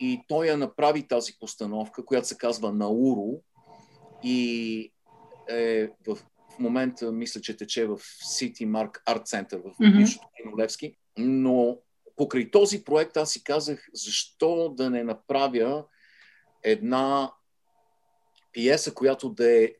И 0.00 0.20
той 0.28 0.46
я 0.46 0.56
направи 0.56 1.08
тази 1.08 1.32
постановка, 1.40 2.04
която 2.04 2.28
се 2.28 2.38
казва 2.38 2.72
Науру 2.72 3.40
и 4.24 4.92
е 5.48 5.86
в, 6.06 6.16
в 6.50 6.58
момента 6.58 7.12
мисля, 7.12 7.40
че 7.40 7.56
тече 7.56 7.86
в 7.86 7.98
City 8.38 8.66
Mark 8.66 9.04
Art 9.04 9.26
Center 9.26 9.62
в 9.62 9.78
mm-hmm. 9.78 9.96
бившото 9.96 10.26
кино 10.36 10.58
Левски. 10.58 10.96
Но 11.18 11.78
покрай 12.16 12.50
този 12.50 12.84
проект 12.84 13.16
аз 13.16 13.32
си 13.32 13.44
казах, 13.44 13.88
защо 13.94 14.68
да 14.68 14.90
не 14.90 15.04
направя 15.04 15.84
една 16.62 17.32
пиеса, 18.52 18.94
която 18.94 19.28
да 19.28 19.62
е, 19.62 19.72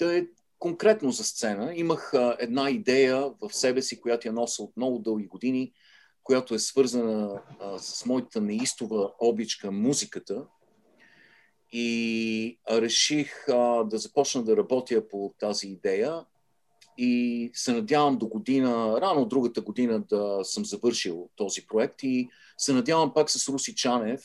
да 0.00 0.18
е 0.18 0.26
конкретно 0.58 1.10
за 1.10 1.24
сцена. 1.24 1.72
Имах 1.74 2.14
а, 2.14 2.36
една 2.40 2.70
идея 2.70 3.30
в 3.40 3.54
себе 3.54 3.82
си, 3.82 4.00
която 4.00 4.28
я 4.28 4.32
нося 4.32 4.62
от 4.62 4.76
много 4.76 4.98
дълги 4.98 5.26
години, 5.26 5.72
която 6.22 6.54
е 6.54 6.58
свързана 6.58 7.42
а, 7.60 7.78
с 7.78 8.06
моята 8.06 8.40
неистова 8.40 9.12
обич 9.20 9.56
към 9.56 9.82
музиката. 9.82 10.46
И 11.72 12.58
реших 12.70 13.48
а, 13.48 13.84
да 13.84 13.98
започна 13.98 14.42
да 14.42 14.56
работя 14.56 15.08
по 15.08 15.34
тази 15.38 15.68
идея 15.68 16.24
и 16.98 17.50
се 17.54 17.72
надявам 17.72 18.18
до 18.18 18.28
година, 18.28 19.00
рано 19.00 19.24
другата 19.24 19.60
година 19.60 20.00
да 20.10 20.38
съм 20.42 20.64
завършил 20.64 21.28
този 21.36 21.66
проект 21.66 22.02
и 22.02 22.28
се 22.58 22.72
надявам 22.72 23.14
пак 23.14 23.30
с 23.30 23.48
Руси 23.48 23.74
Чанев 23.74 24.20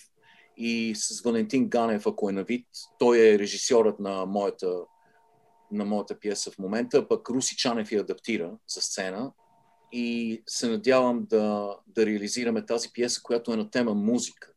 и 0.57 0.93
с 0.95 1.21
Валентин 1.21 1.69
Ганев, 1.69 2.07
ако 2.07 2.29
е 2.29 2.33
на 2.33 2.43
вид. 2.43 2.67
Той 2.99 3.19
е 3.19 3.39
режисьорът 3.39 3.99
на 3.99 4.25
моята, 4.25 4.75
на 5.71 5.85
моята 5.85 6.19
пиеса 6.19 6.51
в 6.51 6.59
момента, 6.59 7.07
пък 7.07 7.29
Руси 7.29 7.57
Чанев 7.57 7.91
я 7.91 8.01
адаптира 8.01 8.51
за 8.67 8.81
сцена 8.81 9.31
и 9.91 10.41
се 10.47 10.67
надявам 10.67 11.25
да, 11.29 11.75
да 11.87 12.05
реализираме 12.05 12.65
тази 12.65 12.89
пиеса, 12.93 13.21
която 13.23 13.53
е 13.53 13.57
на 13.57 13.69
тема 13.69 13.93
музика. 13.93 14.51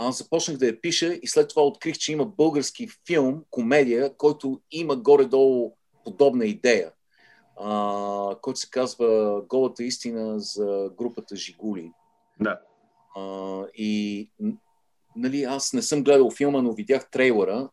Аз 0.00 0.18
започнах 0.18 0.56
да 0.56 0.66
я 0.66 0.80
пиша 0.80 1.14
и 1.22 1.26
след 1.26 1.48
това 1.48 1.62
открих, 1.62 1.98
че 1.98 2.12
има 2.12 2.26
български 2.26 2.88
филм, 3.06 3.44
комедия, 3.50 4.16
който 4.16 4.60
има 4.70 4.96
горе-долу 4.96 5.76
подобна 6.04 6.46
идея 6.46 6.92
а, 7.60 8.36
който 8.42 8.60
се 8.60 8.70
казва 8.70 9.42
Голата 9.48 9.84
истина 9.84 10.38
за 10.38 10.90
групата 10.96 11.36
Жигули. 11.36 11.92
Да. 12.40 12.60
А, 13.16 13.62
и 13.74 14.30
нали, 15.16 15.42
аз 15.42 15.72
не 15.72 15.82
съм 15.82 16.04
гледал 16.04 16.30
филма, 16.30 16.62
но 16.62 16.72
видях 16.72 17.10
трейлера 17.10 17.70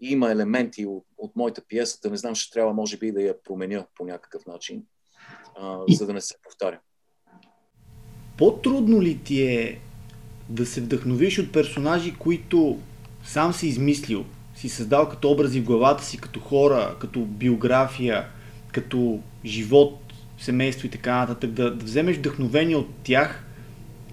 и 0.00 0.12
има 0.12 0.30
елементи 0.30 0.86
от, 0.86 1.04
от 1.18 1.36
моята 1.36 1.62
пиесата. 1.68 2.10
Не 2.10 2.16
знам, 2.16 2.34
ще 2.34 2.52
трябва, 2.52 2.72
може 2.72 2.96
би, 2.98 3.12
да 3.12 3.22
я 3.22 3.42
променя 3.42 3.86
по 3.94 4.04
някакъв 4.04 4.46
начин, 4.46 4.84
а, 5.56 5.78
за 5.88 6.06
да 6.06 6.12
не 6.12 6.20
се 6.20 6.34
повтаря. 6.42 6.80
По-трудно 8.38 9.02
ли 9.02 9.24
ти 9.24 9.42
е 9.42 9.80
да 10.48 10.66
се 10.66 10.80
вдъхновиш 10.80 11.38
от 11.38 11.52
персонажи, 11.52 12.14
които 12.18 12.78
сам 13.24 13.52
си 13.52 13.66
измислил, 13.66 14.24
си 14.54 14.68
създал 14.68 15.08
като 15.08 15.30
образи 15.30 15.60
в 15.60 15.64
главата 15.64 16.04
си, 16.04 16.20
като 16.20 16.40
хора, 16.40 16.96
като 17.00 17.20
биография, 17.20 18.28
като 18.72 19.20
живот, 19.44 20.00
семейство 20.38 20.86
и 20.86 20.90
така 20.90 21.16
нататък, 21.16 21.50
да, 21.50 21.74
да 21.74 21.84
вземеш 21.84 22.16
вдъхновение 22.16 22.76
от 22.76 22.88
тях, 23.04 23.44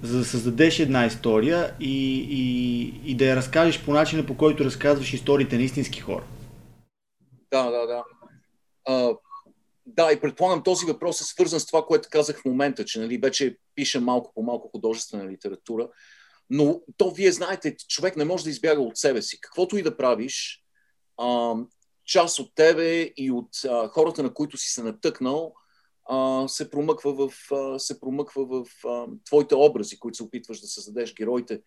за 0.03 0.17
да 0.17 0.25
създадеш 0.25 0.79
една 0.79 1.05
история 1.05 1.73
и, 1.79 2.17
и, 2.29 3.11
и 3.11 3.15
да 3.15 3.25
я 3.25 3.35
разкажеш 3.35 3.83
по 3.85 3.93
начина, 3.93 4.25
по 4.25 4.37
който 4.37 4.65
разказваш 4.65 5.13
историите 5.13 5.57
на 5.57 5.63
истински 5.63 5.99
хора. 5.99 6.23
Да, 7.51 7.71
да, 7.71 7.87
да. 7.87 8.03
А, 8.85 9.13
да, 9.85 10.11
и 10.11 10.19
предполагам, 10.19 10.63
този 10.63 10.85
въпрос 10.85 11.21
е 11.21 11.23
свързан 11.23 11.59
с 11.59 11.65
това, 11.65 11.85
което 11.85 12.09
казах 12.11 12.41
в 12.41 12.45
момента, 12.45 12.85
че 12.85 12.99
нали, 12.99 13.17
вече 13.17 13.57
пиша 13.75 14.01
малко 14.01 14.31
по 14.35 14.43
малко 14.43 14.69
художествена 14.69 15.31
литература, 15.31 15.87
но 16.53 16.81
то 16.97 17.11
вие 17.11 17.31
знаете, 17.31 17.75
човек 17.77 18.15
не 18.15 18.25
може 18.25 18.43
да 18.43 18.49
избяга 18.49 18.81
от 18.81 18.97
себе 18.97 19.21
си. 19.21 19.41
Каквото 19.41 19.77
и 19.77 19.83
да 19.83 19.97
правиш, 19.97 20.63
а, 21.17 21.55
част 22.05 22.39
от 22.39 22.55
тебе 22.55 23.13
и 23.17 23.31
от 23.31 23.49
а, 23.65 23.87
хората, 23.87 24.23
на 24.23 24.33
които 24.33 24.57
си 24.57 24.69
се 24.69 24.83
натъкнал, 24.83 25.53
а, 26.09 26.47
се 26.47 26.69
промъква 26.69 27.13
в, 27.13 27.51
а, 27.51 27.79
се 27.79 27.99
промъква 27.99 28.45
в 28.45 28.65
а, 28.87 29.05
твоите 29.25 29.55
образи, 29.55 29.99
които 29.99 30.15
се 30.15 30.23
опитваш 30.23 30.59
да 30.59 30.67
създадеш, 30.67 31.13
героите, 31.13 31.61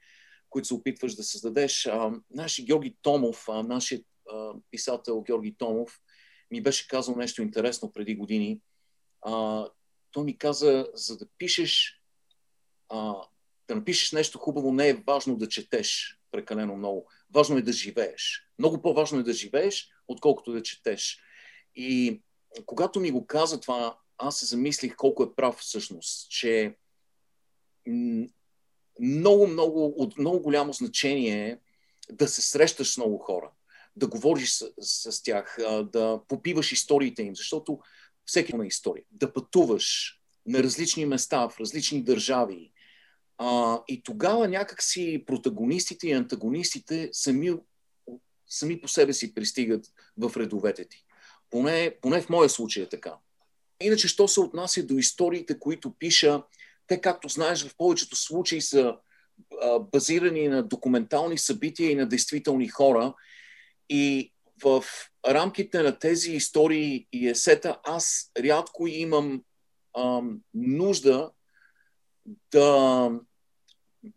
които 0.50 0.68
се 0.68 0.74
опитваш 0.74 1.14
да 1.14 1.22
създадеш. 1.22 1.86
А, 1.86 2.12
наши 2.30 2.64
Георги 2.64 2.96
Томов, 3.02 3.44
а, 3.48 3.62
нашият 3.62 4.06
а, 4.32 4.52
писател 4.70 5.22
Георги 5.22 5.54
Томов, 5.58 6.00
ми 6.50 6.62
беше 6.62 6.88
казал 6.88 7.16
нещо 7.16 7.42
интересно 7.42 7.92
преди 7.92 8.16
години. 8.16 8.60
А, 9.22 9.66
той 10.10 10.24
ми 10.24 10.38
каза, 10.38 10.86
за 10.94 11.16
да 11.16 11.26
пишеш, 11.38 12.00
а, 12.88 13.14
да 13.68 13.74
напишеш 13.74 14.12
нещо 14.12 14.38
хубаво, 14.38 14.72
не 14.72 14.88
е 14.88 15.02
важно 15.06 15.36
да 15.36 15.48
четеш 15.48 16.18
прекалено 16.30 16.76
много. 16.76 17.10
Важно 17.30 17.56
е 17.56 17.62
да 17.62 17.72
живееш. 17.72 18.46
Много 18.58 18.82
по-важно 18.82 19.18
е 19.18 19.22
да 19.22 19.32
живееш, 19.32 19.88
отколкото 20.08 20.52
да 20.52 20.62
четеш. 20.62 21.18
И 21.76 22.22
когато 22.66 23.00
ми 23.00 23.10
го 23.10 23.26
каза 23.26 23.60
това, 23.60 23.98
аз 24.18 24.38
се 24.38 24.46
замислих 24.46 24.96
колко 24.96 25.22
е 25.22 25.34
прав 25.34 25.54
всъщност, 25.54 26.30
че 26.30 26.76
много, 29.00 29.46
много, 29.46 29.86
от 29.86 30.18
много 30.18 30.40
голямо 30.40 30.72
значение 30.72 31.50
е 31.50 31.58
да 32.12 32.28
се 32.28 32.42
срещаш 32.42 32.92
с 32.92 32.96
много 32.96 33.18
хора, 33.18 33.50
да 33.96 34.06
говориш 34.06 34.50
с, 34.50 34.72
с 35.10 35.22
тях, 35.22 35.56
да 35.92 36.20
попиваш 36.28 36.72
историите 36.72 37.22
им, 37.22 37.36
защото 37.36 37.78
всеки 38.26 38.52
има 38.52 38.66
история. 38.66 39.04
Да 39.10 39.32
пътуваш 39.32 40.18
на 40.46 40.62
различни 40.62 41.06
места, 41.06 41.48
в 41.48 41.60
различни 41.60 42.02
държави. 42.02 42.72
А, 43.46 43.82
и 43.88 44.02
тогава 44.02 44.48
някакси 44.48 45.24
протагонистите 45.26 46.08
и 46.08 46.12
антагонистите 46.12 47.08
сами 47.12 47.54
сами 48.48 48.80
по 48.80 48.88
себе 48.88 49.12
си 49.12 49.34
пристигат 49.34 49.86
в 50.18 50.36
редовете 50.36 50.84
ти. 50.84 51.04
Поне, 51.50 51.96
поне 52.00 52.20
в 52.20 52.28
моя 52.28 52.48
случай 52.48 52.82
е 52.82 52.88
така. 52.88 53.16
Иначе, 53.80 54.08
що 54.08 54.28
се 54.28 54.40
отнася 54.40 54.82
до 54.82 54.94
историите, 54.94 55.58
които 55.58 55.94
пиша, 55.98 56.42
те, 56.86 57.00
както 57.00 57.28
знаеш, 57.28 57.66
в 57.66 57.76
повечето 57.76 58.16
случаи 58.16 58.60
са 58.60 58.96
а, 59.62 59.78
базирани 59.78 60.48
на 60.48 60.62
документални 60.62 61.38
събития 61.38 61.90
и 61.90 61.94
на 61.94 62.06
действителни 62.06 62.68
хора. 62.68 63.14
И 63.88 64.32
в 64.62 64.84
рамките 65.28 65.82
на 65.82 65.98
тези 65.98 66.32
истории 66.32 67.08
и 67.12 67.28
есета 67.28 67.80
аз 67.84 68.30
рядко 68.38 68.86
имам 68.86 69.42
а, 69.94 70.20
нужда 70.54 71.30
да, 72.50 73.10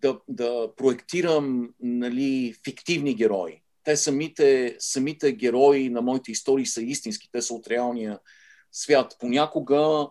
да, 0.01 0.19
да 0.27 0.69
проектирам 0.77 1.73
нали, 1.79 2.55
фиктивни 2.65 3.15
герои 3.15 3.61
те 3.87 3.97
самите, 3.97 4.75
самите 4.79 5.31
герои 5.31 5.89
на 5.89 6.01
моите 6.01 6.31
истории 6.31 6.65
са 6.65 6.81
истински, 6.81 7.29
те 7.31 7.41
са 7.41 7.53
от 7.53 7.67
реалния 7.67 8.19
свят. 8.71 9.15
Понякога 9.19 10.07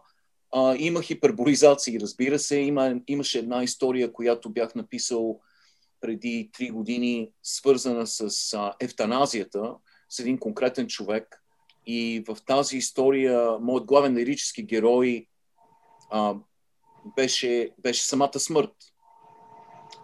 а, 0.54 0.76
има 0.78 1.02
хиперболизации, 1.02 2.00
разбира 2.00 2.38
се. 2.38 2.56
Има, 2.58 2.94
имаше 3.06 3.38
една 3.38 3.62
история, 3.62 4.12
която 4.12 4.50
бях 4.50 4.74
написал 4.74 5.40
преди 6.00 6.50
три 6.52 6.70
години, 6.70 7.30
свързана 7.42 8.06
с 8.06 8.54
а, 8.54 8.74
ефтаназията, 8.80 9.74
с 10.08 10.18
един 10.18 10.38
конкретен 10.38 10.86
човек. 10.86 11.42
И 11.86 12.24
в 12.28 12.36
тази 12.46 12.76
история 12.76 13.58
моят 13.60 13.84
главен 13.84 14.16
лирически 14.16 14.62
герой 14.62 15.26
а, 16.10 16.34
беше, 17.16 17.70
беше 17.78 18.06
самата 18.06 18.38
смърт. 18.40 18.72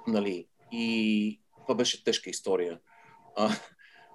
Нали? 0.06 0.46
И 0.72 1.40
това 1.62 1.74
беше 1.74 2.04
тежка 2.04 2.30
история. 2.30 2.78
А, 3.36 3.50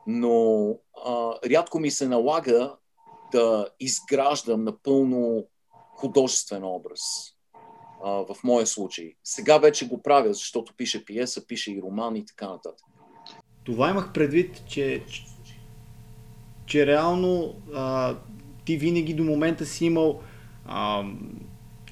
но 0.07 0.69
а, 1.05 1.33
рядко 1.49 1.79
ми 1.79 1.91
се 1.91 2.07
налага 2.07 2.75
да 3.31 3.69
изграждам 3.79 4.63
напълно 4.63 5.47
художествен 5.95 6.63
образ. 6.63 7.01
А, 8.03 8.09
в 8.09 8.35
моя 8.43 8.67
случай. 8.67 9.13
Сега 9.23 9.57
вече 9.57 9.87
го 9.87 10.01
правя, 10.01 10.33
защото 10.33 10.73
пише 10.77 11.05
пиеса, 11.05 11.47
пише 11.47 11.71
и 11.71 11.81
роман 11.81 12.15
и 12.15 12.25
така 12.25 12.47
нататък. 12.47 12.85
Това 13.63 13.89
имах 13.89 14.13
предвид, 14.13 14.63
че, 14.67 15.03
че 16.65 16.87
реално 16.87 17.55
а, 17.73 18.15
ти 18.65 18.77
винаги 18.77 19.13
до 19.13 19.23
момента 19.23 19.65
си 19.65 19.85
имал 19.85 20.21
а, 20.65 21.03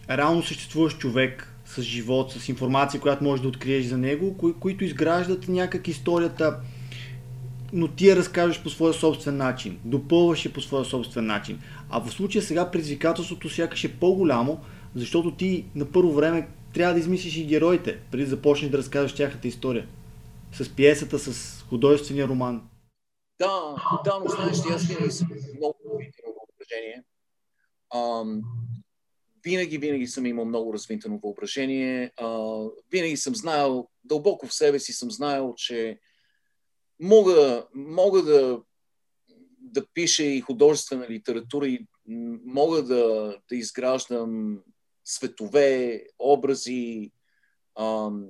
реално 0.10 0.44
съществуващ 0.44 1.00
човек 1.00 1.55
с 1.76 1.82
живот, 1.82 2.32
с 2.32 2.50
информация, 2.50 3.02
която 3.02 3.24
можеш 3.24 3.42
да 3.42 3.48
откриеш 3.48 3.86
за 3.86 3.98
него, 3.98 4.38
кои, 4.38 4.54
които 4.54 4.84
изграждат 4.84 5.48
някак 5.48 5.88
историята, 5.88 6.60
но 7.74 7.88
ти 7.88 8.08
я 8.08 8.16
разкажеш 8.16 8.64
по 8.64 8.70
своя 8.70 8.94
собствен 8.94 9.38
начин, 9.38 9.80
допълваш 9.86 10.46
я 10.46 10.54
по 10.54 10.62
своя 10.62 10.86
собствен 10.86 11.26
начин. 11.26 11.60
А 11.90 12.00
в 12.00 12.12
случая 12.12 12.42
сега 12.42 12.72
предизвикателството 12.72 13.50
сякаш 13.50 13.84
е 13.84 14.00
по-голямо, 14.00 14.62
защото 14.96 15.32
ти 15.32 15.66
на 15.76 15.86
първо 15.86 16.14
време 16.14 16.48
трябва 16.74 16.94
да 16.94 17.00
измислиш 17.00 17.38
и 17.38 17.46
героите, 17.46 18.00
преди 18.12 18.24
да 18.24 18.30
започнеш 18.30 18.72
да 18.72 18.78
разкажеш 18.78 19.16
тяхната 19.16 19.48
история. 19.48 19.88
С 20.52 20.70
пиесата, 20.70 21.20
с 21.20 21.62
художествения 21.70 22.28
роман. 22.28 22.62
Да, 23.40 23.76
да, 24.06 24.20
но 24.24 24.30
знаеш, 24.30 24.58
аз 24.76 24.86
винаги 24.86 25.12
съм 25.12 25.28
много 25.58 25.78
въображение. 25.84 27.04
Винаги, 29.46 29.78
винаги 29.78 30.08
съм 30.08 30.26
имал 30.26 30.46
много 30.46 30.74
развитено 30.74 31.20
въображение. 31.24 32.12
А, 32.18 32.60
винаги 32.92 33.18
съм 33.18 33.36
знаел, 33.36 33.88
дълбоко 34.04 34.48
в 34.48 34.54
себе 34.54 34.80
си 34.80 34.94
съм 34.94 35.12
знаел, 35.12 35.54
че 35.58 36.00
мога, 37.00 37.68
мога 37.76 38.22
да, 38.22 38.62
да 39.60 39.86
пиша 39.94 40.24
и 40.24 40.42
художествена 40.42 41.10
литература 41.10 41.68
и 41.68 41.88
мога 42.46 42.84
да, 42.84 43.36
да 43.50 43.56
изграждам 43.56 44.60
светове, 45.04 46.04
образи, 46.20 47.12
ам, 47.80 48.28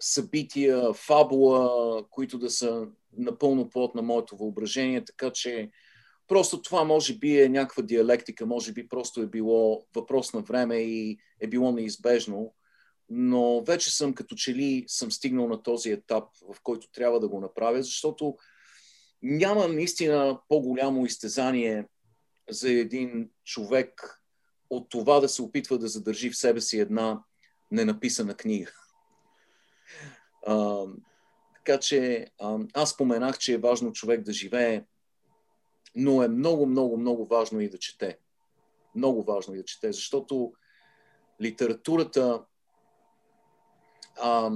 събития, 0.00 0.92
фабула, 0.92 2.04
които 2.10 2.38
да 2.38 2.50
са 2.50 2.86
напълно 3.16 3.68
плод 3.70 3.94
на 3.94 4.02
моето 4.02 4.36
въображение, 4.36 5.04
така 5.04 5.30
че 5.30 5.70
просто 6.28 6.62
това 6.62 6.84
може 6.84 7.14
би 7.18 7.40
е 7.40 7.48
някаква 7.48 7.82
диалектика, 7.82 8.46
може 8.46 8.72
би 8.72 8.88
просто 8.88 9.20
е 9.20 9.26
било 9.26 9.86
въпрос 9.94 10.32
на 10.32 10.40
време 10.40 10.76
и 10.76 11.18
е 11.40 11.46
било 11.46 11.72
неизбежно, 11.72 12.54
но 13.10 13.64
вече 13.64 13.96
съм 13.96 14.14
като 14.14 14.34
че 14.34 14.54
ли 14.54 14.84
съм 14.86 15.12
стигнал 15.12 15.48
на 15.48 15.62
този 15.62 15.90
етап, 15.90 16.24
в 16.54 16.56
който 16.62 16.90
трябва 16.90 17.20
да 17.20 17.28
го 17.28 17.40
направя, 17.40 17.82
защото 17.82 18.36
няма 19.22 19.68
наистина 19.68 20.40
по-голямо 20.48 21.06
изтезание 21.06 21.84
за 22.50 22.70
един 22.70 23.30
човек 23.44 24.20
от 24.70 24.88
това 24.88 25.20
да 25.20 25.28
се 25.28 25.42
опитва 25.42 25.78
да 25.78 25.88
задържи 25.88 26.30
в 26.30 26.36
себе 26.36 26.60
си 26.60 26.80
една 26.80 27.22
ненаписана 27.70 28.34
книга. 28.34 28.72
А, 30.46 30.84
така 31.54 31.80
че 31.80 32.26
а, 32.38 32.58
аз 32.74 32.90
споменах, 32.90 33.38
че 33.38 33.52
е 33.52 33.58
важно 33.58 33.92
човек 33.92 34.22
да 34.22 34.32
живее, 34.32 34.84
но 35.98 36.22
е 36.22 36.28
много, 36.28 36.66
много, 36.66 36.96
много 36.96 37.26
важно 37.26 37.60
и 37.60 37.68
да 37.68 37.78
чете. 37.78 38.18
Много 38.94 39.22
важно 39.22 39.54
и 39.54 39.58
да 39.58 39.64
чете, 39.64 39.92
защото 39.92 40.52
литературата, 41.42 42.44
а, 44.20 44.50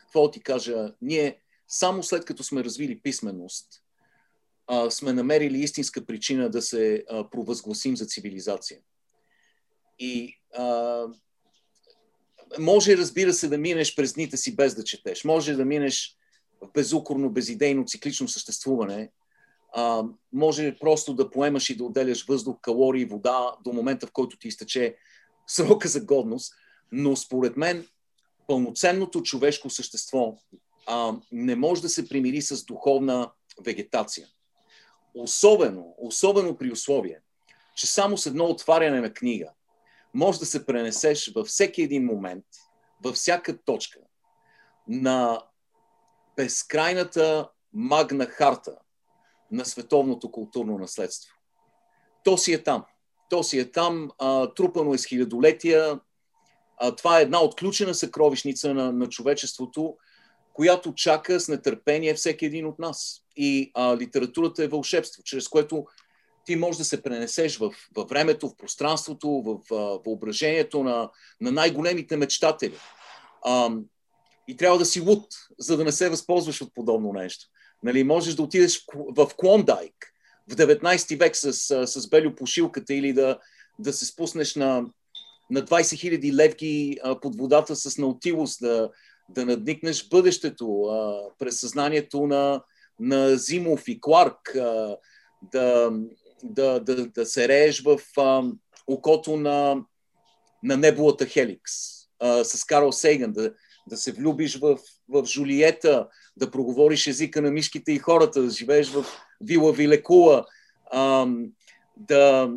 какво 0.00 0.30
ти 0.30 0.40
кажа, 0.42 0.94
ние 1.02 1.40
само 1.68 2.02
след 2.02 2.24
като 2.24 2.42
сме 2.42 2.64
развили 2.64 3.00
писменост, 3.00 3.82
а, 4.66 4.90
сме 4.90 5.12
намерили 5.12 5.58
истинска 5.58 6.06
причина 6.06 6.50
да 6.50 6.62
се 6.62 7.04
а, 7.10 7.30
провъзгласим 7.30 7.96
за 7.96 8.06
цивилизация. 8.06 8.80
И 9.98 10.34
а, 10.58 11.04
може, 12.58 12.96
разбира 12.96 13.32
се, 13.32 13.48
да 13.48 13.58
минеш 13.58 13.94
през 13.94 14.12
дните 14.12 14.36
си 14.36 14.56
без 14.56 14.74
да 14.74 14.84
четеш. 14.84 15.24
Може 15.24 15.54
да 15.54 15.64
минеш 15.64 16.16
в 16.62 16.72
безукорно, 16.74 17.30
безидейно, 17.30 17.84
циклично 17.84 18.28
съществуване. 18.28 19.10
А, 19.74 20.04
може 20.32 20.78
просто 20.80 21.14
да 21.14 21.30
поемаш 21.30 21.70
и 21.70 21.76
да 21.76 21.84
отделяш 21.84 22.26
въздух, 22.26 22.56
калории, 22.60 23.04
вода 23.04 23.56
до 23.64 23.72
момента, 23.72 24.06
в 24.06 24.12
който 24.12 24.38
ти 24.38 24.48
изтече 24.48 24.96
срока 25.46 25.88
за 25.88 26.00
годност. 26.00 26.54
Но 26.92 27.16
според 27.16 27.56
мен 27.56 27.86
пълноценното 28.46 29.22
човешко 29.22 29.70
същество 29.70 30.36
а, 30.86 31.12
не 31.32 31.56
може 31.56 31.82
да 31.82 31.88
се 31.88 32.08
примири 32.08 32.42
с 32.42 32.64
духовна 32.64 33.30
вегетация. 33.64 34.26
Особено, 35.14 35.94
особено 35.98 36.56
при 36.56 36.72
условие, 36.72 37.20
че 37.76 37.86
само 37.86 38.18
с 38.18 38.26
едно 38.26 38.44
отваряне 38.44 39.00
на 39.00 39.12
книга 39.12 39.50
може 40.14 40.38
да 40.38 40.46
се 40.46 40.66
пренесеш 40.66 41.32
във 41.34 41.46
всеки 41.46 41.82
един 41.82 42.04
момент, 42.04 42.44
във 43.04 43.14
всяка 43.14 43.62
точка 43.62 43.98
на 44.88 45.42
безкрайната 46.36 47.50
магна 47.72 48.26
харта 48.26 48.76
на 49.50 49.64
световното 49.64 50.30
културно 50.30 50.78
наследство. 50.78 51.34
То 52.24 52.38
си 52.38 52.52
е 52.52 52.62
там. 52.62 52.84
То 53.30 53.42
си 53.42 53.58
е 53.58 53.70
там, 53.70 54.10
а, 54.18 54.54
трупано 54.54 54.94
е 54.94 54.98
с 54.98 55.06
хилядолетия. 55.06 56.00
А, 56.76 56.96
това 56.96 57.18
е 57.18 57.22
една 57.22 57.42
отключена 57.42 57.94
съкровищница 57.94 58.74
на, 58.74 58.92
на 58.92 59.08
човечеството, 59.08 59.96
която 60.52 60.94
чака 60.94 61.40
с 61.40 61.48
нетърпение 61.48 62.14
всеки 62.14 62.46
един 62.46 62.66
от 62.66 62.78
нас. 62.78 63.22
И 63.36 63.70
а, 63.74 63.96
литературата 63.96 64.64
е 64.64 64.68
вълшебство, 64.68 65.22
чрез 65.22 65.48
което 65.48 65.86
ти 66.44 66.56
можеш 66.56 66.78
да 66.78 66.84
се 66.84 67.02
пренесеш 67.02 67.58
в, 67.58 67.74
във 67.96 68.08
времето, 68.08 68.48
в 68.48 68.56
пространството, 68.56 69.28
в 69.28 69.58
в 69.70 70.00
въображението 70.06 70.84
на, 70.84 71.10
на 71.40 71.52
най-големите 71.52 72.16
мечтатели. 72.16 72.74
А, 73.44 73.70
и 74.48 74.56
трябва 74.56 74.78
да 74.78 74.86
си 74.86 75.00
луд, 75.00 75.26
за 75.58 75.76
да 75.76 75.84
не 75.84 75.92
се 75.92 76.08
възползваш 76.08 76.62
от 76.62 76.74
подобно 76.74 77.12
нещо. 77.12 77.46
Нали, 77.82 78.04
можеш 78.04 78.34
да 78.34 78.42
отидеш 78.42 78.86
в 78.94 79.30
Клондайк 79.36 80.12
в 80.50 80.54
19 80.56 81.18
век 81.18 81.36
с, 81.36 81.52
с 81.86 82.08
белю 82.08 82.34
пошилката 82.34 82.94
или 82.94 83.12
да, 83.12 83.38
да 83.78 83.92
се 83.92 84.06
спуснеш 84.06 84.54
на, 84.54 84.84
на 85.50 85.62
20 85.62 86.20
000 86.20 86.32
левки 86.32 86.98
под 87.22 87.36
водата 87.36 87.76
с 87.76 87.98
наутилус, 87.98 88.58
да, 88.58 88.90
да 89.28 89.46
надникнеш 89.46 90.08
бъдещето 90.08 90.90
през 91.38 91.60
съзнанието 91.60 92.26
на, 92.26 92.62
на 93.00 93.36
Зимов 93.36 93.88
и 93.88 94.00
Кларк, 94.00 94.52
да, 95.52 95.90
да, 96.44 96.80
да, 96.80 97.06
да 97.06 97.26
се 97.26 97.48
рееш 97.48 97.82
в 97.82 98.00
окото 98.86 99.36
на, 99.36 99.84
на 100.62 100.76
небулата 100.76 101.26
Хеликс 101.26 101.72
с 102.44 102.64
Карл 102.64 102.92
Сейган, 102.92 103.32
да, 103.32 103.54
да 103.88 103.96
се 103.96 104.12
влюбиш 104.12 104.58
в, 104.58 104.78
в 105.08 105.24
Жулиета, 105.24 106.08
да 106.36 106.50
проговориш 106.50 107.06
езика 107.06 107.42
на 107.42 107.50
мишките 107.50 107.92
и 107.92 107.98
хората, 107.98 108.42
да 108.42 108.50
живееш 108.50 108.90
в 108.90 109.04
Вила 109.40 109.72
Вилекула, 109.72 110.46
а, 110.90 111.26
да, 111.96 112.50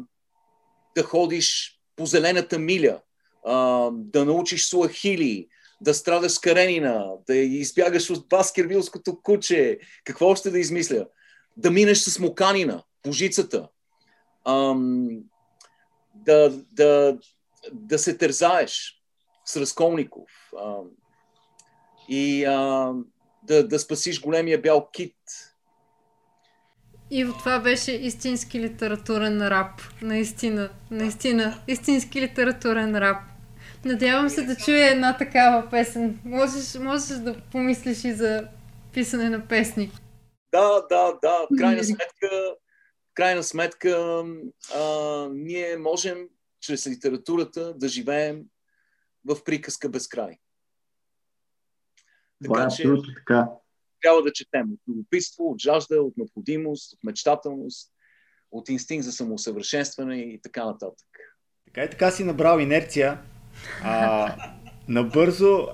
да 0.95 1.03
ходиш 1.03 1.79
по 1.95 2.05
зелената 2.05 2.59
миля, 2.59 3.01
а, 3.45 3.89
да 3.93 4.25
научиш 4.25 4.65
суахили, 4.65 5.47
да 5.81 5.93
страдаш 5.93 6.31
с 6.31 6.39
каренина, 6.39 7.11
да 7.27 7.35
избягаш 7.35 8.09
от 8.09 8.29
баскервилското 8.29 9.21
куче, 9.21 9.79
какво 10.03 10.27
още 10.27 10.51
да 10.51 10.59
измисля? 10.59 11.05
Да 11.57 11.71
минеш 11.71 11.97
с 11.97 12.19
моканина, 12.19 12.83
пожицата, 13.03 13.67
ам, 14.45 15.07
да, 16.15 16.49
да, 16.71 17.17
да 17.71 17.99
се 17.99 18.17
тързаеш 18.17 19.01
с 19.45 19.57
Разколников 19.57 20.29
ам, 20.65 20.85
и 22.09 22.45
ам, 22.45 23.05
да, 23.43 23.67
да 23.67 23.79
спасиш 23.79 24.21
големия 24.21 24.61
бял 24.61 24.89
кит. 24.91 25.15
И 27.11 27.27
това 27.39 27.59
беше 27.59 27.91
истински 27.91 28.59
литературен 28.59 29.47
рап. 29.47 29.81
Наистина, 30.01 30.69
наистина, 30.91 31.61
истински 31.67 32.21
литературен 32.21 32.95
рап. 32.95 33.17
Надявам 33.85 34.29
се 34.29 34.41
да 34.41 34.55
чуя 34.55 34.91
една 34.91 35.17
такава 35.17 35.69
песен. 35.69 36.19
Можеш, 36.25 36.75
можеш 36.75 37.07
да 37.17 37.41
помислиш 37.51 38.03
и 38.03 38.13
за 38.13 38.47
писане 38.93 39.29
на 39.29 39.47
песни. 39.47 39.91
Да, 40.51 40.81
да, 40.89 41.19
да. 41.21 41.47
В 41.51 41.57
крайна 41.57 41.83
сметка, 41.83 42.29
в 43.11 43.13
крайна 43.13 43.43
сметка 43.43 44.23
а, 44.75 45.27
ние 45.31 45.77
можем 45.77 46.27
чрез 46.61 46.87
литературата 46.87 47.73
да 47.77 47.87
живеем 47.87 48.41
в 49.25 49.43
приказка 49.43 49.89
без 49.89 50.07
край. 50.07 50.37
Така 52.43 52.63
е, 52.63 52.75
че 52.75 52.83
така. 53.15 53.49
трябва 54.01 54.21
да 54.21 54.33
четем 54.33 54.67
от 54.73 54.79
любопитство, 54.87 55.51
от 55.51 55.61
жажда, 55.61 56.01
от 56.01 56.17
необходимост, 56.17 56.93
от 56.93 57.03
мечтателност, 57.03 57.91
от 58.51 58.69
инстинкт 58.69 59.05
за 59.05 59.11
самоусъвършенстване 59.11 60.15
и 60.15 60.39
така 60.41 60.65
нататък. 60.65 61.07
Така 61.65 61.83
и 61.83 61.89
така 61.89 62.11
си 62.11 62.23
набрал 62.23 62.59
инерция 62.59 63.21
А, 63.83 64.35
набързо 64.87 65.67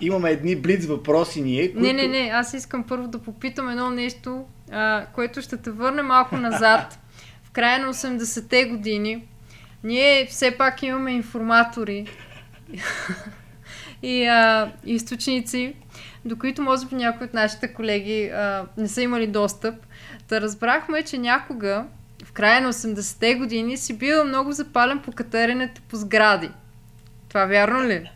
имаме 0.00 0.30
едни 0.30 0.56
блиц 0.56 0.86
въпроси 0.86 1.42
ние. 1.42 1.72
Които... 1.72 1.80
Не, 1.80 1.92
не, 1.92 2.08
не, 2.08 2.30
аз 2.32 2.54
искам 2.54 2.86
първо 2.86 3.08
да 3.08 3.18
попитам 3.18 3.68
едно 3.68 3.90
нещо, 3.90 4.44
а, 4.70 5.06
което 5.14 5.42
ще 5.42 5.56
те 5.56 5.70
върне 5.70 6.02
малко 6.02 6.36
назад. 6.36 6.98
В 7.42 7.50
края 7.50 7.86
на 7.86 7.94
80-те 7.94 8.64
години 8.64 9.28
ние 9.84 10.26
все 10.26 10.58
пак 10.58 10.82
имаме 10.82 11.12
информатори 11.12 12.06
и 14.02 14.24
а, 14.24 14.72
източници, 14.84 15.74
до 16.24 16.38
които 16.38 16.62
може 16.62 16.86
би 16.86 16.94
някои 16.94 17.26
от 17.26 17.34
нашите 17.34 17.72
колеги 17.72 18.28
а, 18.28 18.66
не 18.76 18.88
са 18.88 19.02
имали 19.02 19.26
достъп. 19.26 19.74
Да 20.28 20.40
разбрахме, 20.40 21.02
че 21.02 21.18
някога 21.18 21.84
в 22.24 22.32
края 22.32 22.60
на 22.60 22.72
80-те 22.72 23.34
години 23.34 23.76
си 23.76 23.98
бил 23.98 24.24
много 24.24 24.52
запален 24.52 24.98
по 24.98 25.12
катеренето 25.12 25.82
по 25.82 25.96
сгради. 25.96 26.50
Това 27.28 27.44
вярно 27.44 27.82
ли? 27.82 28.10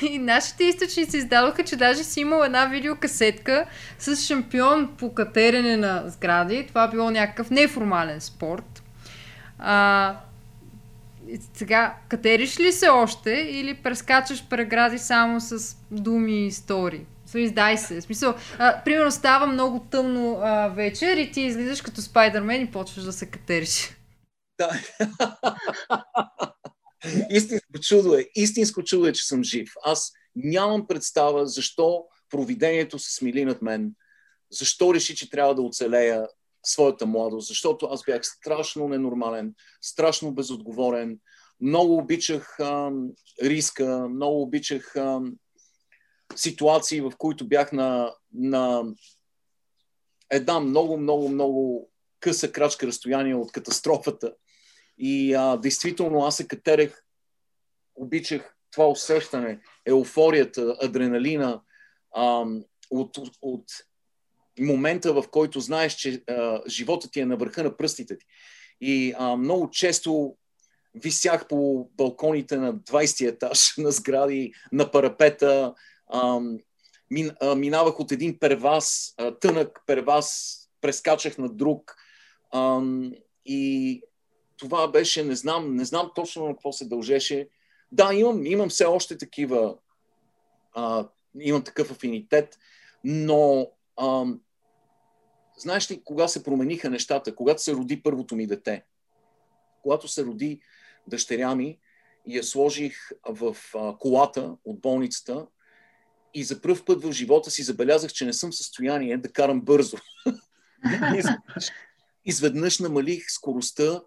И 0.10 0.18
нашите 0.18 0.64
източници 0.64 1.16
издадоха, 1.16 1.64
че 1.64 1.76
даже 1.76 2.04
си 2.04 2.20
имал 2.20 2.42
една 2.42 2.66
видеокасетка 2.66 3.66
с 3.98 4.16
шампион 4.16 4.94
по 4.98 5.14
катерене 5.14 5.76
на 5.76 6.02
сгради. 6.06 6.66
Това 6.68 6.88
било 6.88 7.10
някакъв 7.10 7.50
неформален 7.50 8.20
спорт. 8.20 8.82
А, 9.58 10.16
сега, 11.54 11.96
катериш 12.08 12.60
ли 12.60 12.72
се 12.72 12.88
още 12.88 13.30
или 13.30 13.74
прескачаш 13.74 14.48
прегради 14.48 14.98
само 14.98 15.40
с 15.40 15.76
думи 15.90 16.44
и 16.44 16.46
истории? 16.46 17.06
издай 17.34 17.78
се. 17.78 18.00
Смисъл, 18.00 18.34
а, 18.58 18.82
примерно 18.84 19.10
става 19.10 19.46
много 19.46 19.86
тъмно 19.90 20.38
а, 20.42 20.68
вечер 20.68 21.16
и 21.16 21.30
ти 21.30 21.40
излизаш 21.40 21.82
като 21.82 22.02
Спайдермен 22.02 22.62
и 22.62 22.70
почваш 22.70 23.04
да 23.04 23.12
се 23.12 23.26
катериш. 23.26 23.96
Да. 24.58 24.70
Истинско 27.30 27.78
чудо 27.80 28.14
е. 28.14 28.26
Истинско 28.34 28.82
чудо 28.82 29.06
е, 29.06 29.12
че 29.12 29.26
съм 29.26 29.44
жив. 29.44 29.72
Аз 29.84 30.12
нямам 30.36 30.86
представа 30.86 31.46
защо 31.46 32.04
провидението 32.30 32.98
се 32.98 33.14
смили 33.14 33.44
над 33.44 33.62
мен, 33.62 33.92
защо 34.50 34.94
реши, 34.94 35.16
че 35.16 35.30
трябва 35.30 35.54
да 35.54 35.62
оцелея 35.62 36.26
своята 36.64 37.06
младост, 37.06 37.48
защото 37.48 37.86
аз 37.86 38.04
бях 38.04 38.26
страшно 38.26 38.88
ненормален, 38.88 39.54
страшно 39.80 40.34
безотговорен, 40.34 41.18
много 41.60 41.96
обичах 41.96 42.60
а, 42.60 42.90
риска, 43.42 44.08
много 44.08 44.42
обичах 44.42 44.96
а, 44.96 45.20
ситуации, 46.36 47.00
в 47.00 47.12
които 47.18 47.48
бях 47.48 47.72
на, 47.72 48.14
на 48.34 48.84
една 50.30 50.60
много, 50.60 50.96
много, 50.96 51.28
много 51.28 51.90
къса 52.20 52.52
крачка 52.52 52.86
разстояние 52.86 53.34
от 53.34 53.52
катастрофата. 53.52 54.34
И 54.98 55.34
а, 55.34 55.56
действително 55.56 56.24
аз 56.24 56.36
се 56.36 56.48
катерех, 56.48 57.04
обичах 57.94 58.56
това 58.70 58.88
усещане, 58.88 59.60
еуфорията, 59.86 60.76
адреналина 60.82 61.62
а, 62.14 62.46
от, 62.90 63.18
от 63.42 63.64
момента, 64.60 65.12
в 65.12 65.24
който 65.30 65.60
знаеш, 65.60 65.94
че 65.94 66.22
а, 66.28 66.62
живота 66.68 67.10
ти 67.10 67.20
е 67.20 67.26
на 67.26 67.36
върха 67.36 67.64
на 67.64 67.76
пръстите 67.76 68.18
ти. 68.18 68.26
И 68.80 69.14
а, 69.18 69.36
много 69.36 69.70
често 69.70 70.36
висях 70.94 71.48
по 71.48 71.88
балконите 71.96 72.56
на 72.56 72.74
20 72.74 73.28
етаж 73.28 73.74
на 73.78 73.90
сгради, 73.90 74.52
на 74.72 74.90
парапета, 74.90 75.74
а, 76.08 76.40
мин, 77.10 77.30
а, 77.40 77.54
минавах 77.54 78.00
от 78.00 78.12
един 78.12 78.38
перваз, 78.38 79.14
а, 79.18 79.38
тънък 79.38 79.80
перваз, 79.86 80.56
прескачах 80.80 81.38
на 81.38 81.48
друг. 81.48 81.96
А, 82.50 82.82
и 83.46 84.02
това 84.56 84.88
беше, 84.88 85.24
не 85.24 85.36
знам, 85.36 85.76
не 85.76 85.84
знам 85.84 86.10
точно 86.14 86.46
на 86.46 86.52
какво 86.52 86.72
се 86.72 86.84
дължеше. 86.84 87.48
Да, 87.92 88.14
имам, 88.14 88.46
имам 88.46 88.68
все 88.68 88.84
още 88.84 89.18
такива, 89.18 89.76
а, 90.72 91.08
имам 91.40 91.64
такъв 91.64 91.90
афинитет, 91.90 92.58
но 93.04 93.70
а, 93.96 94.24
знаеш 95.56 95.90
ли 95.90 96.04
кога 96.04 96.28
се 96.28 96.44
промениха 96.44 96.90
нещата? 96.90 97.34
Когато 97.34 97.62
се 97.62 97.72
роди 97.72 98.02
първото 98.02 98.36
ми 98.36 98.46
дете. 98.46 98.84
Когато 99.82 100.08
се 100.08 100.24
роди 100.24 100.60
дъщеря 101.06 101.54
ми 101.54 101.78
и 102.26 102.36
я 102.36 102.44
сложих 102.44 103.10
в 103.28 103.56
колата 103.98 104.56
от 104.64 104.80
болницата 104.80 105.46
и 106.34 106.44
за 106.44 106.60
първ 106.60 106.84
път 106.84 107.02
в 107.02 107.12
живота 107.12 107.50
си 107.50 107.62
забелязах, 107.62 108.12
че 108.12 108.24
не 108.24 108.32
съм 108.32 108.50
в 108.50 108.56
състояние 108.56 109.16
да 109.16 109.32
карам 109.32 109.60
бързо. 109.60 109.96
Изведнъж 112.24 112.78
намалих 112.78 113.30
скоростта 113.30 114.02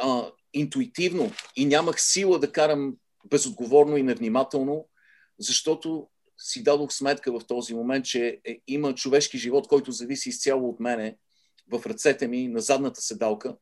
а, 0.00 0.30
интуитивно 0.52 1.32
и 1.56 1.64
нямах 1.64 2.02
сила 2.02 2.38
да 2.38 2.52
карам 2.52 2.96
безотговорно 3.24 3.96
и 3.96 4.02
невнимателно, 4.02 4.88
защото 5.38 6.08
си 6.40 6.62
дадох 6.62 6.92
сметка 6.92 7.32
в 7.32 7.46
този 7.46 7.74
момент, 7.74 8.04
че 8.04 8.40
е, 8.44 8.58
има 8.66 8.94
човешки 8.94 9.38
живот, 9.38 9.68
който 9.68 9.92
зависи 9.92 10.28
изцяло 10.28 10.68
от 10.68 10.80
мене, 10.80 11.16
в 11.72 11.86
ръцете 11.86 12.28
ми, 12.28 12.48
на 12.48 12.60
задната 12.60 13.00
седалка. 13.00 13.56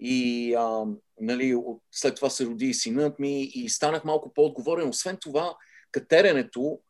И 0.00 0.54
а, 0.54 0.84
нали, 1.20 1.56
след 1.90 2.16
това 2.16 2.30
се 2.30 2.46
роди 2.46 2.66
и 2.66 2.74
синът 2.74 3.18
ми 3.18 3.42
и 3.42 3.68
станах 3.68 4.04
малко 4.04 4.32
по-отговорен. 4.34 4.88
Освен 4.88 5.16
това, 5.20 5.56
катеренето 5.90 6.80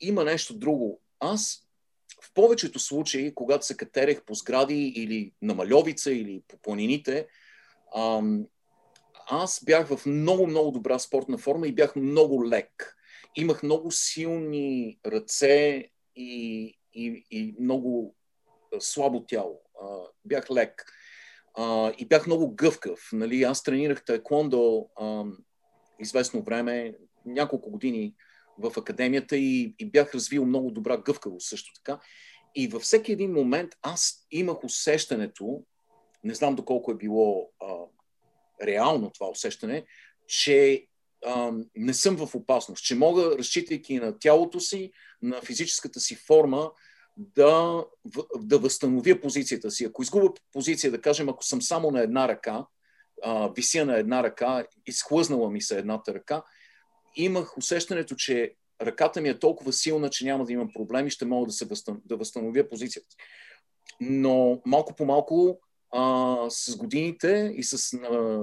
има 0.00 0.24
нещо 0.24 0.54
друго. 0.54 1.00
Аз 1.20 1.66
в 2.22 2.34
повечето 2.34 2.78
случаи, 2.78 3.34
когато 3.34 3.66
се 3.66 3.76
катерех 3.76 4.24
по 4.24 4.34
сгради 4.34 4.92
или 4.96 5.32
на 5.42 5.54
Малевица 5.54 6.12
или 6.12 6.42
по 6.48 6.58
планините, 6.58 7.26
ам, 7.96 8.46
аз 9.30 9.64
бях 9.64 9.88
в 9.88 10.06
много, 10.06 10.46
много 10.46 10.70
добра 10.70 10.98
спортна 10.98 11.38
форма 11.38 11.68
и 11.68 11.74
бях 11.74 11.96
много 11.96 12.48
лек. 12.48 12.95
Имах 13.36 13.62
много 13.62 13.90
силни 13.90 14.98
ръце 15.06 15.88
и, 16.16 16.74
и, 16.94 17.26
и 17.30 17.54
много 17.60 18.16
слабо 18.80 19.24
тяло. 19.26 19.62
А, 19.82 19.86
бях 20.24 20.50
лек. 20.50 20.92
А, 21.54 21.92
и 21.98 22.06
бях 22.06 22.26
много 22.26 22.54
гъвкав. 22.54 23.08
Нали? 23.12 23.42
Аз 23.42 23.62
тренирах 23.62 24.04
таеквондо 24.04 24.88
известно 26.00 26.42
време, 26.42 26.94
няколко 27.26 27.70
години 27.70 28.14
в 28.58 28.72
академията 28.76 29.36
и, 29.36 29.74
и 29.78 29.90
бях 29.90 30.14
развил 30.14 30.46
много 30.46 30.70
добра 30.70 30.96
гъвкавост 30.96 31.48
също 31.48 31.72
така. 31.74 32.00
И 32.54 32.68
във 32.68 32.82
всеки 32.82 33.12
един 33.12 33.32
момент 33.32 33.72
аз 33.82 34.26
имах 34.30 34.64
усещането, 34.64 35.62
не 36.24 36.34
знам 36.34 36.54
доколко 36.54 36.90
е 36.90 36.96
било 36.96 37.50
а, 37.60 37.74
реално 38.66 39.10
това 39.10 39.28
усещане, 39.28 39.84
че 40.26 40.86
не 41.76 41.94
съм 41.94 42.16
в 42.16 42.34
опасност, 42.34 42.84
че 42.84 42.94
мога, 42.94 43.38
разчитайки 43.38 43.98
на 43.98 44.18
тялото 44.18 44.60
си, 44.60 44.92
на 45.22 45.40
физическата 45.40 46.00
си 46.00 46.14
форма, 46.14 46.70
да, 47.16 47.84
да 48.38 48.58
възстановя 48.58 49.20
позицията 49.20 49.70
си. 49.70 49.84
Ако 49.84 50.02
изгубя 50.02 50.28
позиция, 50.52 50.90
да 50.90 51.00
кажем, 51.00 51.28
ако 51.28 51.44
съм 51.44 51.62
само 51.62 51.90
на 51.90 52.00
една 52.00 52.28
ръка, 52.28 52.66
а, 53.22 53.48
вися 53.48 53.84
на 53.84 53.96
една 53.96 54.22
ръка, 54.22 54.64
изхлъзнала 54.86 55.50
ми 55.50 55.62
се 55.62 55.78
едната 55.78 56.14
ръка, 56.14 56.42
имах 57.16 57.58
усещането, 57.58 58.14
че 58.14 58.54
ръката 58.80 59.20
ми 59.20 59.28
е 59.28 59.38
толкова 59.38 59.72
силна, 59.72 60.10
че 60.10 60.24
няма 60.24 60.44
да 60.44 60.52
имам 60.52 60.72
проблеми, 60.72 61.10
ще 61.10 61.24
мога 61.24 61.46
да, 61.46 61.52
се 61.52 61.64
възстан... 61.64 62.00
да 62.04 62.16
възстановя 62.16 62.68
позицията. 62.68 63.16
Но 64.00 64.62
малко 64.66 64.96
по 64.96 65.04
малко 65.04 65.60
а, 65.90 66.36
с 66.50 66.76
годините 66.76 67.52
и 67.56 67.62
с 67.62 67.98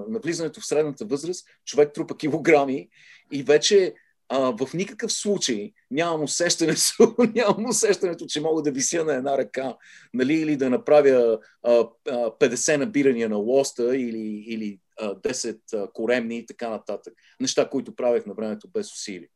навлизането 0.10 0.62
в 0.62 0.66
средната 0.66 1.06
възраст, 1.06 1.48
човек 1.66 1.94
трупа 1.94 2.18
килограми 2.18 2.90
и 3.32 3.44
вече 3.44 3.94
а, 4.30 4.40
в 4.40 4.74
никакъв 4.74 5.12
случай 5.12 5.72
нямам 5.92 6.24
усещането, 6.24 7.16
нямам 7.36 7.66
усещането, 7.70 8.26
че 8.26 8.42
мога 8.42 8.62
да 8.62 8.72
вися 8.72 9.06
на 9.06 9.14
една 9.14 9.38
ръка, 9.38 9.76
нали, 10.14 10.34
или 10.34 10.56
да 10.56 10.70
направя 10.70 11.40
а, 11.64 11.72
а, 11.72 11.88
50 12.12 12.78
набирания 12.78 13.30
на 13.30 13.38
лоста 13.38 13.98
или, 13.98 14.44
или 14.48 14.80
10 15.02 15.92
коремни 15.92 16.38
и 16.38 16.46
така 16.46 16.70
нататък. 16.70 17.14
Неща, 17.40 17.70
които 17.70 17.96
правех 17.96 18.26
на 18.26 18.34
времето 18.34 18.68
без 18.74 18.94
усилие. 18.94 19.28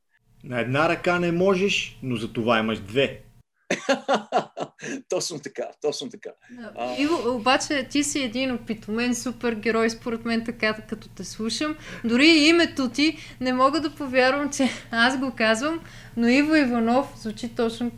На 0.43 0.59
една 0.59 0.89
ръка 0.89 1.19
не 1.19 1.31
можеш, 1.31 1.99
но 2.03 2.15
за 2.15 2.33
това 2.33 2.59
имаш 2.59 2.79
две. 2.79 3.23
точно 5.09 5.39
така, 5.39 5.63
точно 5.81 6.09
така. 6.09 6.29
А... 6.75 6.95
Иво, 6.97 7.35
обаче 7.35 7.87
ти 7.89 8.03
си 8.03 8.19
един 8.19 8.51
опитомен 8.55 9.15
супергерой, 9.15 9.89
според 9.89 10.25
мен 10.25 10.45
така, 10.45 10.73
като 10.73 11.09
те 11.09 11.23
слушам. 11.23 11.75
Дори 12.03 12.27
името 12.27 12.89
ти 12.89 13.17
не 13.41 13.53
мога 13.53 13.81
да 13.81 13.95
повярвам, 13.95 14.49
че 14.51 14.69
аз 14.91 15.17
го 15.17 15.31
казвам, 15.37 15.79
но 16.17 16.27
Иво 16.27 16.55
Иванов 16.55 17.13
звучи 17.17 17.55
точно 17.55 17.91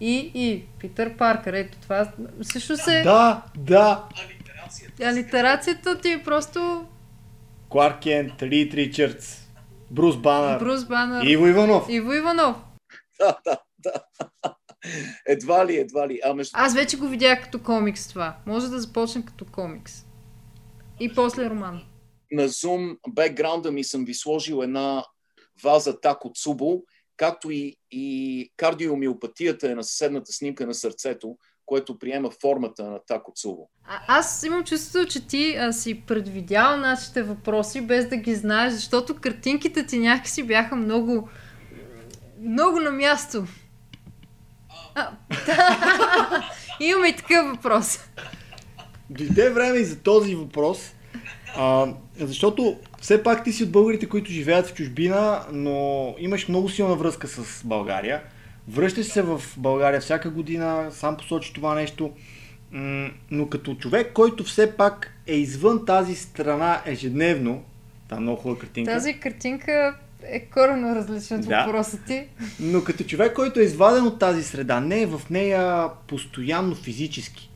и, 0.00 0.30
и 0.34 0.64
Питър 0.80 1.16
Паркър. 1.16 1.52
Ето 1.52 1.78
това 1.78 2.12
също 2.42 2.76
се... 2.76 3.02
Да, 3.02 3.42
да. 3.56 4.04
Алитерацията. 4.24 5.04
Алитерацията 5.04 6.00
ти 6.00 6.12
е 6.12 6.22
просто 6.24 6.86
Кларк 7.68 8.02
Кент, 8.02 8.42
Рид 8.42 8.74
Ричардс, 8.74 9.48
Брус 9.90 10.16
Банър, 10.16 10.58
Брус 10.58 10.84
Банър, 10.84 11.24
Иво 11.24 11.46
Иванов. 11.46 11.86
Иво 11.88 12.12
Иванов. 12.12 12.56
Да, 13.18 13.36
да, 13.46 13.56
да. 13.78 14.54
Едва 15.26 15.66
ли, 15.66 15.76
едва 15.76 16.08
ли. 16.08 16.20
А, 16.24 16.34
между... 16.34 16.50
Аз 16.54 16.74
вече 16.74 16.96
го 16.96 17.08
видях 17.08 17.42
като 17.42 17.62
комикс 17.62 18.08
това. 18.08 18.36
Може 18.46 18.68
да 18.68 18.80
започне 18.80 19.24
като 19.24 19.44
комикс. 19.44 20.04
И 21.00 21.14
после 21.14 21.50
роман. 21.50 21.82
на 22.32 22.48
Zoom 22.48 22.98
бекграунда 23.08 23.72
ми 23.72 23.84
съм 23.84 24.04
ви 24.04 24.14
сложил 24.14 24.62
една 24.62 25.04
ваза 25.62 26.00
тако 26.00 26.32
цубо, 26.34 26.82
както 27.16 27.50
и, 27.50 27.76
и 27.90 28.50
кардиомиопатията 28.56 29.70
е 29.70 29.74
на 29.74 29.84
съседната 29.84 30.32
снимка 30.32 30.66
на 30.66 30.74
сърцето, 30.74 31.36
което 31.66 31.98
приема 31.98 32.30
формата 32.30 32.84
на 32.84 32.98
тако 33.06 33.32
цубо. 33.36 33.68
А, 33.84 34.18
аз 34.18 34.42
имам 34.42 34.64
чувството, 34.64 35.08
че 35.08 35.26
ти 35.26 35.56
а, 35.56 35.72
си 35.72 36.02
предвидял 36.06 36.76
нашите 36.76 37.22
въпроси, 37.22 37.80
без 37.80 38.08
да 38.08 38.16
ги 38.16 38.34
знаеш, 38.34 38.72
защото 38.72 39.16
картинките 39.16 39.86
ти 39.86 39.98
някакси 39.98 40.42
бяха 40.42 40.76
много, 40.76 41.28
много 42.40 42.80
на 42.80 42.90
място. 42.90 43.46
А, 44.94 45.10
да. 45.46 46.44
Имаме 46.80 47.08
и 47.08 47.16
такъв 47.16 47.46
въпрос. 47.46 47.98
Дойде 49.10 49.50
време 49.50 49.78
и 49.78 49.84
за 49.84 49.98
този 49.98 50.34
въпрос, 50.34 50.94
а, 51.56 51.86
защото 52.18 52.78
все 53.00 53.22
пак 53.22 53.44
ти 53.44 53.52
си 53.52 53.64
от 53.64 53.70
българите, 53.70 54.08
които 54.08 54.30
живеят 54.30 54.66
в 54.66 54.74
чужбина, 54.74 55.40
но 55.52 56.14
имаш 56.18 56.48
много 56.48 56.68
силна 56.68 56.94
връзка 56.94 57.28
с 57.28 57.64
България. 57.64 58.22
Връщаш 58.68 59.06
се 59.06 59.22
в 59.22 59.42
България 59.56 60.00
всяка 60.00 60.30
година, 60.30 60.88
сам 60.92 61.16
посочи 61.16 61.52
това 61.52 61.74
нещо, 61.74 62.12
но 63.30 63.48
като 63.48 63.74
човек, 63.74 64.12
който 64.12 64.44
все 64.44 64.76
пак 64.76 65.12
е 65.26 65.34
извън 65.34 65.86
тази 65.86 66.14
страна 66.14 66.82
ежедневно, 66.86 67.64
това 68.04 68.16
е 68.16 68.20
много 68.20 68.40
хубава 68.40 68.60
картинка. 68.60 68.92
Тази 68.92 69.20
картинка 69.20 69.94
е 70.26 70.40
коренно 70.40 70.94
различна 70.94 71.36
от 71.36 71.48
да. 71.48 71.64
въпроса 71.64 72.04
ти. 72.06 72.28
Но 72.60 72.84
като 72.84 73.04
човек, 73.04 73.34
който 73.34 73.60
е 73.60 73.64
изваден 73.64 74.06
от 74.06 74.18
тази 74.18 74.42
среда, 74.42 74.80
не 74.80 75.02
е 75.02 75.06
в 75.06 75.22
нея 75.30 75.90
постоянно 76.08 76.74
физически, 76.74 77.50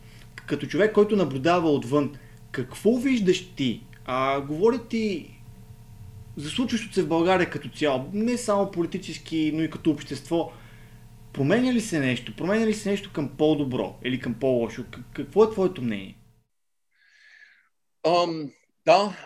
като 0.46 0.66
човек, 0.66 0.92
който 0.92 1.16
наблюдава 1.16 1.70
отвън, 1.70 2.14
какво 2.52 2.96
виждаш 2.96 3.54
ти? 3.54 3.82
А, 4.04 4.40
говоря 4.40 4.78
ти 4.78 5.34
за 6.36 6.50
случващото 6.50 6.94
се 6.94 7.02
в 7.02 7.08
България 7.08 7.50
като 7.50 7.68
цяло, 7.68 8.10
не 8.12 8.36
само 8.36 8.70
политически, 8.70 9.52
но 9.54 9.62
и 9.62 9.70
като 9.70 9.90
общество. 9.90 10.52
Променя 11.32 11.72
ли 11.72 11.80
се 11.80 12.00
нещо? 12.00 12.36
Променя 12.36 12.66
ли 12.66 12.74
се 12.74 12.90
нещо 12.90 13.10
към 13.12 13.28
по-добро 13.28 13.98
или 14.04 14.20
към 14.20 14.34
по-лошо? 14.34 14.84
Какво 15.12 15.44
е 15.44 15.50
твоето 15.50 15.82
мнение? 15.82 16.18
Um, 18.06 18.50
да, 18.88 19.16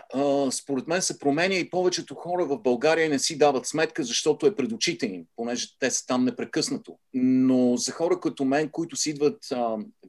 според 0.51 0.87
мен 0.87 1.01
се 1.01 1.19
променя 1.19 1.55
и 1.55 1.69
повечето 1.69 2.15
хора 2.15 2.45
в 2.45 2.59
България 2.59 3.09
не 3.09 3.19
си 3.19 3.37
дават 3.37 3.65
сметка, 3.65 4.03
защото 4.03 4.45
е 4.45 4.55
пред 4.55 4.71
очите 4.71 5.05
им, 5.05 5.25
понеже 5.35 5.67
те 5.79 5.91
са 5.91 6.05
там 6.05 6.25
непрекъснато. 6.25 6.99
Но 7.13 7.77
за 7.77 7.91
хора 7.91 8.19
като 8.19 8.45
мен, 8.45 8.69
които 8.69 8.95
си 8.95 9.09
идват 9.09 9.37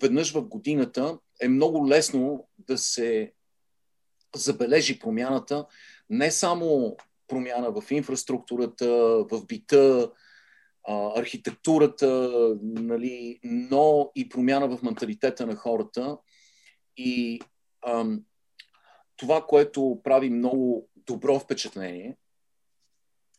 веднъж 0.03 0.33
в 0.33 0.43
годината, 0.43 1.19
е 1.41 1.49
много 1.49 1.89
лесно 1.89 2.49
да 2.59 2.79
се 2.79 3.33
забележи 4.37 4.99
промяната, 4.99 5.67
не 6.11 6.31
само 6.31 6.97
промяна 7.29 7.71
в 7.71 7.91
инфраструктурата, 7.91 8.87
в 9.31 9.47
бита, 9.47 10.11
архитектурата, 11.17 12.31
нали, 12.63 13.41
но 13.45 14.11
и 14.15 14.29
промяна 14.29 14.77
в 14.77 14.83
менталитета 14.83 15.47
на 15.47 15.57
хората. 15.57 16.19
И 16.97 17.41
това, 19.17 19.47
което 19.47 20.01
прави 20.05 20.31
много 20.31 20.89
добро 20.97 21.39
впечатление, 21.41 22.17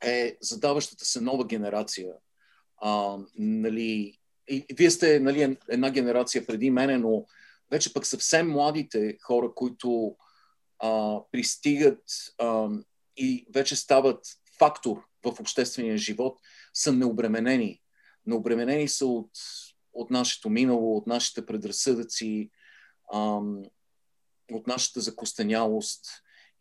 е 0.03 0.37
задаващата 0.41 1.05
се 1.05 1.21
нова 1.21 1.45
генерация. 1.47 2.13
А, 2.77 3.17
нали, 3.37 4.19
и, 4.47 4.65
вие 4.73 4.91
сте 4.91 5.19
нали, 5.19 5.57
една 5.69 5.89
генерация 5.91 6.45
преди 6.45 6.71
мене, 6.71 6.97
но 6.97 7.25
вече 7.71 7.93
пък 7.93 8.05
съвсем 8.05 8.51
младите 8.51 9.17
хора, 9.21 9.51
които 9.55 10.15
а, 10.79 11.19
пристигат 11.31 12.03
а, 12.37 12.69
и 13.17 13.47
вече 13.53 13.75
стават 13.75 14.25
фактор 14.59 15.03
в 15.25 15.39
обществения 15.39 15.97
живот, 15.97 16.39
са 16.73 16.93
необременени. 16.93 17.81
Необременени 18.25 18.87
са 18.87 19.05
от, 19.05 19.31
от 19.93 20.11
нашето 20.11 20.49
минало, 20.49 20.97
от 20.97 21.07
нашите 21.07 21.45
предразсъдъци, 21.45 22.49
а, 23.13 23.41
от 24.51 24.67
нашата 24.67 25.01
закостенялост. 25.01 26.05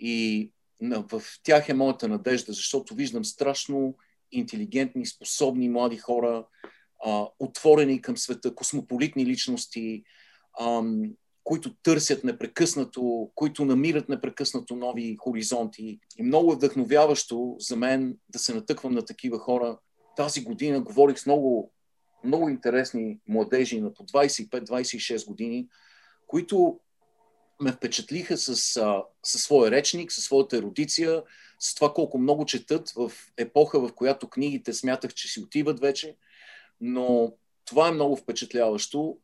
И 0.00 0.50
в 0.80 1.22
тях 1.42 1.68
е 1.68 1.74
моята 1.74 2.08
надежда, 2.08 2.52
защото 2.52 2.94
виждам 2.94 3.24
страшно 3.24 3.96
интелигентни, 4.32 5.06
способни 5.06 5.68
млади 5.68 5.96
хора, 5.96 6.46
отворени 7.38 8.02
към 8.02 8.16
света, 8.16 8.54
космополитни 8.54 9.26
личности, 9.26 10.04
които 11.44 11.74
търсят 11.82 12.24
непрекъснато, 12.24 13.30
които 13.34 13.64
намират 13.64 14.08
непрекъснато 14.08 14.76
нови 14.76 15.16
хоризонти. 15.16 15.98
И 16.18 16.22
много 16.22 16.52
е 16.52 16.56
вдъхновяващо 16.56 17.56
за 17.58 17.76
мен 17.76 18.18
да 18.28 18.38
се 18.38 18.54
натъквам 18.54 18.94
на 18.94 19.04
такива 19.04 19.38
хора. 19.38 19.78
Тази 20.16 20.44
година 20.44 20.80
говорих 20.80 21.18
с 21.18 21.26
много, 21.26 21.72
много 22.24 22.48
интересни 22.48 23.18
младежи 23.28 23.80
на 23.80 23.94
по 23.94 24.04
25-26 24.04 25.26
години, 25.26 25.68
които 26.26 26.80
ме 27.60 27.72
впечатлиха 27.72 28.36
с, 28.36 28.56
със 29.22 29.42
своя 29.42 29.70
речник, 29.70 30.12
със 30.12 30.24
своята 30.24 30.56
ерудиция, 30.56 31.22
с 31.58 31.74
това 31.74 31.92
колко 31.92 32.18
много 32.18 32.46
четат 32.46 32.90
в 32.90 33.12
епоха, 33.36 33.80
в 33.80 33.92
която 33.94 34.28
книгите 34.28 34.72
смятах, 34.72 35.14
че 35.14 35.28
си 35.28 35.40
отиват 35.40 35.80
вече. 35.80 36.16
Но 36.80 37.32
това 37.64 37.88
е 37.88 37.92
много 37.92 38.16
впечатляващо. 38.16 39.18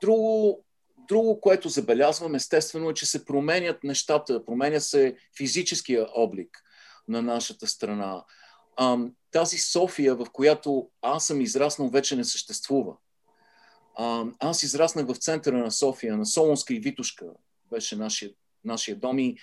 Друго, 0.00 0.64
Друго, 1.08 1.40
което 1.40 1.68
забелязвам, 1.68 2.34
естествено, 2.34 2.90
е, 2.90 2.94
че 2.94 3.06
се 3.06 3.24
променят 3.24 3.84
нещата, 3.84 4.44
променя 4.44 4.80
се 4.80 5.16
физическия 5.36 6.06
облик 6.14 6.62
на 7.08 7.22
нашата 7.22 7.66
страна. 7.66 8.24
Тази 9.30 9.58
София, 9.58 10.14
в 10.14 10.26
която 10.32 10.90
аз 11.02 11.26
съм 11.26 11.40
израснал, 11.40 11.88
вече 11.88 12.16
не 12.16 12.24
съществува. 12.24 12.96
Аз 14.38 14.62
израснах 14.62 15.06
в 15.06 15.16
центъра 15.16 15.58
на 15.58 15.70
София, 15.70 16.16
на 16.16 16.26
Солонска 16.26 16.74
и 16.74 16.80
Витушка, 16.80 17.26
беше 17.70 17.96
нашия, 17.96 18.30
нашия 18.64 18.96
дом 18.96 19.18
и 19.18 19.36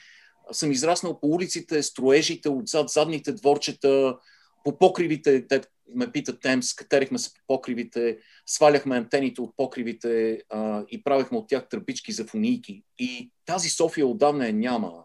съм 0.51 0.72
израснал 0.72 1.19
по 1.19 1.28
улиците, 1.28 1.84
строежите, 1.84 2.49
отзад 2.49 2.89
задните 2.89 3.34
дворчета, 3.34 4.17
по 4.63 4.78
покривите, 4.78 5.47
те 5.47 5.61
ме 5.95 6.11
питат 6.11 6.41
Темс, 6.41 6.74
катерихме 6.74 7.19
се 7.19 7.34
по 7.34 7.39
покривите, 7.47 8.17
сваляхме 8.45 8.97
антените 8.97 9.41
от 9.41 9.55
покривите 9.57 10.41
а, 10.49 10.86
и 10.89 11.03
правихме 11.03 11.38
от 11.38 11.47
тях 11.47 11.69
тръбички 11.69 12.11
за 12.11 12.26
фунийки. 12.26 12.84
И 12.99 13.32
тази 13.45 13.69
София 13.69 14.07
отдавна 14.07 14.49
е 14.49 14.51
няма. 14.51 15.03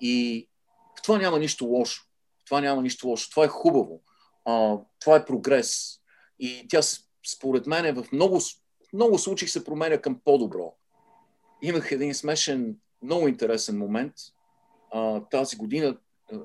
И 0.00 0.48
в 0.98 1.02
това 1.02 1.18
няма 1.18 1.38
нищо 1.38 1.64
лошо. 1.64 2.02
В 2.38 2.44
това 2.44 2.60
няма 2.60 2.82
нищо 2.82 3.08
лошо. 3.08 3.30
Това 3.30 3.44
е 3.44 3.48
хубаво. 3.48 4.02
А, 4.44 4.78
това 5.00 5.16
е 5.16 5.24
прогрес. 5.24 5.98
И 6.38 6.66
тя, 6.68 6.80
според 7.26 7.66
мен, 7.66 7.94
в 7.94 8.12
много, 8.12 8.40
много 8.92 9.18
случаи 9.18 9.48
се 9.48 9.64
променя 9.64 9.98
към 9.98 10.20
по-добро. 10.24 10.74
Имах 11.62 11.92
един 11.92 12.14
смешен, 12.14 12.76
много 13.02 13.28
интересен 13.28 13.78
момент. 13.78 14.12
А, 14.92 15.20
тази 15.30 15.56
година 15.56 15.96
а, 16.32 16.36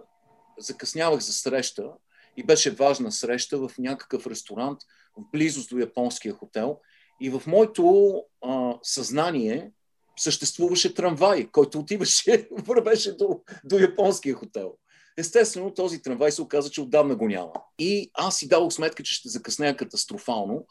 закъснявах 0.59 1.20
за 1.20 1.34
среща 1.34 1.91
и 2.38 2.43
беше 2.43 2.72
важна 2.72 3.11
среща 3.11 3.57
в 3.57 3.72
някакъв 3.78 4.28
ресторант 4.28 4.80
в 5.18 5.22
близост 5.32 5.70
до 5.70 5.78
японския 5.78 6.34
хотел. 6.34 6.80
И 7.22 7.30
в 7.30 7.43
моето 7.47 8.13
а, 8.45 8.74
съзнание 8.84 9.72
съществуваше 10.18 10.93
трамвай, 10.93 11.47
който 11.51 11.80
отиваше, 11.80 12.47
вървеше 12.51 13.18
до, 13.18 13.41
до 13.63 13.80
японския 13.80 14.36
хотел. 14.36 14.74
Естествено, 15.18 15.74
този 15.74 16.01
трамвай 16.01 16.32
се 16.32 16.41
оказа, 16.41 16.70
че 16.70 16.82
отдавна 16.82 17.15
го 17.15 17.28
няма. 17.28 17.53
И 17.80 18.11
аз 18.13 18.38
си 18.38 18.47
дадох 18.47 18.74
сметка, 18.74 19.03
че 19.03 19.13
ще 19.13 19.30
закъснея 19.30 19.78
катастрофално. 19.78 20.65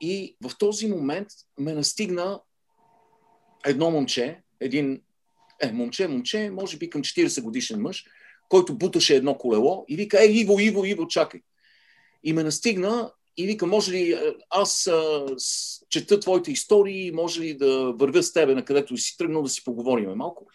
И 0.00 0.36
в 0.44 0.58
този 0.58 0.86
момент 0.86 1.28
ме 1.58 1.72
настигна 1.72 2.40
едно 3.66 3.90
момче, 3.90 4.40
един 4.60 5.00
е, 5.60 5.72
момче, 5.72 6.08
момче, 6.08 6.50
може 6.50 6.76
би 6.76 6.90
към 6.90 7.02
40 7.02 7.42
годишен 7.42 7.80
мъж, 7.80 8.04
който 8.48 8.78
буташе 8.78 9.16
едно 9.16 9.34
колело 9.34 9.84
и 9.88 9.96
вика, 9.96 10.24
е, 10.24 10.26
Иво, 10.26 10.60
Иво, 10.60 10.84
Иво, 10.84 11.08
чакай. 11.08 11.40
И 12.24 12.32
ме 12.32 12.42
настигна 12.42 13.12
и 13.36 13.46
вика, 13.46 13.66
може 13.66 13.92
ли 13.92 14.18
аз 14.50 14.86
а, 14.86 15.26
чета 15.90 16.20
твоите 16.20 16.52
истории, 16.52 17.10
може 17.10 17.40
ли 17.40 17.56
да 17.56 17.92
вървя 17.92 18.22
с 18.22 18.32
тебе 18.32 18.54
на 18.54 18.64
където 18.64 18.96
си 18.96 19.16
тръгнал 19.16 19.42
да 19.42 19.48
си 19.48 19.64
поговорим 19.64 20.10
малко. 20.10 20.46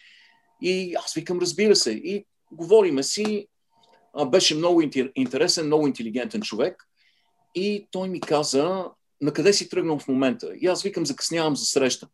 И 0.62 0.96
аз 0.96 1.14
викам, 1.14 1.40
разбира 1.40 1.76
се. 1.76 1.92
И 1.92 2.26
говориме 2.52 3.04
си. 3.04 3.48
А, 4.14 4.26
беше 4.26 4.56
много 4.56 4.82
интересен, 5.16 5.66
много 5.66 5.88
интелигентен 5.88 6.42
човек. 6.42 6.84
И 7.56 7.88
той 7.92 8.10
ми 8.10 8.20
каза, 8.20 8.86
на 9.22 9.34
къде 9.34 9.54
си 9.54 9.70
тръгнал 9.70 10.00
в 10.00 10.08
момента? 10.08 10.52
И 10.60 10.68
аз 10.68 10.84
викам, 10.84 11.06
закъснявам 11.06 11.56
за 11.56 11.66
среща. 11.66 12.08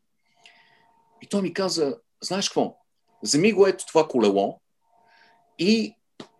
И 1.23 1.27
той 1.27 1.41
ми 1.41 1.53
каза, 1.53 1.97
знаеш 2.23 2.49
какво? 2.49 2.75
Вземи 3.23 3.51
го 3.51 3.67
ето 3.67 3.85
това 3.85 4.07
колело, 4.07 4.59
и 5.59 5.95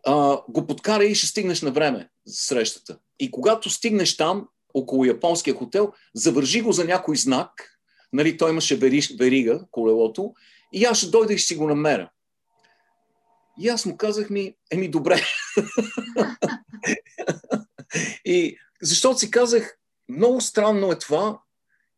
а, 0.06 0.38
го 0.50 0.68
подкара 0.68 1.06
и 1.06 1.16
ще 1.16 1.28
стигнеш 1.28 1.62
на 1.62 1.72
време 1.72 2.10
за 2.26 2.36
срещата. 2.36 3.00
И 3.20 3.32
когато 3.32 3.70
стигнеш 3.70 4.18
там, 4.18 4.48
около 4.74 5.06
японския 5.06 5.56
хотел, 5.56 5.94
завържи 6.16 6.62
го 6.62 6.72
за 6.72 6.86
някой 6.86 7.18
знак, 7.18 7.80
нали, 8.14 8.38
той 8.38 8.50
имаше 8.50 8.76
верига, 9.20 9.66
колелото, 9.72 10.34
и 10.74 10.86
аз 10.86 10.98
ще 10.98 11.08
дойда 11.08 11.34
и 11.34 11.38
ще 11.38 11.48
си 11.48 11.56
го 11.56 11.68
намеря. 11.68 12.10
И 13.60 13.70
аз 13.70 13.86
му 13.86 13.98
казах 13.98 14.30
ми, 14.30 14.56
еми 14.72 14.88
добре. 14.88 15.22
и 18.26 18.58
защото 18.82 19.20
си 19.20 19.32
казах, 19.32 19.78
много 20.10 20.42
странно 20.42 20.92
е 20.92 21.00
това 21.00 21.40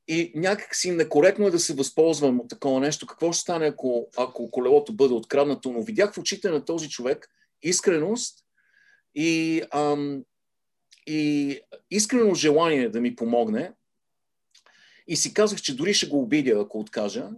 и 0.08 0.32
някак 0.36 0.76
си 0.76 0.92
некоректно 0.92 1.48
е 1.48 1.52
да 1.52 1.60
се 1.60 1.74
възползвам 1.74 2.40
от 2.40 2.50
такова 2.50 2.80
нещо. 2.80 3.08
Какво 3.08 3.32
ще 3.32 3.42
стане, 3.42 3.66
ако, 3.66 4.08
ако 4.18 4.52
колелото 4.52 4.94
бъде 4.94 5.14
откраднато? 5.14 5.72
Но 5.72 5.84
видях 5.84 6.14
в 6.14 6.18
очите 6.18 6.50
на 6.50 6.66
този 6.66 6.90
човек 6.90 7.30
искреност 7.62 8.40
и, 9.16 9.62
ам, 9.72 10.24
и 11.08 11.60
искрено 11.92 12.34
желание 12.34 12.90
да 12.90 13.02
ми 13.02 13.16
помогне. 13.16 13.72
И 15.08 15.16
си 15.16 15.34
казах, 15.34 15.62
че 15.62 15.76
дори 15.76 15.94
ще 15.94 16.08
го 16.08 16.22
обидя, 16.22 16.60
ако 16.60 16.80
откажа. 16.80 17.30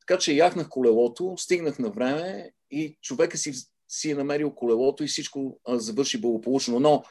Така 0.00 0.18
че 0.18 0.32
яхнах 0.32 0.68
колелото, 0.68 1.34
стигнах 1.38 1.78
на 1.78 1.90
време 1.90 2.50
и 2.70 2.98
човека 3.02 3.38
си, 3.38 3.52
си 3.88 4.10
е 4.10 4.14
намерил 4.14 4.54
колелото 4.54 5.04
и 5.04 5.06
всичко 5.06 5.60
а, 5.64 5.78
завърши 5.78 6.20
благополучно. 6.20 6.80
Но 6.80 7.04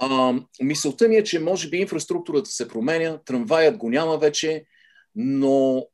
а, 0.00 0.34
мисълта 0.62 1.08
ми 1.08 1.16
е, 1.16 1.24
че 1.24 1.40
може 1.40 1.68
би 1.68 1.76
инфраструктурата 1.76 2.50
се 2.50 2.68
променя, 2.68 3.18
трамваят 3.24 3.76
го 3.76 3.90
няма 3.90 4.18
вече, 4.18 4.64
но 5.14 5.86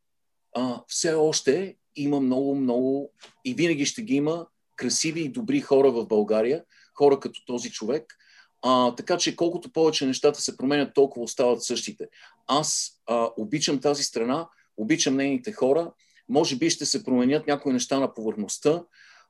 а, 0.56 0.80
все 0.88 1.14
още 1.14 1.76
има 1.96 2.20
много, 2.20 2.54
много 2.54 3.12
и 3.44 3.54
винаги 3.54 3.86
ще 3.86 4.02
ги 4.02 4.14
има 4.14 4.46
красиви 4.76 5.20
и 5.20 5.28
добри 5.28 5.60
хора 5.60 5.90
в 5.90 6.06
България, 6.06 6.64
хора 6.94 7.20
като 7.20 7.44
този 7.46 7.70
човек. 7.70 8.14
А, 8.62 8.94
така 8.94 9.16
че 9.16 9.36
колкото 9.36 9.72
повече 9.72 10.06
нещата 10.06 10.40
се 10.40 10.56
променят, 10.56 10.94
толкова 10.94 11.24
остават 11.24 11.62
същите. 11.62 12.08
Аз 12.46 13.00
а, 13.06 13.28
обичам 13.36 13.80
тази 13.80 14.02
страна, 14.02 14.48
обичам 14.76 15.16
нейните 15.16 15.52
хора, 15.52 15.92
може 16.28 16.56
би 16.56 16.70
ще 16.70 16.86
се 16.86 17.04
променят 17.04 17.46
някои 17.46 17.72
неща 17.72 18.00
на 18.00 18.14
повърхността, 18.14 18.82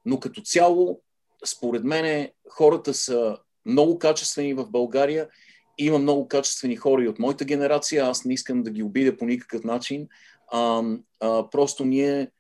но 0.05 0.21
като 0.21 0.41
цяло, 0.41 1.01
според 1.47 1.85
мен, 1.85 2.31
хората 2.49 2.95
са 2.95 3.39
много 3.67 3.99
качествени 3.99 4.55
в 4.55 4.71
България. 4.71 5.29
Има 5.79 5.99
много 5.99 6.29
качествени 6.29 6.77
хора 6.77 7.05
и 7.05 7.09
от 7.09 7.19
моята 7.19 7.45
генерация. 7.45 8.05
Аз 8.05 8.25
не 8.25 8.35
искам 8.35 8.63
да 8.63 8.71
ги 8.71 8.83
обидя 8.83 9.17
по 9.17 9.25
никакъв 9.25 9.65
начин. 9.65 10.09
А, 10.53 10.83
а, 11.21 11.51
просто 11.51 11.85
ние, 11.85 12.31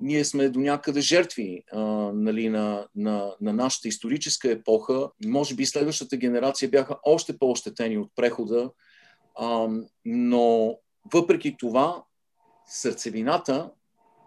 ние 0.00 0.24
сме 0.24 0.48
до 0.48 0.60
някъде 0.60 1.00
жертви 1.00 1.64
а, 1.72 1.80
нали, 2.14 2.48
на, 2.48 2.86
на, 2.94 3.34
на 3.40 3.52
нашата 3.52 3.88
историческа 3.88 4.50
епоха. 4.50 5.10
Може 5.26 5.54
би 5.54 5.66
следващата 5.66 6.16
генерация 6.16 6.70
бяха 6.70 6.98
още 7.02 7.38
по-ощетени 7.38 7.98
от 7.98 8.10
прехода, 8.16 8.70
а, 9.38 9.68
но 10.04 10.76
въпреки 11.12 11.56
това 11.58 12.04
сърцевината 12.66 13.70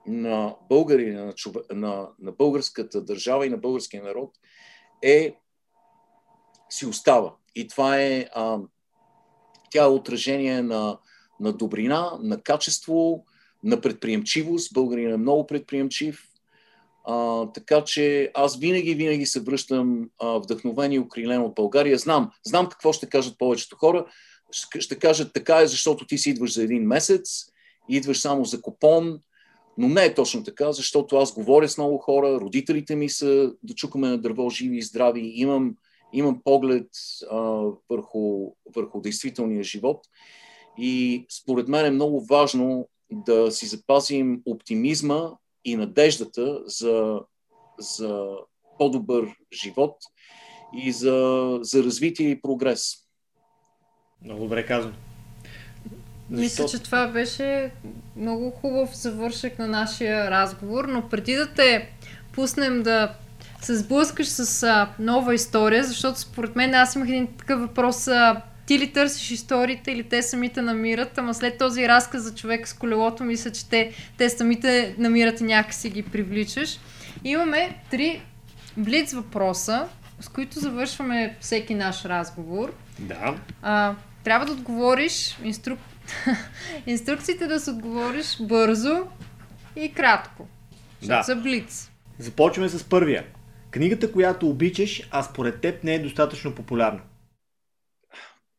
на 0.07 0.55
българи, 0.69 1.11
на, 1.11 1.33
на, 1.71 2.09
на 2.19 2.31
българската 2.31 3.01
държава 3.01 3.45
и 3.45 3.49
на 3.49 3.57
българския 3.57 4.03
народ 4.03 4.31
е 5.01 5.35
си 6.73 6.85
остава. 6.85 7.33
И 7.55 7.67
това 7.67 8.01
е, 8.01 8.27
а, 8.35 8.57
тя 9.71 9.83
е 9.83 9.87
отражение 9.87 10.61
на, 10.61 10.97
на 11.39 11.53
добрина, 11.53 12.11
на 12.21 12.41
качество, 12.41 13.25
на 13.63 13.81
предприемчивост. 13.81 14.73
Българин 14.73 15.13
е 15.13 15.17
много 15.17 15.47
предприемчив. 15.47 16.23
А, 17.05 17.45
така 17.51 17.83
че 17.83 18.31
аз 18.33 18.57
винаги, 18.57 18.95
винаги 18.95 19.25
се 19.25 19.39
връщам 19.39 20.09
а, 20.19 20.27
вдъхновен 20.27 20.91
и 20.91 20.99
укрилен 20.99 21.41
от 21.41 21.55
България. 21.55 21.97
Знам, 21.97 22.31
знам 22.43 22.69
какво 22.69 22.93
ще 22.93 23.09
кажат 23.09 23.37
повечето 23.37 23.75
хора. 23.75 24.05
Ще, 24.79 24.99
кажат 24.99 25.33
така 25.33 25.61
е, 25.61 25.67
защото 25.67 26.07
ти 26.07 26.17
си 26.17 26.29
идваш 26.29 26.53
за 26.53 26.63
един 26.63 26.87
месец, 26.87 27.45
идваш 27.89 28.19
само 28.19 28.45
за 28.45 28.61
купон, 28.61 29.19
но 29.77 29.89
не 29.89 30.05
е 30.05 30.13
точно 30.13 30.43
така, 30.43 30.71
защото 30.71 31.17
аз 31.17 31.33
говоря 31.33 31.69
с 31.69 31.77
много 31.77 31.97
хора, 31.97 32.39
родителите 32.39 32.95
ми 32.95 33.09
са 33.09 33.51
да 33.63 33.73
чукаме 33.73 34.07
на 34.07 34.17
дърво 34.17 34.49
живи 34.49 34.77
и 34.77 34.81
здрави, 34.81 35.31
имам 35.35 35.75
имам 36.13 36.41
поглед 36.43 36.89
а, 37.31 37.37
върху, 37.89 38.51
върху 38.75 39.01
действителния 39.01 39.63
живот. 39.63 40.05
И 40.77 41.25
според 41.41 41.67
мен 41.67 41.85
е 41.85 41.91
много 41.91 42.25
важно 42.25 42.89
да 43.11 43.51
си 43.51 43.65
запазим 43.65 44.41
оптимизма 44.45 45.29
и 45.65 45.75
надеждата 45.75 46.59
за, 46.65 47.19
за 47.79 48.27
по-добър 48.77 49.35
живот 49.63 49.95
и 50.75 50.91
за, 50.91 51.49
за 51.61 51.83
развитие 51.83 52.29
и 52.29 52.41
прогрес. 52.41 52.93
Много 54.21 54.43
добре 54.43 54.65
казвам. 54.65 54.93
Мисля, 56.29 56.65
че 56.65 56.83
това 56.83 57.07
беше 57.07 57.71
много 58.15 58.51
хубав 58.51 58.95
завършек 58.95 59.59
на 59.59 59.67
нашия 59.67 60.31
разговор, 60.31 60.85
но 60.85 61.09
преди 61.09 61.35
да 61.35 61.53
те 61.53 61.89
пуснем 62.33 62.83
да 62.83 63.15
се 63.65 63.75
сблъскаш 63.75 64.27
с 64.27 64.63
а, 64.63 64.89
нова 64.99 65.33
история, 65.33 65.83
защото 65.83 66.19
според 66.19 66.55
мен 66.55 66.73
аз 66.73 66.95
имах 66.95 67.09
един 67.09 67.27
такъв 67.37 67.59
въпрос. 67.59 68.07
А, 68.07 68.41
ти 68.65 68.79
ли 68.79 68.91
търсиш 68.91 69.31
историите 69.31 69.91
или 69.91 70.03
те 70.03 70.23
самите 70.23 70.61
намират, 70.61 71.17
ама 71.17 71.33
след 71.33 71.57
този 71.57 71.87
разказ 71.87 72.23
за 72.23 72.35
човек 72.35 72.67
с 72.67 72.73
колелото, 72.73 73.23
мисля, 73.23 73.51
че 73.51 73.69
те, 73.69 73.91
те 74.17 74.29
самите 74.29 74.95
намират 74.97 75.41
и 75.41 75.43
някакси 75.43 75.89
ги 75.89 76.03
привличаш. 76.03 76.79
Имаме 77.23 77.77
три 77.91 78.21
блиц 78.77 79.13
въпроса, 79.13 79.87
с 80.19 80.29
които 80.29 80.59
завършваме 80.59 81.37
всеки 81.39 81.75
наш 81.75 82.05
разговор. 82.05 82.73
Да. 82.99 83.35
А, 83.61 83.95
трябва 84.23 84.45
да 84.45 84.51
отговориш, 84.51 85.37
инструк... 85.43 85.79
инструкциите 86.87 87.47
да 87.47 87.59
се 87.59 87.71
отговориш 87.71 88.37
бързо 88.41 89.07
и 89.75 89.93
кратко. 89.93 90.47
Да. 91.03 91.23
са 91.23 91.35
блиц. 91.35 91.91
Започваме 92.19 92.69
с 92.69 92.83
първия. 92.83 93.23
Книгата, 93.73 94.11
която 94.11 94.49
обичаш, 94.49 95.07
а 95.11 95.23
според 95.23 95.61
теб 95.61 95.83
не 95.83 95.95
е 95.95 95.99
достатъчно 95.99 96.55
популярна. 96.55 97.01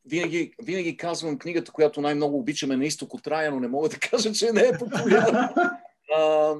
Винаги, 0.04 0.54
винаги 0.62 0.96
казвам 0.96 1.38
книгата, 1.38 1.72
която 1.72 2.00
най-много 2.00 2.38
обичаме 2.38 2.76
на 2.76 2.86
изток 2.86 3.14
от 3.14 3.26
рая, 3.26 3.50
но 3.50 3.60
не 3.60 3.68
мога 3.68 3.88
да 3.88 3.98
кажа, 3.98 4.32
че 4.32 4.52
не 4.52 4.60
е 4.60 4.78
популярна. 4.78 5.54
а, 6.16 6.54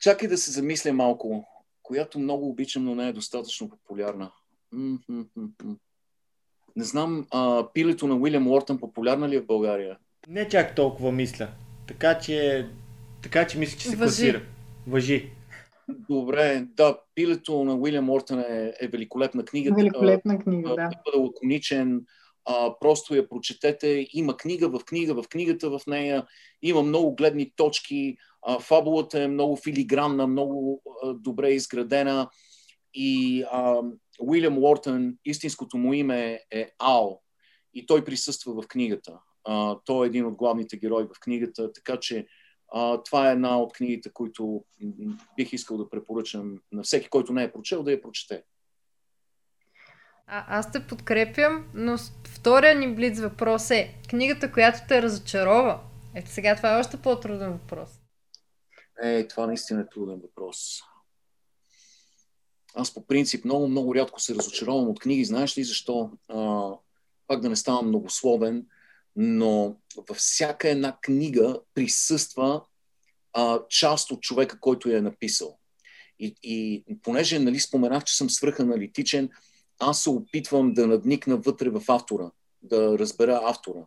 чакай 0.00 0.28
да 0.28 0.38
се 0.38 0.50
замисля 0.50 0.92
малко. 0.92 1.48
Която 1.82 2.18
много 2.18 2.48
обичам, 2.48 2.84
но 2.84 2.94
не 2.94 3.08
е 3.08 3.12
достатъчно 3.12 3.68
популярна. 3.68 4.32
Не 6.76 6.84
знам, 6.84 7.26
а, 7.30 7.66
пилето 7.72 8.06
на 8.06 8.14
Уилям 8.14 8.48
Уортън 8.48 8.80
популярна 8.80 9.28
ли 9.28 9.36
е 9.36 9.40
в 9.40 9.46
България? 9.46 9.98
Не 10.28 10.48
чак 10.48 10.74
толкова 10.74 11.12
мисля. 11.12 11.48
Така 11.88 12.18
че, 12.18 12.68
така 13.22 13.46
че 13.46 13.58
мисля, 13.58 13.78
че 13.78 13.88
се 13.88 13.96
Въжи. 13.96 14.08
класира. 14.08 14.42
Въжи. 14.86 15.30
Добре, 16.08 16.66
да, 16.76 16.98
пилето 17.14 17.64
на 17.64 17.74
Уилям 17.74 18.04
Мортън 18.04 18.40
е, 18.40 18.72
е 18.80 18.88
великолепна 18.88 19.44
книга. 19.44 19.74
Великолепна 19.76 20.38
книга, 20.38 20.68
да. 20.68 20.74
Да 20.74 20.90
бъде 21.04 21.18
лаконичен, 21.18 22.04
а, 22.44 22.74
просто 22.80 23.14
я 23.14 23.28
прочетете. 23.28 24.06
Има 24.12 24.36
книга 24.36 24.68
в 24.68 24.84
книга, 24.84 25.22
в 25.22 25.28
книгата 25.28 25.70
в 25.70 25.80
нея. 25.86 26.26
Има 26.62 26.82
много 26.82 27.14
гледни 27.14 27.52
точки. 27.56 28.16
А, 28.42 28.58
фабулата 28.58 29.22
е 29.22 29.28
много 29.28 29.56
филигранна, 29.56 30.26
много 30.26 30.82
а, 31.02 31.14
добре 31.14 31.50
изградена. 31.50 32.30
И 32.94 33.42
а, 33.52 33.80
Уилям 34.20 34.58
Уортън, 34.58 35.14
истинското 35.24 35.78
му 35.78 35.94
име 35.94 36.40
е 36.50 36.70
Ал. 36.78 37.22
И 37.74 37.86
той 37.86 38.04
присъства 38.04 38.62
в 38.62 38.68
книгата. 38.68 39.18
А, 39.44 39.76
той 39.84 40.06
е 40.06 40.08
един 40.08 40.26
от 40.26 40.34
главните 40.34 40.76
герои 40.76 41.04
в 41.04 41.20
книгата, 41.20 41.72
така 41.72 41.96
че 41.96 42.26
а, 42.70 43.02
това 43.02 43.28
е 43.28 43.32
една 43.32 43.60
от 43.60 43.72
книгите, 43.72 44.10
които 44.12 44.64
бих 45.36 45.52
искал 45.52 45.78
да 45.78 45.90
препоръчам 45.90 46.58
на 46.72 46.82
всеки, 46.82 47.08
който 47.08 47.32
не 47.32 47.42
е 47.42 47.52
прочел, 47.52 47.82
да 47.82 47.92
я 47.92 48.02
прочете. 48.02 48.42
А, 50.26 50.58
аз 50.58 50.72
те 50.72 50.86
подкрепям, 50.86 51.66
но 51.74 51.96
втория 52.28 52.74
ни 52.74 52.94
блиц 52.94 53.20
въпрос 53.20 53.70
е 53.70 53.94
книгата, 54.10 54.52
която 54.52 54.78
те 54.88 55.02
разочарова. 55.02 55.80
Ето 56.14 56.30
сега 56.30 56.56
това 56.56 56.76
е 56.76 56.80
още 56.80 57.02
по-труден 57.02 57.52
въпрос. 57.52 57.90
Е, 59.02 59.28
това 59.28 59.46
наистина 59.46 59.80
е 59.80 59.88
труден 59.88 60.20
въпрос. 60.22 60.80
Аз 62.74 62.94
по 62.94 63.06
принцип 63.06 63.44
много, 63.44 63.68
много 63.68 63.94
рядко 63.94 64.20
се 64.20 64.34
разочаровам 64.34 64.88
от 64.88 65.00
книги. 65.00 65.24
Знаеш 65.24 65.58
ли 65.58 65.64
защо? 65.64 66.10
А, 66.28 66.70
пак 67.26 67.40
да 67.40 67.48
не 67.48 67.56
ставам 67.56 67.88
многословен 67.88 68.66
но 69.16 69.76
във 70.08 70.16
всяка 70.16 70.68
една 70.68 70.98
книга 71.02 71.60
присъства 71.74 72.64
а, 73.32 73.60
част 73.68 74.10
от 74.10 74.20
човека, 74.20 74.60
който 74.60 74.88
я 74.88 74.98
е 74.98 75.02
написал. 75.02 75.58
И, 76.18 76.34
и 76.42 76.84
понеже 77.02 77.38
нали, 77.38 77.60
споменах, 77.60 78.04
че 78.04 78.16
съм 78.16 78.30
свръханалитичен, 78.30 79.30
аз 79.78 80.02
се 80.02 80.10
опитвам 80.10 80.74
да 80.74 80.86
надникна 80.86 81.36
вътре 81.36 81.68
в 81.68 81.82
автора, 81.88 82.30
да 82.62 82.98
разбера 82.98 83.40
автора. 83.44 83.86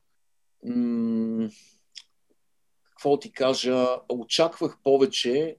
М- 0.65 1.49
какво 2.89 3.19
ти 3.19 3.31
кажа? 3.31 3.87
Очаквах 4.09 4.77
повече 4.83 5.57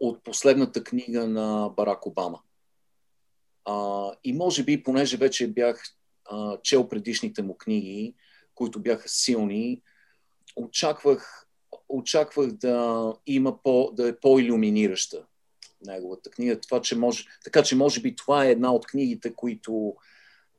от 0.00 0.24
последната 0.24 0.84
книга 0.84 1.26
на 1.26 1.68
Барак 1.76 2.06
Обама. 2.06 2.40
А, 3.64 4.10
и 4.24 4.32
може 4.32 4.64
би, 4.64 4.82
понеже 4.82 5.16
вече 5.16 5.48
бях 5.48 5.84
а, 6.24 6.58
чел 6.62 6.88
предишните 6.88 7.42
му 7.42 7.56
книги, 7.58 8.14
които 8.54 8.80
бяха 8.80 9.08
силни, 9.08 9.82
очаквах, 10.56 11.46
очаквах 11.88 12.52
да 12.52 13.12
има 13.26 13.62
по, 13.62 13.90
да 13.92 14.08
е 14.08 14.20
по-иллюминираща. 14.20 15.24
неговата 15.86 16.30
книга. 16.30 16.60
Това, 16.60 16.80
че 16.80 16.96
може, 16.96 17.24
така 17.44 17.62
че 17.62 17.76
може 17.76 18.00
би 18.00 18.16
това 18.16 18.44
е 18.44 18.50
една 18.50 18.72
от 18.72 18.86
книгите, 18.86 19.34
които 19.34 19.94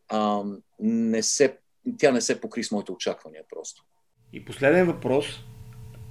а, 0.08 0.44
не 0.80 1.24
се, 1.24 1.58
тя 1.98 2.12
не 2.12 2.22
се 2.22 2.42
покри 2.42 2.64
с 2.64 2.72
моите 2.72 2.92
очаквания 2.92 3.44
просто. 3.50 3.86
И 4.34 4.46
последен 4.46 4.86
въпрос. 4.86 5.26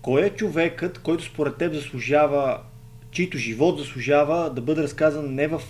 Кой 0.02 0.22
е 0.22 0.36
човекът, 0.36 1.02
който 1.02 1.24
според 1.24 1.58
теб 1.58 1.72
заслужава, 1.72 2.64
чийто 3.10 3.38
живот 3.38 3.78
заслужава 3.78 4.54
да 4.54 4.60
бъде 4.60 4.82
разказан 4.82 5.34
не 5.34 5.48
в 5.48 5.62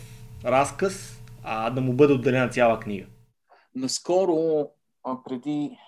разказ, 0.45 1.21
а 1.43 1.71
да 1.71 1.81
му 1.81 1.93
бъде 1.93 2.13
отделена 2.13 2.49
цяла 2.49 2.81
книга? 2.81 3.07
Наскоро, 3.75 4.69
преди 5.25 5.79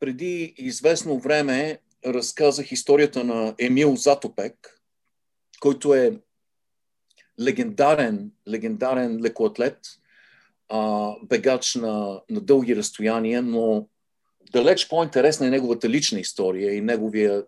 преди 0.00 0.54
известно 0.56 1.18
време 1.18 1.78
разказах 2.06 2.72
историята 2.72 3.24
на 3.24 3.54
Емил 3.58 3.96
Затопек, 3.96 4.80
който 5.60 5.94
е 5.94 6.20
легендарен, 7.40 8.30
легендарен 8.48 9.20
лекоатлет, 9.22 9.78
а, 10.68 11.12
бегач 11.22 11.74
на, 11.74 12.20
на 12.30 12.40
дълги 12.40 12.76
разстояния, 12.76 13.42
но 13.42 13.88
далеч 14.52 14.88
по-интересна 14.88 15.46
е 15.46 15.50
неговата 15.50 15.88
лична 15.88 16.20
история 16.20 16.74
и 16.74 16.80
неговия, 16.80 17.44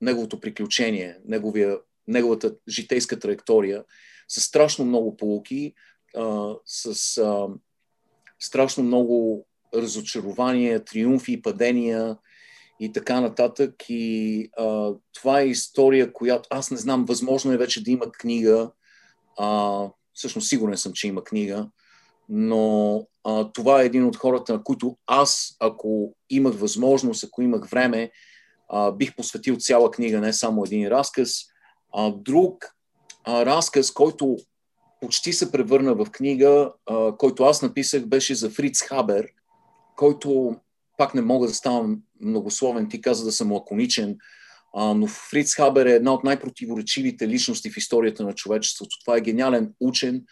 неговото 0.00 0.40
приключение, 0.40 1.18
неговия, 1.24 1.78
неговата 2.08 2.54
житейска 2.68 3.18
траектория 3.18 3.84
с 4.28 4.40
страшно 4.40 4.84
много 4.84 5.16
полуки, 5.16 5.74
а, 6.16 6.54
с 6.64 7.18
а, 7.18 7.48
страшно 8.38 8.84
много 8.84 9.46
разочарования, 9.74 10.84
триумфи 10.84 11.32
и 11.32 11.42
падения 11.42 12.16
и 12.80 12.92
така 12.92 13.20
нататък. 13.20 13.74
И 13.88 14.48
а, 14.58 14.92
това 15.12 15.40
е 15.40 15.46
история, 15.46 16.12
която 16.12 16.48
аз 16.50 16.70
не 16.70 16.76
знам, 16.76 17.04
възможно 17.04 17.52
е 17.52 17.56
вече 17.56 17.84
да 17.84 17.90
има 17.90 18.12
книга. 18.12 18.70
А, 19.38 19.88
всъщност 20.14 20.48
сигурен 20.48 20.76
съм, 20.76 20.92
че 20.92 21.08
има 21.08 21.24
книга, 21.24 21.68
но 22.28 23.06
а, 23.24 23.52
това 23.52 23.82
е 23.82 23.86
един 23.86 24.04
от 24.06 24.16
хората, 24.16 24.52
на 24.52 24.62
които 24.62 24.96
аз, 25.06 25.56
ако 25.60 26.14
имах 26.30 26.54
възможност, 26.54 27.24
ако 27.24 27.42
имах 27.42 27.68
време, 27.68 28.10
а, 28.68 28.92
бих 28.92 29.16
посветил 29.16 29.56
цяла 29.56 29.90
книга, 29.90 30.20
не 30.20 30.32
само 30.32 30.64
един 30.64 30.88
разказ. 30.88 31.32
А, 31.94 32.12
друг 32.16 32.74
а, 33.24 33.46
разказ, 33.46 33.90
който 33.90 34.36
почти 35.00 35.32
се 35.32 35.52
превърна 35.52 35.94
в 35.94 36.06
книга, 36.10 36.72
а, 36.86 37.16
който 37.16 37.44
аз 37.44 37.62
написах, 37.62 38.06
беше 38.06 38.34
за 38.34 38.50
Фриц 38.50 38.82
Хабер– 38.82 39.28
който 39.96 40.56
пак 40.98 41.14
не 41.14 41.22
мога 41.22 41.46
да 41.46 41.54
ставам 41.54 42.02
многословен, 42.20 42.88
ти 42.88 43.00
каза 43.00 43.24
да 43.24 43.32
съм 43.32 43.52
лаконичен, 43.52 44.16
а, 44.74 44.94
но 44.94 45.06
Фриц 45.06 45.54
Хабер 45.54 45.86
е 45.86 45.94
една 45.94 46.14
от 46.14 46.24
най-противоречивите 46.24 47.28
личности 47.28 47.70
в 47.70 47.76
историята 47.76 48.24
на 48.24 48.32
човечеството. 48.32 48.96
Това 49.04 49.16
е 49.16 49.20
гениален 49.20 49.72
учен, 49.80 50.24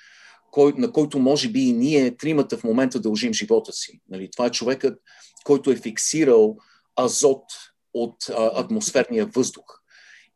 кой, 0.51 0.73
на 0.77 0.93
който 0.93 1.19
може 1.19 1.49
би 1.49 1.61
и 1.61 1.73
ние 1.73 2.17
тримата 2.17 2.59
в 2.59 2.65
момента 2.65 3.01
дължим 3.01 3.33
живота 3.33 3.73
си. 3.73 4.01
Нали? 4.09 4.31
Това 4.31 4.47
е 4.47 4.51
човекът, 4.51 5.01
който 5.45 5.71
е 5.71 5.77
фиксирал 5.77 6.57
азот 7.01 7.45
от 7.95 8.17
а, 8.29 8.61
атмосферния 8.61 9.27
въздух 9.27 9.65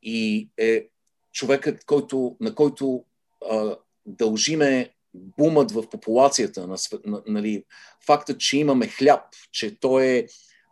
и 0.02 0.50
е 0.58 0.86
човекът, 1.32 1.84
който, 1.84 2.36
на 2.40 2.54
който 2.54 3.04
а, 3.50 3.76
дължиме 4.06 4.94
бумът 5.14 5.70
в 5.70 5.88
популацията, 5.90 6.66
на, 6.66 6.76
на, 7.04 7.22
нали, 7.26 7.64
фактът, 8.06 8.40
че 8.40 8.58
имаме 8.58 8.88
хляб, 8.88 9.20
че 9.52 9.80
той 9.80 10.06
е 10.06 10.26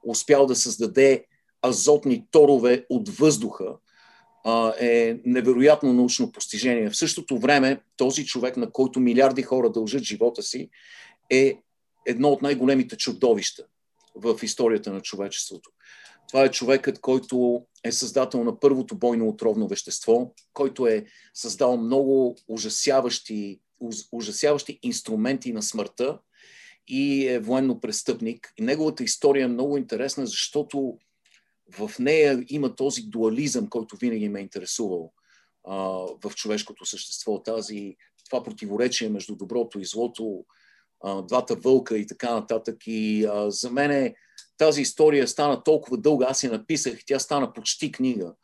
успял 0.07 0.47
да 0.47 0.57
създаде 0.57 1.25
азотни 1.67 2.27
торове 2.31 2.87
от 2.91 3.09
въздуха, 3.09 3.77
а, 4.45 4.73
е 4.81 5.21
невероятно 5.25 5.93
научно 5.93 6.33
постижение. 6.33 6.91
В 6.91 6.97
същото 6.97 7.39
време 7.39 7.81
този 7.97 8.27
човек, 8.27 8.57
на 8.57 8.71
който 8.71 9.01
милиарди 9.01 9.43
хора 9.43 9.71
дължат 9.71 10.03
живота 10.03 10.43
си, 10.43 10.71
е 11.31 11.59
едно 12.07 12.29
от 12.29 12.43
най-големите 12.43 12.97
чудовища 12.97 13.65
в 14.15 14.39
историята 14.43 14.93
на 14.93 15.01
човечеството. 15.01 15.71
Това 16.29 16.45
е 16.45 16.51
човекът, 16.51 17.01
който 17.01 17.65
е 17.85 17.93
създател 17.93 18.45
на 18.45 18.61
първото 18.61 18.99
бойно 18.99 19.29
отровно 19.29 19.69
вещество, 19.69 20.33
който 20.53 20.87
е 20.87 21.05
създал 21.35 21.77
много 21.77 22.37
ужасяващи 22.49 23.61
ужасяващи 24.13 24.79
инструменти 24.83 25.53
на 25.53 25.63
смъртта 25.63 26.19
и 26.89 27.27
е 27.27 27.39
военно 27.39 27.81
престъпник. 27.81 28.53
И 28.59 28.63
неговата 28.63 29.05
история 29.05 29.45
е 29.45 29.49
много 29.49 29.77
интересна, 29.77 30.27
защото 30.27 30.99
в 31.79 31.91
нея 31.99 32.45
има 32.49 32.77
този 32.77 33.03
дуализъм, 33.03 33.69
който 33.69 33.97
винаги 33.97 34.29
ме 34.29 34.41
е 34.41 34.43
интересувал 34.43 35.13
а, 35.69 35.77
в 36.25 36.35
човешкото 36.35 36.85
същество. 36.85 37.43
Тази, 37.43 37.97
това 38.25 38.43
противоречие 38.43 39.09
между 39.09 39.37
доброто 39.37 39.81
и 39.81 39.85
злото, 39.85 40.45
а, 41.05 41.23
двата 41.23 41.55
вълка 41.55 41.99
и 41.99 42.07
така 42.07 42.35
нататък. 42.35 42.77
И 42.87 43.25
а, 43.25 43.51
за 43.51 43.71
мен 43.71 44.15
тази 44.59 44.83
история 44.83 45.29
стана 45.29 45.63
толкова 45.63 45.97
дълга, 45.97 46.27
аз 46.29 46.45
я 46.45 46.51
написах, 46.51 46.99
тя 47.07 47.19
стана 47.19 47.53
почти 47.53 47.93
книга. 47.93 48.35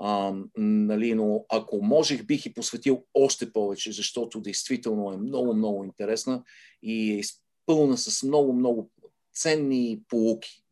А, 0.00 0.32
нали, 0.56 1.14
но 1.14 1.44
ако 1.48 1.82
можех, 1.82 2.26
бих 2.26 2.46
и 2.46 2.54
посветил 2.54 3.04
още 3.14 3.52
повече, 3.52 3.92
защото 3.92 4.40
действително 4.40 5.12
е 5.12 5.16
много, 5.16 5.54
много 5.54 5.84
интересна 5.84 6.42
и 6.82 7.12
е 7.12 7.18
изпълна 7.18 7.96
с 7.96 8.22
много, 8.22 8.52
много 8.52 8.90
ценни 9.34 10.00
полуки 10.08 10.64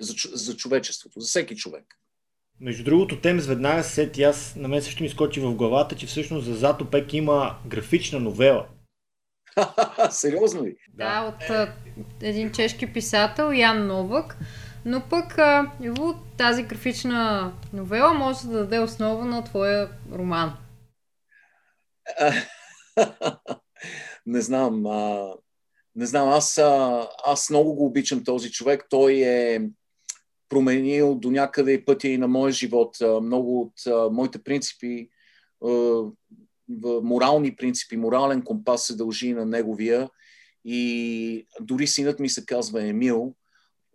за, 0.00 0.14
за 0.32 0.56
човечеството, 0.56 1.20
за 1.20 1.26
всеки 1.26 1.56
човек. 1.56 1.84
Между 2.60 2.84
другото, 2.84 3.20
тем 3.20 3.38
веднага 3.38 3.84
се 3.84 3.90
сети, 3.90 4.22
аз 4.22 4.56
на 4.56 4.68
мен 4.68 4.82
също 4.82 5.02
ми 5.02 5.08
скочи 5.08 5.40
в 5.40 5.54
главата, 5.54 5.96
че 5.96 6.06
всъщност 6.06 6.46
за 6.46 6.54
Затопек 6.54 7.12
има 7.12 7.58
графична 7.66 8.20
новела. 8.20 8.66
Сериозно 10.10 10.64
ли? 10.64 10.76
Да, 10.94 11.36
от 11.38 11.68
един 12.22 12.52
чешки 12.52 12.92
писател, 12.92 13.52
Ян 13.52 13.86
Новък. 13.86 14.36
Но 14.84 15.02
пък, 15.10 15.38
Иво, 15.82 16.14
тази 16.38 16.62
графична 16.62 17.52
новела 17.72 18.14
може 18.14 18.46
да 18.46 18.52
даде 18.52 18.78
основа 18.78 19.24
на 19.24 19.44
твоя 19.44 19.90
роман. 20.12 20.56
не 24.26 24.40
знам. 24.40 24.86
А, 24.86 25.32
не 25.96 26.06
знам, 26.06 26.28
аз, 26.28 26.58
а, 26.58 27.08
аз 27.26 27.50
много 27.50 27.74
го 27.74 27.86
обичам 27.86 28.24
този 28.24 28.50
човек. 28.50 28.86
Той 28.90 29.12
е 29.12 29.60
променил 30.48 31.14
до 31.14 31.30
някъде 31.30 31.84
пътя 31.84 32.08
и 32.08 32.18
на 32.18 32.28
моя 32.28 32.52
живот. 32.52 32.96
Много 33.22 33.60
от 33.60 33.86
а, 33.86 34.10
моите 34.10 34.42
принципи, 34.42 35.08
а, 35.64 36.02
морални 37.02 37.56
принципи, 37.56 37.96
морален 37.96 38.42
компас 38.42 38.86
се 38.86 38.96
дължи 38.96 39.32
на 39.32 39.46
неговия. 39.46 40.10
И 40.64 41.46
дори 41.60 41.86
синът 41.86 42.20
ми 42.20 42.28
се 42.28 42.46
казва 42.46 42.86
Емил 42.86 43.34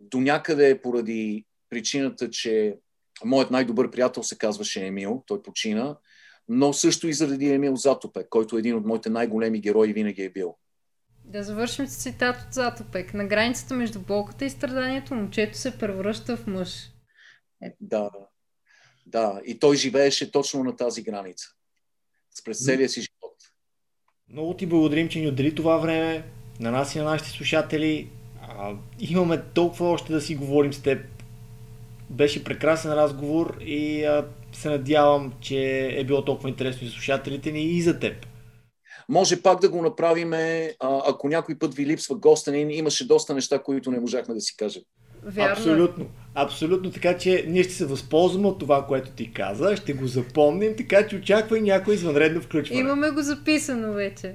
до 0.00 0.20
някъде 0.20 0.70
е 0.70 0.80
поради 0.80 1.44
причината, 1.70 2.30
че 2.30 2.78
моят 3.24 3.50
най-добър 3.50 3.90
приятел 3.90 4.22
се 4.22 4.38
казваше 4.38 4.86
Емил, 4.86 5.24
той 5.26 5.42
почина, 5.42 5.98
но 6.48 6.72
също 6.72 7.08
и 7.08 7.12
заради 7.12 7.48
Емил 7.48 7.76
Затопек, 7.76 8.28
който 8.28 8.56
е 8.56 8.58
един 8.58 8.76
от 8.76 8.86
моите 8.86 9.10
най-големи 9.10 9.60
герои 9.60 9.92
винаги 9.92 10.22
е 10.22 10.30
бил. 10.30 10.56
Да 11.24 11.42
завършим 11.42 11.86
с 11.86 12.02
цитат 12.02 12.36
от 12.46 12.52
Затопек. 12.52 13.14
На 13.14 13.26
границата 13.26 13.74
между 13.74 14.00
болката 14.00 14.44
и 14.44 14.50
страданието 14.50 15.14
момчето 15.14 15.58
се 15.58 15.78
превръща 15.78 16.36
в 16.36 16.46
мъж. 16.46 16.90
Е. 17.62 17.74
Да, 17.80 18.10
да. 19.06 19.40
И 19.46 19.58
той 19.58 19.76
живееше 19.76 20.30
точно 20.30 20.64
на 20.64 20.76
тази 20.76 21.02
граница. 21.02 21.46
През 22.44 22.64
целия 22.64 22.88
си 22.88 23.00
живот. 23.00 23.36
Много 24.28 24.56
ти 24.56 24.66
благодарим, 24.66 25.08
че 25.08 25.20
ни 25.20 25.28
отдели 25.28 25.54
това 25.54 25.76
време 25.76 26.24
на 26.60 26.70
нас 26.70 26.94
и 26.94 26.98
на 26.98 27.04
нашите 27.04 27.30
слушатели. 27.30 28.10
А, 28.58 28.74
имаме 29.00 29.42
толкова 29.54 29.90
още 29.90 30.12
да 30.12 30.20
си 30.20 30.34
говорим 30.34 30.72
с 30.72 30.82
теб. 30.82 30.98
Беше 32.10 32.44
прекрасен 32.44 32.92
разговор 32.92 33.56
и 33.60 34.04
а, 34.04 34.26
се 34.52 34.70
надявам, 34.70 35.32
че 35.40 35.86
е 35.86 36.04
било 36.04 36.24
толкова 36.24 36.48
интересно 36.48 36.86
за 36.86 36.92
слушателите 36.92 37.52
ни 37.52 37.62
и 37.62 37.82
за 37.82 37.98
теб. 37.98 38.26
Може 39.08 39.42
пак 39.42 39.60
да 39.60 39.68
го 39.68 39.82
направим, 39.82 40.32
ако 40.80 41.28
някой 41.28 41.58
път 41.58 41.74
ви 41.74 41.86
липсва 41.86 42.14
гостенин. 42.14 42.70
Имаше 42.70 43.06
доста 43.06 43.34
неща, 43.34 43.62
които 43.62 43.90
не 43.90 44.00
можахме 44.00 44.34
да 44.34 44.40
си 44.40 44.56
кажем. 44.56 44.82
Вярно. 45.22 45.52
Абсолютно. 45.52 46.06
Абсолютно. 46.34 46.90
Така 46.90 47.18
че 47.18 47.44
ние 47.48 47.62
ще 47.62 47.72
се 47.72 47.86
възползваме 47.86 48.48
от 48.48 48.58
това, 48.58 48.86
което 48.86 49.10
ти 49.10 49.32
каза. 49.32 49.76
Ще 49.76 49.92
го 49.92 50.06
запомним, 50.06 50.76
така 50.76 51.08
че 51.08 51.16
очаквай 51.16 51.60
някой 51.60 51.94
извънредно 51.94 52.40
включване. 52.40 52.80
Имаме 52.80 53.10
го 53.10 53.22
записано 53.22 53.92
вече. 53.92 54.34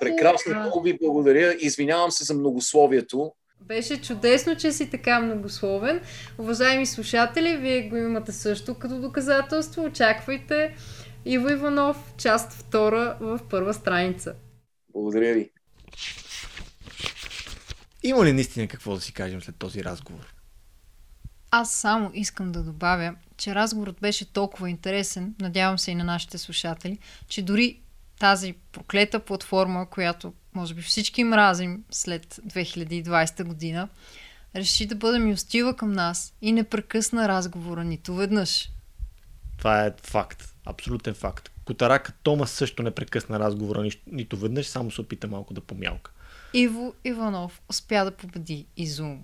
Прекрасно, 0.00 0.60
много 0.60 0.80
ви 0.80 0.98
благодаря. 1.02 1.56
Извинявам 1.60 2.10
се 2.10 2.24
за 2.24 2.34
многословието. 2.34 3.32
Беше 3.60 4.02
чудесно, 4.02 4.56
че 4.56 4.72
си 4.72 4.90
така 4.90 5.20
многословен. 5.20 6.00
Уважаеми 6.38 6.86
слушатели, 6.86 7.56
вие 7.56 7.88
го 7.88 7.96
имате 7.96 8.32
също 8.32 8.74
като 8.74 9.00
доказателство. 9.00 9.84
Очаквайте 9.84 10.76
Иво 11.24 11.48
Иванов, 11.48 12.14
част 12.18 12.52
втора 12.52 13.16
в 13.20 13.40
първа 13.50 13.74
страница. 13.74 14.34
Благодаря 14.92 15.34
ви. 15.34 15.50
Има 18.02 18.24
ли 18.24 18.32
наистина 18.32 18.68
какво 18.68 18.94
да 18.94 19.00
си 19.00 19.12
кажем 19.12 19.42
след 19.42 19.56
този 19.56 19.84
разговор? 19.84 20.34
Аз 21.50 21.72
само 21.72 22.10
искам 22.14 22.52
да 22.52 22.62
добавя, 22.62 23.14
че 23.36 23.54
разговорът 23.54 24.00
беше 24.00 24.32
толкова 24.32 24.70
интересен, 24.70 25.34
надявам 25.40 25.78
се 25.78 25.90
и 25.90 25.94
на 25.94 26.04
нашите 26.04 26.38
слушатели, 26.38 26.98
че 27.28 27.42
дори 27.42 27.80
тази 28.24 28.54
проклета 28.72 29.20
платформа, 29.20 29.90
която 29.90 30.32
може 30.54 30.74
би 30.74 30.82
всички 30.82 31.24
мразим 31.24 31.84
след 31.90 32.34
2020 32.34 33.44
година, 33.44 33.88
реши 34.56 34.86
да 34.86 34.94
бъде 34.94 35.18
милостива 35.18 35.76
към 35.76 35.92
нас 35.92 36.34
и 36.42 36.52
не 36.52 36.64
прекъсна 36.64 37.28
разговора 37.28 37.84
нито 37.84 38.14
веднъж. 38.14 38.70
Това 39.58 39.86
е 39.86 39.92
факт. 40.02 40.54
Абсолютен 40.64 41.14
факт. 41.14 41.50
Котарака 41.64 42.12
Томас 42.22 42.50
също 42.50 42.82
не 42.82 42.90
прекъсна 42.90 43.38
разговора 43.38 43.82
ни, 43.82 43.90
нито 44.06 44.36
веднъж, 44.36 44.66
само 44.66 44.90
се 44.90 45.00
опита 45.00 45.28
малко 45.28 45.54
да 45.54 45.60
помялка. 45.60 46.12
Иво 46.54 46.94
Иванов 47.04 47.62
успя 47.70 48.04
да 48.04 48.10
победи 48.10 48.66
Изум. 48.76 49.22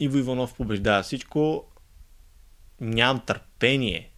Иво 0.00 0.18
Иванов 0.18 0.54
побеждава 0.54 1.02
всичко. 1.02 1.64
Нямам 2.80 3.22
търпение 3.26 4.12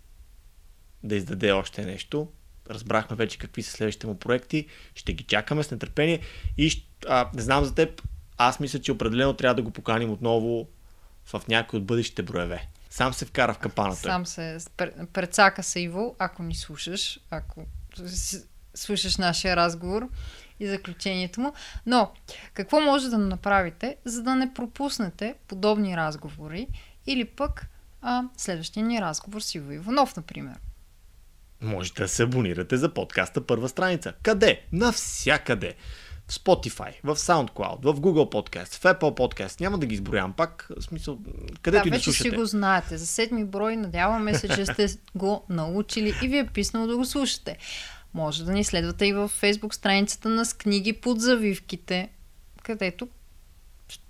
да 1.03 1.16
издаде 1.16 1.53
още 1.53 1.85
нещо. 1.85 2.29
Разбрахме 2.74 3.16
вече 3.16 3.39
какви 3.39 3.62
са 3.62 3.70
следващите 3.70 4.07
му 4.07 4.19
проекти. 4.19 4.66
Ще 4.94 5.12
ги 5.12 5.24
чакаме 5.24 5.62
с 5.62 5.70
нетърпение. 5.70 6.20
И 6.59 6.85
а, 7.09 7.31
не 7.35 7.43
знам 7.43 7.65
за 7.65 7.74
теб, 7.74 8.03
аз 8.39 8.61
мисля, 8.61 8.78
че 8.78 8.93
определено 8.93 9.32
трябва 9.32 9.55
да 9.55 9.62
го 9.62 9.70
поканим 9.70 10.11
отново 10.11 10.69
в 11.24 11.43
някои 11.49 11.78
от 11.78 11.86
бъдещите 11.86 12.23
броеве. 12.23 12.69
Сам 12.90 13.15
се 13.15 13.24
вкара 13.24 13.55
в 13.55 13.59
капаната. 13.59 14.01
Сам 14.01 14.27
се 14.27 14.59
предсака 15.12 15.62
се 15.62 15.81
Иво, 15.81 16.16
ако 16.19 16.43
ни 16.43 16.55
слушаш, 16.55 17.20
ако 17.31 17.66
слушаш 18.74 19.16
нашия 19.16 19.57
разговор 19.57 20.09
и 20.61 20.66
заключението 20.66 21.40
му. 21.40 21.53
Но, 21.86 22.12
какво 22.55 22.81
може 22.81 23.09
да 23.09 23.19
направите, 23.19 23.97
за 24.05 24.23
да 24.23 24.35
не 24.35 24.55
пропуснете 24.55 25.35
подобни 25.49 25.97
разговори 25.97 26.69
или 27.07 27.24
пък 27.24 27.66
а, 28.03 28.23
следващия 28.36 28.86
ни 28.86 29.01
разговор 29.01 29.40
с 29.40 29.55
Иво 29.55 29.73
Иванов, 29.73 30.16
например? 30.16 30.55
Можете 31.63 32.03
да 32.03 32.09
се 32.09 32.23
абонирате 32.23 32.77
за 32.77 32.89
подкаста 32.89 33.47
първа 33.47 33.69
страница. 33.69 34.13
Къде? 34.23 34.63
Навсякъде. 34.73 35.75
В 36.29 36.35
Spotify, 36.35 36.93
в 37.05 37.17
SoundCloud, 37.17 37.93
в 37.93 38.01
Google 38.01 38.33
Podcast, 38.33 38.75
в 38.75 38.83
Apple 38.83 39.19
Podcast. 39.19 39.61
Няма 39.61 39.79
да 39.79 39.87
ги 39.87 39.95
изброявам 39.95 40.33
пак. 40.33 40.69
В 40.79 40.83
смисъл, 40.83 41.19
където 41.63 41.83
да, 41.83 41.89
и 41.89 41.91
да 41.91 42.01
слушате. 42.01 42.31
си 42.31 42.37
го 42.37 42.45
знаете. 42.45 42.99
За 42.99 43.07
седми 43.07 43.45
брой 43.45 43.77
надяваме 43.77 44.35
се, 44.35 44.49
че 44.49 44.67
сте 44.67 44.87
го 45.15 45.45
научили 45.49 46.15
и 46.23 46.29
ви 46.29 46.39
е 46.39 46.47
писнало 46.47 46.87
да 46.87 46.97
го 46.97 47.05
слушате. 47.05 47.57
Може 48.15 48.45
да 48.45 48.53
ни 48.53 48.65
следвате 48.65 49.07
и 49.07 49.13
в 49.13 49.33
Facebook 49.41 49.75
страницата 49.75 50.29
на 50.29 50.45
с 50.45 50.55
книги 50.55 50.93
под 50.93 51.21
завивките, 51.21 52.09
където 52.63 53.09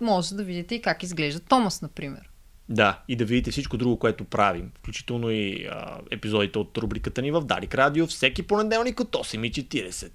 може 0.01 0.35
да 0.35 0.43
видите 0.43 0.75
и 0.75 0.81
как 0.81 1.03
изглежда 1.03 1.39
Томас, 1.39 1.81
например. 1.81 2.29
Да, 2.69 3.01
и 3.07 3.15
да 3.15 3.25
видите 3.25 3.51
всичко 3.51 3.77
друго, 3.77 3.99
което 3.99 4.23
правим, 4.23 4.71
включително 4.75 5.31
и 5.31 5.67
а, 5.71 5.99
епизодите 6.11 6.59
от 6.59 6.77
рубриката 6.77 7.21
ни 7.21 7.31
в 7.31 7.41
Дарик 7.41 7.75
Радио, 7.75 8.07
всеки 8.07 8.43
понеделник 8.43 8.99
от 8.99 9.11
8.40. 9.11 10.11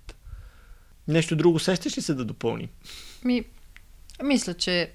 Нещо 1.09 1.37
друго 1.37 1.59
сещаш 1.59 1.99
ли 1.99 2.03
се 2.03 2.15
да 2.15 2.25
допълни? 2.25 2.69
Ми, 3.25 3.45
мисля, 4.23 4.55
че 4.55 4.93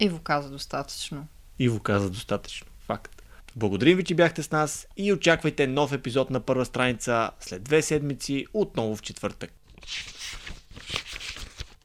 Иво 0.00 0.18
каза 0.18 0.50
достатъчно. 0.50 1.26
Иво 1.58 1.80
каза 1.80 2.10
достатъчно. 2.10 2.66
Факт. 2.80 3.22
Благодарим 3.56 3.96
ви, 3.96 4.04
че 4.04 4.14
бяхте 4.14 4.42
с 4.42 4.50
нас 4.50 4.86
и 4.96 5.12
очаквайте 5.12 5.66
нов 5.66 5.92
епизод 5.92 6.30
на 6.30 6.40
първа 6.40 6.64
страница 6.64 7.30
след 7.40 7.62
две 7.62 7.82
седмици, 7.82 8.46
отново 8.54 8.96
в 8.96 9.02
четвъртък. 9.02 9.52